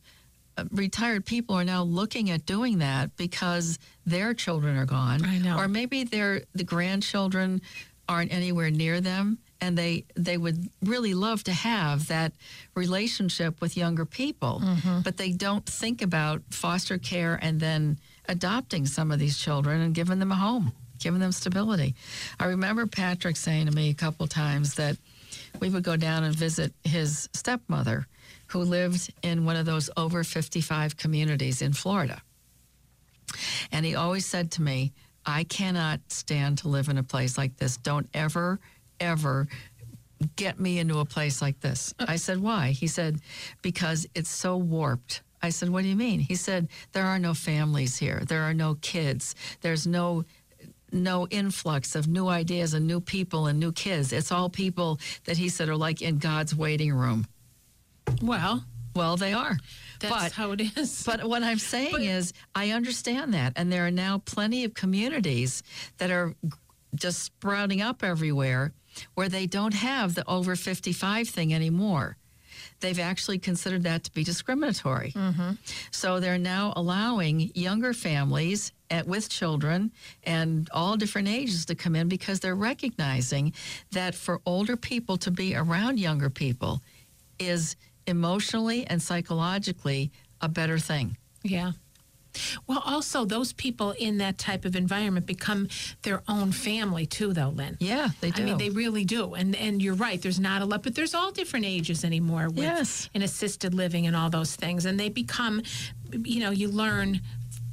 uh, 0.58 0.64
retired 0.72 1.24
people 1.24 1.54
are 1.54 1.64
now 1.64 1.84
looking 1.84 2.30
at 2.30 2.44
doing 2.44 2.78
that 2.78 3.16
because 3.16 3.78
their 4.04 4.34
children 4.34 4.76
are 4.76 4.86
gone. 4.86 5.24
I 5.24 5.38
know. 5.38 5.56
or 5.58 5.68
maybe 5.68 6.04
their 6.04 6.42
the 6.54 6.64
grandchildren 6.64 7.60
aren't 8.08 8.32
anywhere 8.32 8.70
near 8.70 9.00
them, 9.00 9.38
and 9.60 9.76
they 9.76 10.04
they 10.14 10.36
would 10.36 10.68
really 10.82 11.14
love 11.14 11.42
to 11.44 11.52
have 11.52 12.08
that 12.08 12.32
relationship 12.74 13.60
with 13.60 13.76
younger 13.76 14.04
people, 14.04 14.60
Mm-hmm. 14.64 15.00
but 15.02 15.16
they 15.16 15.32
don't 15.32 15.66
think 15.66 16.02
about 16.02 16.42
foster 16.50 16.98
care 16.98 17.38
and 17.42 17.58
then 17.60 17.98
adopting 18.28 18.86
some 18.86 19.10
of 19.10 19.18
these 19.18 19.38
children 19.38 19.80
and 19.80 19.94
giving 19.94 20.18
them 20.18 20.30
a 20.32 20.36
home, 20.36 20.72
giving 20.98 21.20
them 21.20 21.32
stability. 21.32 21.94
I 22.38 22.46
remember 22.46 22.86
Patrick 22.86 23.36
saying 23.36 23.66
to 23.66 23.72
me 23.72 23.90
a 23.90 23.94
couple 23.94 24.26
times 24.26 24.74
that 24.74 24.96
we 25.60 25.68
would 25.70 25.82
go 25.82 25.96
down 25.96 26.24
and 26.24 26.34
visit 26.34 26.72
his 26.84 27.28
stepmother 27.34 28.06
who 28.48 28.60
lived 28.60 29.12
in 29.22 29.44
one 29.44 29.56
of 29.56 29.66
those 29.66 29.90
over 29.96 30.22
55 30.24 30.96
communities 30.96 31.60
in 31.62 31.72
Florida. 31.72 32.22
And 33.72 33.84
he 33.84 33.94
always 33.94 34.24
said 34.26 34.50
to 34.52 34.62
me, 34.62 34.92
I 35.26 35.44
cannot 35.44 36.00
stand 36.08 36.58
to 36.58 36.68
live 36.68 36.88
in 36.88 36.96
a 36.96 37.02
place 37.02 37.36
like 37.36 37.56
this. 37.58 37.76
Don't 37.76 38.08
ever, 38.14 38.58
ever 39.00 39.48
get 40.36 40.58
me 40.58 40.78
into 40.78 40.98
a 40.98 41.04
place 41.04 41.40
like 41.40 41.60
this. 41.60 41.94
Uh. 41.98 42.06
I 42.08 42.16
said, 42.16 42.38
why? 42.40 42.70
He 42.70 42.86
said, 42.86 43.20
because 43.62 44.06
it's 44.14 44.30
so 44.30 44.56
warped. 44.56 45.22
I 45.40 45.50
said, 45.50 45.68
what 45.68 45.82
do 45.82 45.88
you 45.88 45.94
mean? 45.96 46.18
He 46.18 46.34
said, 46.34 46.68
there 46.92 47.04
are 47.06 47.18
no 47.20 47.32
families 47.34 47.96
here. 47.96 48.22
There 48.26 48.42
are 48.42 48.54
no 48.54 48.74
kids. 48.80 49.34
There's 49.60 49.86
no 49.86 50.24
no 50.90 51.26
influx 51.28 51.94
of 51.94 52.08
new 52.08 52.28
ideas 52.28 52.72
and 52.72 52.86
new 52.86 52.98
people 52.98 53.46
and 53.46 53.60
new 53.60 53.70
kids. 53.72 54.10
It's 54.10 54.32
all 54.32 54.48
people 54.48 54.98
that 55.26 55.36
he 55.36 55.50
said 55.50 55.68
are 55.68 55.76
like 55.76 56.00
in 56.00 56.16
God's 56.16 56.54
waiting 56.56 56.94
room. 56.94 57.26
Well, 58.22 58.64
Well, 58.96 59.18
they 59.18 59.34
are. 59.34 59.58
that's 60.00 60.14
but 60.14 60.32
how 60.32 60.52
it 60.52 60.62
is. 60.78 61.02
but 61.04 61.28
what 61.28 61.42
I'm 61.42 61.58
saying 61.58 62.00
is, 62.04 62.32
I 62.54 62.70
understand 62.70 63.34
that. 63.34 63.52
And 63.56 63.70
there 63.70 63.86
are 63.86 63.90
now 63.90 64.22
plenty 64.24 64.64
of 64.64 64.72
communities 64.72 65.62
that 65.98 66.10
are 66.10 66.34
just 66.94 67.22
sprouting 67.22 67.82
up 67.82 68.02
everywhere 68.02 68.72
where 69.14 69.28
they 69.28 69.46
don't 69.46 69.74
have 69.74 70.14
the 70.14 70.28
over 70.28 70.56
55 70.56 71.28
thing 71.28 71.54
anymore. 71.54 72.16
They've 72.80 72.98
actually 72.98 73.38
considered 73.38 73.82
that 73.84 74.04
to 74.04 74.12
be 74.12 74.22
discriminatory. 74.22 75.12
Mm-hmm. 75.12 75.52
So 75.90 76.20
they're 76.20 76.38
now 76.38 76.72
allowing 76.76 77.50
younger 77.54 77.92
families 77.92 78.72
at, 78.90 79.06
with 79.06 79.28
children 79.28 79.90
and 80.22 80.68
all 80.72 80.96
different 80.96 81.28
ages 81.28 81.66
to 81.66 81.74
come 81.74 81.96
in 81.96 82.08
because 82.08 82.40
they're 82.40 82.54
recognizing 82.54 83.52
that 83.92 84.14
for 84.14 84.40
older 84.46 84.76
people 84.76 85.16
to 85.18 85.30
be 85.30 85.56
around 85.56 85.98
younger 85.98 86.30
people 86.30 86.80
is 87.38 87.76
emotionally 88.06 88.86
and 88.86 89.02
psychologically 89.02 90.10
a 90.40 90.48
better 90.48 90.78
thing. 90.78 91.16
Yeah. 91.42 91.72
Well, 92.66 92.82
also 92.84 93.24
those 93.24 93.52
people 93.52 93.92
in 93.92 94.18
that 94.18 94.38
type 94.38 94.64
of 94.64 94.76
environment 94.76 95.26
become 95.26 95.68
their 96.02 96.22
own 96.28 96.52
family 96.52 97.06
too, 97.06 97.32
though, 97.32 97.50
Lynn. 97.50 97.76
Yeah, 97.80 98.08
they 98.20 98.30
do. 98.30 98.42
I 98.42 98.44
mean, 98.46 98.58
they 98.58 98.70
really 98.70 99.04
do, 99.04 99.34
and 99.34 99.54
and 99.56 99.82
you're 99.82 99.94
right. 99.94 100.20
There's 100.20 100.40
not 100.40 100.62
a 100.62 100.64
lot, 100.64 100.82
but 100.82 100.94
there's 100.94 101.14
all 101.14 101.30
different 101.32 101.66
ages 101.66 102.04
anymore 102.04 102.48
with 102.48 102.58
Yes. 102.64 103.08
in 103.14 103.22
assisted 103.22 103.74
living 103.74 104.06
and 104.06 104.14
all 104.16 104.30
those 104.30 104.54
things, 104.56 104.84
and 104.84 104.98
they 104.98 105.08
become, 105.08 105.62
you 106.12 106.40
know, 106.40 106.50
you 106.50 106.68
learn 106.68 107.20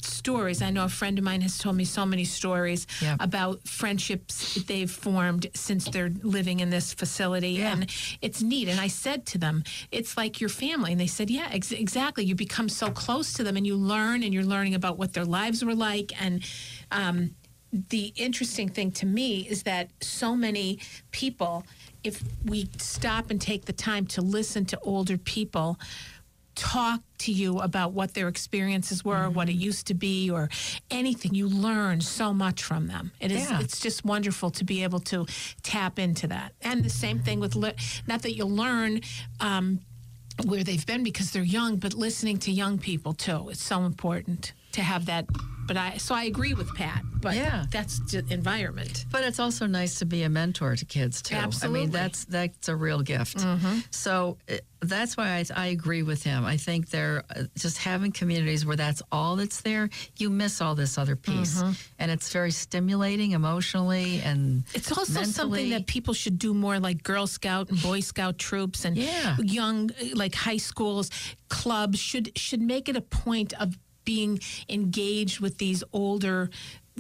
stories. 0.06 0.62
I 0.62 0.70
know 0.70 0.86
a 0.86 0.90
friend 0.90 1.18
of 1.18 1.24
mine 1.24 1.42
has 1.42 1.58
told 1.58 1.76
me 1.76 1.86
so 1.86 2.06
many 2.06 2.24
stories 2.26 2.88
Yep. 3.02 3.18
about 3.20 3.68
friendships 3.68 4.56
they've 4.68 4.90
formed 4.92 5.48
since 5.54 5.86
they're 5.86 6.14
living 6.24 6.60
in 6.60 6.70
this 6.70 6.94
facility, 6.94 7.52
Yeah. 7.52 7.74
and 7.74 7.92
it's 8.22 8.42
neat. 8.42 8.68
And 8.70 8.80
I 8.80 8.88
said 8.88 9.26
to 9.28 9.38
them, 9.38 9.64
"It's 9.92 10.18
like 10.18 10.40
your 10.40 10.50
family," 10.50 10.92
and 10.92 11.00
they 11.02 11.08
said, 11.08 11.30
"Yeah, 11.30 11.50
ex- 11.52 11.72
exactly. 11.72 12.26
You 12.26 12.36
become 12.36 12.70
so 12.70 12.90
close 12.92 13.34
to 13.34 13.44
them, 13.44 13.58
and 13.58 13.66
you 13.66 13.76
learn, 13.76 14.24
and 14.24 14.34
you're 14.34 14.46
learning 14.46 14.76
about 14.76 14.98
what 14.98 15.14
their 15.14 15.26
lives 15.26 15.64
were 15.64 15.76
like, 15.76 16.14
and." 16.22 16.44
Um, 16.92 17.36
the 17.90 18.14
interesting 18.16 18.70
thing 18.70 18.90
to 18.90 19.06
me 19.06 19.42
is 19.50 19.64
that 19.64 19.90
so 20.02 20.34
many 20.34 20.80
people, 21.12 21.66
if 22.06 22.24
we 22.46 22.70
stop 22.78 23.30
and 23.30 23.42
take 23.42 23.66
the 23.66 23.74
time 23.74 24.06
to 24.08 24.22
listen 24.22 24.64
to 24.66 24.80
older 24.82 25.18
people, 25.18 25.78
talk 26.56 27.02
to 27.20 27.32
you 27.32 27.60
about 27.60 27.94
what 27.94 28.14
their 28.14 28.28
experiences 28.28 29.04
were, 29.04 29.30
what 29.30 29.50
it 29.50 29.54
used 29.54 29.88
to 29.88 29.94
be, 29.94 30.30
or 30.30 30.50
anything. 30.90 31.34
You 31.34 31.48
learn 31.48 32.02
so 32.02 32.34
much 32.34 32.64
from 32.64 32.88
them. 32.88 33.12
It 33.20 33.32
is. 33.32 33.50
Yeah. 33.50 33.60
It's 33.60 33.80
just 33.80 34.06
wonderful 34.06 34.52
to 34.52 34.64
be 34.64 34.84
able 34.84 35.00
to 35.02 35.26
tap 35.64 36.00
into 36.00 36.28
that. 36.28 36.54
And 36.62 36.84
the 36.84 36.90
same 36.90 37.20
thing 37.20 37.40
with 37.40 37.56
li- 37.56 37.76
not 38.08 38.22
that 38.24 38.36
you'll 38.36 38.50
learn. 38.56 39.02
Um, 39.40 39.82
where 40.44 40.66
they've 40.66 40.86
been 40.86 41.02
because 41.02 41.32
they're 41.32 41.44
young, 41.44 41.78
but 41.78 41.94
listening 41.94 42.38
to 42.40 42.52
young 42.52 42.78
people 42.78 43.14
too. 43.14 43.48
It's 43.50 43.64
so 43.64 43.84
important 43.86 44.52
to 44.74 44.82
have 44.82 45.06
that. 45.06 45.26
But 45.68 45.78
I 45.78 45.98
so 45.98 46.14
I 46.16 46.24
agree 46.26 46.54
with 46.54 46.74
Pat. 46.76 47.02
But 47.22 47.36
Yeah. 47.36 47.66
that's 47.72 48.00
just 48.00 48.32
environment. 48.32 49.06
But 49.12 49.24
it's 49.24 49.40
also 49.40 49.66
nice 49.66 49.98
to 50.00 50.06
be 50.06 50.22
a 50.24 50.30
mentor 50.30 50.76
to 50.76 50.86
kids 50.86 51.22
too. 51.24 51.36
Absolutely. 51.36 51.80
I 51.80 51.84
mean, 51.84 51.92
that's 51.92 52.26
that's 52.26 52.68
a 52.70 52.76
real 52.76 53.02
gift. 53.02 53.44
So 53.92 54.38
uh, 54.50 54.58
that's 54.82 55.18
why 55.18 55.30
I, 55.38 55.46
I 55.56 55.66
agree 55.68 56.04
with 56.04 56.22
him. 56.24 56.46
I 56.46 56.58
think 56.58 56.90
they're 56.90 57.24
uh, 57.36 57.44
just 57.58 57.80
having 57.80 58.12
communities 58.12 58.64
where 58.66 58.76
that's 58.76 59.02
all 59.12 59.36
that's 59.38 59.62
there. 59.62 59.90
You 60.20 60.30
miss 60.30 60.62
all 60.62 60.76
this 60.76 60.98
other 61.00 61.16
piece, 61.16 61.60
and 61.98 62.12
it's 62.12 62.32
very 62.32 62.52
stimulating 62.52 63.32
emotionally 63.32 64.22
and 64.22 64.64
It's 64.76 64.92
also 64.96 65.24
something 65.24 65.72
that 65.72 65.88
people 65.88 66.14
should 66.14 66.38
do 66.38 66.54
more, 66.54 66.80
like 66.80 67.02
Girl 67.02 67.26
Scout 67.26 67.70
and 67.70 67.82
Boy 67.82 68.02
Scout 68.02 68.38
troops 68.38 68.86
and 68.86 68.96
Yeah. 68.96 69.38
young, 69.42 69.90
uh, 69.92 70.06
like 70.14 70.36
high 70.36 70.58
schools, 70.58 71.10
clubs 71.50 71.98
should 72.00 72.38
should 72.38 72.62
make 72.62 72.88
it 72.90 72.96
a 72.96 73.02
point 73.02 73.54
of 73.60 73.76
being 74.06 74.40
engaged 74.70 75.40
with 75.40 75.58
these 75.58 75.84
older 75.92 76.50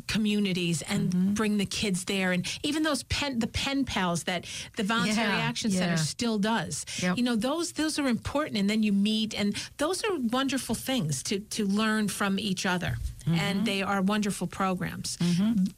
communities 0.07 0.81
and 0.81 1.11
Mm-hmm. 1.11 1.33
bring 1.35 1.57
the 1.57 1.65
kids 1.65 2.03
there 2.05 2.31
and 2.33 2.45
even 2.63 2.83
those 2.83 3.03
pen 3.03 3.39
the 3.39 3.47
pen 3.47 3.85
pals 3.85 4.23
that 4.23 4.45
the 4.75 4.83
voluntary 4.83 5.29
Yeah, 5.37 5.37
action 5.49 5.71
yeah. 5.71 5.79
center 5.79 5.97
still 5.97 6.37
does 6.37 6.85
Yep. 7.01 7.17
you 7.17 7.23
know 7.23 7.35
those 7.37 7.71
those 7.73 7.97
are 7.99 8.07
important 8.07 8.57
and 8.57 8.69
then 8.69 8.83
you 8.83 8.91
meet 8.91 9.33
and 9.33 9.55
those 9.77 10.03
are 10.03 10.17
wonderful 10.17 10.75
things 10.75 11.23
to 11.23 11.39
to 11.39 11.65
learn 11.65 12.07
from 12.09 12.39
each 12.39 12.65
other 12.65 12.97
Mm-hmm. 13.25 13.39
and 13.39 13.65
they 13.65 13.81
are 13.81 14.01
wonderful 14.03 14.47
programs 14.47 15.17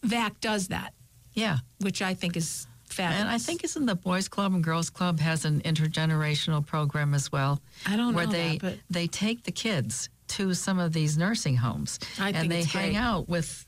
vac 0.03 0.39
does 0.41 0.67
that 0.69 0.93
yeah. 1.33 1.57
which 1.79 2.01
I 2.01 2.13
think 2.15 2.35
is 2.35 2.65
fabulous. 2.89 3.21
And 3.21 3.29
I 3.29 3.37
think 3.37 3.63
isn't 3.63 3.85
the 3.85 3.95
Boys 3.95 4.27
Club 4.27 4.53
and 4.55 4.63
Girls 4.63 4.89
Club 4.89 5.19
has 5.19 5.45
an 5.45 5.61
intergenerational 5.61 6.65
program 6.65 7.13
as 7.13 7.31
well. 7.31 7.61
I 7.85 7.95
don't 7.95 8.15
where 8.15 8.25
know 8.25 8.31
they 8.31 8.51
that, 8.57 8.61
but- 8.61 8.77
they 8.89 9.05
take 9.07 9.43
the 9.43 9.51
kids 9.51 10.09
to 10.29 10.53
some 10.53 10.79
of 10.79 10.93
these 10.93 11.17
nursing 11.17 11.55
homes 11.55 11.99
I 12.19 12.29
and 12.29 12.51
they 12.51 12.63
hang 12.63 12.91
great. 12.91 12.95
Mm-hmm. 12.95 13.03
out 13.03 13.29
with 13.29 13.65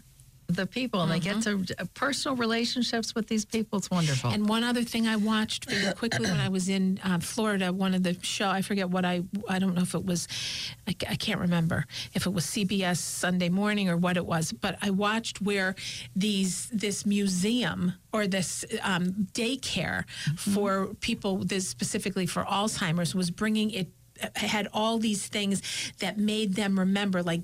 the 0.50 0.66
people 0.66 1.02
and 1.02 1.12
they 1.12 1.20
get 1.20 1.42
to 1.44 1.64
uh, 1.78 1.86
personal 1.94 2.36
relationships 2.36 3.14
with 3.14 3.28
these 3.28 3.46
people. 3.46 3.78
It's 3.78 3.92
wonderful. 3.92 4.32
And 4.32 4.50
one 4.50 4.64
other 4.64 4.82
thing 4.82 5.08
I 5.08 5.16
watched 5.16 5.70
very 5.70 5.94
quickly 5.94 6.26
when 6.26 6.40
I 6.40 6.50
was 6.50 6.70
in 6.70 7.00
uh, 7.04 7.20
Florida, 7.20 7.72
one 7.72 7.94
of 7.94 8.02
the 8.02 8.18
show 8.24 8.50
I 8.50 8.64
forget 8.64 8.90
what 8.90 9.06
I 9.06 9.22
I 9.48 9.60
don't 9.60 9.76
know 9.76 9.84
if 9.84 9.94
it 9.94 10.04
was 10.04 10.28
I, 10.88 10.96
I 11.08 11.16
can't 11.16 11.40
remember 11.40 11.86
if 12.16 12.26
it 12.26 12.34
was 12.34 12.46
CBS 12.46 12.98
Sunday 12.98 13.50
Morning 13.50 13.90
or 13.90 13.98
what 13.98 14.18
it 14.18 14.26
was, 14.26 14.52
but 14.52 14.78
I 14.82 14.90
watched 14.90 15.40
where 15.40 15.76
these 16.16 16.68
this 16.74 17.06
museum 17.06 17.94
or 18.12 18.26
this 18.26 18.66
um, 18.82 19.28
daycare 19.34 20.10
for 20.36 20.96
people 21.00 21.44
this 21.44 21.70
specifically 21.70 22.26
for 22.26 22.44
Alzheimer's 22.44 23.14
was 23.14 23.30
bringing 23.30 23.70
it 23.70 23.88
had 24.36 24.68
all 24.74 24.98
these 24.98 25.28
things 25.28 25.62
that 26.00 26.18
made 26.18 26.56
them 26.56 26.78
remember 26.80 27.22
like 27.24 27.42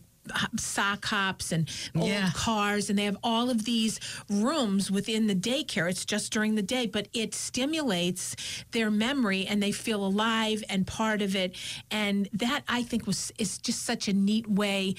sock 0.58 1.06
hops 1.06 1.52
and 1.52 1.70
old 1.96 2.10
Yeah. 2.10 2.32
cars 2.34 2.90
and 2.90 2.98
they 2.98 3.04
have 3.06 3.18
all 3.24 3.52
of 3.52 3.64
these 3.66 4.00
rooms 4.28 4.90
within 4.90 5.28
the 5.28 5.36
daycare 5.36 5.88
it's 5.88 6.04
just 6.04 6.34
during 6.34 6.56
the 6.56 6.64
day 6.64 6.88
but 6.88 7.08
it 7.14 7.36
stimulates 7.36 8.36
their 8.72 8.90
memory 8.90 9.46
and 9.46 9.62
they 9.62 9.72
feel 9.72 10.04
alive 10.04 10.64
and 10.68 10.88
part 10.88 11.22
of 11.22 11.36
it 11.36 11.56
and 11.92 12.28
that 12.34 12.64
i 12.68 12.82
think 12.82 13.06
was 13.06 13.32
is 13.38 13.60
just 13.60 13.84
such 13.84 14.08
a 14.08 14.14
neat 14.14 14.50
way 14.50 14.96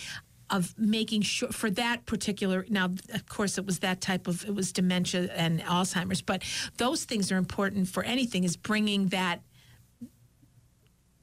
of 0.48 0.72
making 0.78 1.22
sure 1.22 1.48
for 1.50 1.70
that 1.70 2.06
particular 2.06 2.64
now 2.68 2.84
of 3.12 3.28
course 3.28 3.58
it 3.58 3.66
was 3.66 3.80
that 3.80 4.00
type 4.00 4.28
of 4.28 4.44
it 4.44 4.54
was 4.54 4.70
dementia 4.70 5.28
and 5.34 5.60
alzheimer's 5.62 6.22
but 6.22 6.40
those 6.76 7.02
things 7.04 7.32
are 7.32 7.36
important 7.36 7.88
for 7.88 8.04
anything 8.04 8.44
is 8.44 8.56
bringing 8.56 9.08
that 9.08 9.40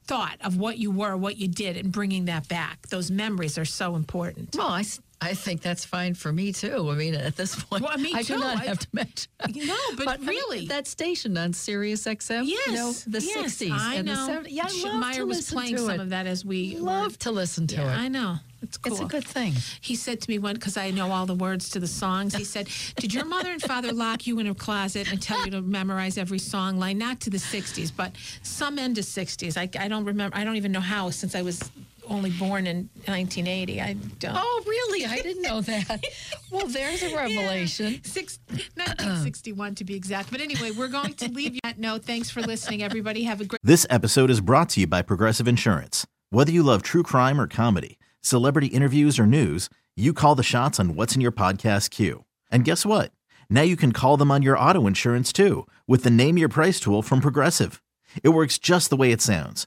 thought 0.06 0.36
of 0.42 0.56
what 0.56 0.78
you 0.78 0.90
were 0.90 1.16
what 1.16 1.36
you 1.36 1.48
did 1.48 1.76
and 1.76 1.90
bringing 1.92 2.26
that 2.26 2.48
back. 2.48 2.88
Those 2.88 3.10
memories 3.10 3.58
are 3.58 3.64
so 3.64 3.96
important. 3.96 4.54
Well, 4.56 4.68
I, 4.68 4.84
I 5.20 5.32
think 5.34 5.62
that's 5.62 5.84
fine 5.86 6.14
for 6.14 6.32
me 6.32 6.52
too. 6.52 6.90
I 6.90 6.94
mean, 6.96 7.14
at 7.14 7.34
this 7.36 7.54
point, 7.64 7.82
Well, 7.82 7.96
me 7.96 8.12
I 8.14 8.22
do 8.22 8.36
not 8.36 8.58
I- 8.60 8.64
have 8.64 8.78
to 8.80 8.88
mention. 8.92 9.30
No, 9.54 9.76
but 9.96 10.08
I 10.08 10.16
mean, 10.18 10.28
really. 10.28 10.66
that 10.66 10.86
station 10.86 11.36
on 11.38 11.52
Sirius 11.52 12.04
XM, 12.04 12.42
Yes, 12.46 12.66
you 12.66 12.72
know, 12.72 12.92
the 13.06 13.20
yes, 13.24 13.54
60s 13.56 13.70
I 13.70 13.94
and 13.96 14.06
know. 14.06 14.26
the 14.26 14.32
70s. 14.32 14.46
Yeah, 14.50 14.64
I 14.68 14.82
love 14.88 15.00
Meyer 15.00 15.14
to 15.18 15.26
was 15.26 15.50
playing 15.50 15.76
to 15.76 15.82
some 15.82 15.90
it. 15.92 16.00
of 16.00 16.10
that 16.10 16.26
as 16.26 16.44
we 16.44 16.76
Love 16.76 17.18
to 17.20 17.30
listen 17.30 17.66
to 17.68 17.76
Yeah, 17.76 17.92
it. 17.94 17.98
I 17.98 18.08
know. 18.08 18.36
It's 18.62 18.76
cool. 18.78 18.92
It's 18.92 19.02
a 19.02 19.04
good 19.04 19.26
thing. 19.26 19.52
He 19.82 19.94
said 19.94 20.20
to 20.22 20.30
me 20.30 20.38
one 20.38 20.54
because 20.54 20.76
I 20.78 20.90
know 20.90 21.10
all 21.12 21.26
the 21.26 21.34
words 21.34 21.68
to 21.70 21.80
the 21.80 21.86
songs. 21.86 22.34
He 22.34 22.44
said, 22.44 22.68
"Did 22.96 23.12
your 23.12 23.26
mother 23.26 23.50
and 23.50 23.60
father 23.60 23.92
lock 23.92 24.26
you 24.26 24.38
in 24.38 24.46
a 24.46 24.54
closet 24.54 25.10
and 25.12 25.20
tell 25.20 25.44
you 25.44 25.50
to 25.50 25.60
memorize 25.60 26.16
every 26.16 26.38
song 26.38 26.78
line? 26.78 26.96
Not 26.96 27.20
to 27.20 27.30
the 27.30 27.36
'60s, 27.36 27.92
but 27.94 28.12
some 28.42 28.78
end 28.78 28.96
of 28.96 29.04
'60s. 29.04 29.58
I, 29.58 29.68
I 29.78 29.86
don't 29.88 30.06
remember. 30.06 30.34
I 30.34 30.44
don't 30.44 30.56
even 30.56 30.72
know 30.72 30.80
how 30.80 31.10
since 31.10 31.34
I 31.34 31.42
was 31.42 31.70
only 32.08 32.30
born 32.30 32.66
in 32.66 32.88
1980. 33.06 33.80
I 33.80 33.92
don't. 34.18 34.34
Oh, 34.36 34.62
really? 34.66 35.04
I 35.04 35.20
didn't 35.20 35.42
know 35.42 35.60
that. 35.62 36.04
well, 36.50 36.66
there's 36.66 37.02
a 37.02 37.14
revelation. 37.14 38.02
Six, 38.04 38.38
1961 38.48 39.74
to 39.76 39.84
be 39.84 39.94
exact. 39.94 40.30
But 40.30 40.40
anyway, 40.40 40.70
we're 40.70 40.88
going 40.88 41.14
to 41.14 41.28
leave 41.30 41.54
you 41.54 41.60
at 41.64 41.78
note. 41.78 42.04
Thanks 42.04 42.30
for 42.30 42.40
listening, 42.42 42.82
everybody. 42.82 43.24
Have 43.24 43.40
a 43.40 43.44
great. 43.44 43.60
This 43.62 43.86
episode 43.90 44.30
is 44.30 44.40
brought 44.40 44.68
to 44.70 44.80
you 44.80 44.86
by 44.86 45.02
Progressive 45.02 45.48
Insurance. 45.48 46.06
Whether 46.30 46.52
you 46.52 46.62
love 46.62 46.82
true 46.82 47.02
crime 47.02 47.40
or 47.40 47.46
comedy, 47.46 47.98
celebrity 48.20 48.68
interviews 48.68 49.18
or 49.18 49.26
news, 49.26 49.68
you 49.96 50.12
call 50.12 50.34
the 50.34 50.42
shots 50.42 50.80
on 50.80 50.96
what's 50.96 51.14
in 51.14 51.20
your 51.20 51.32
podcast 51.32 51.90
queue. 51.90 52.24
And 52.50 52.64
guess 52.64 52.84
what? 52.84 53.12
Now 53.50 53.62
you 53.62 53.76
can 53.76 53.92
call 53.92 54.16
them 54.16 54.30
on 54.30 54.42
your 54.42 54.58
auto 54.58 54.86
insurance 54.86 55.32
too 55.32 55.66
with 55.86 56.02
the 56.02 56.10
Name 56.10 56.38
Your 56.38 56.48
Price 56.48 56.80
tool 56.80 57.02
from 57.02 57.20
Progressive. 57.20 57.80
It 58.22 58.30
works 58.30 58.58
just 58.58 58.90
the 58.90 58.96
way 58.96 59.12
it 59.12 59.20
sounds. 59.22 59.66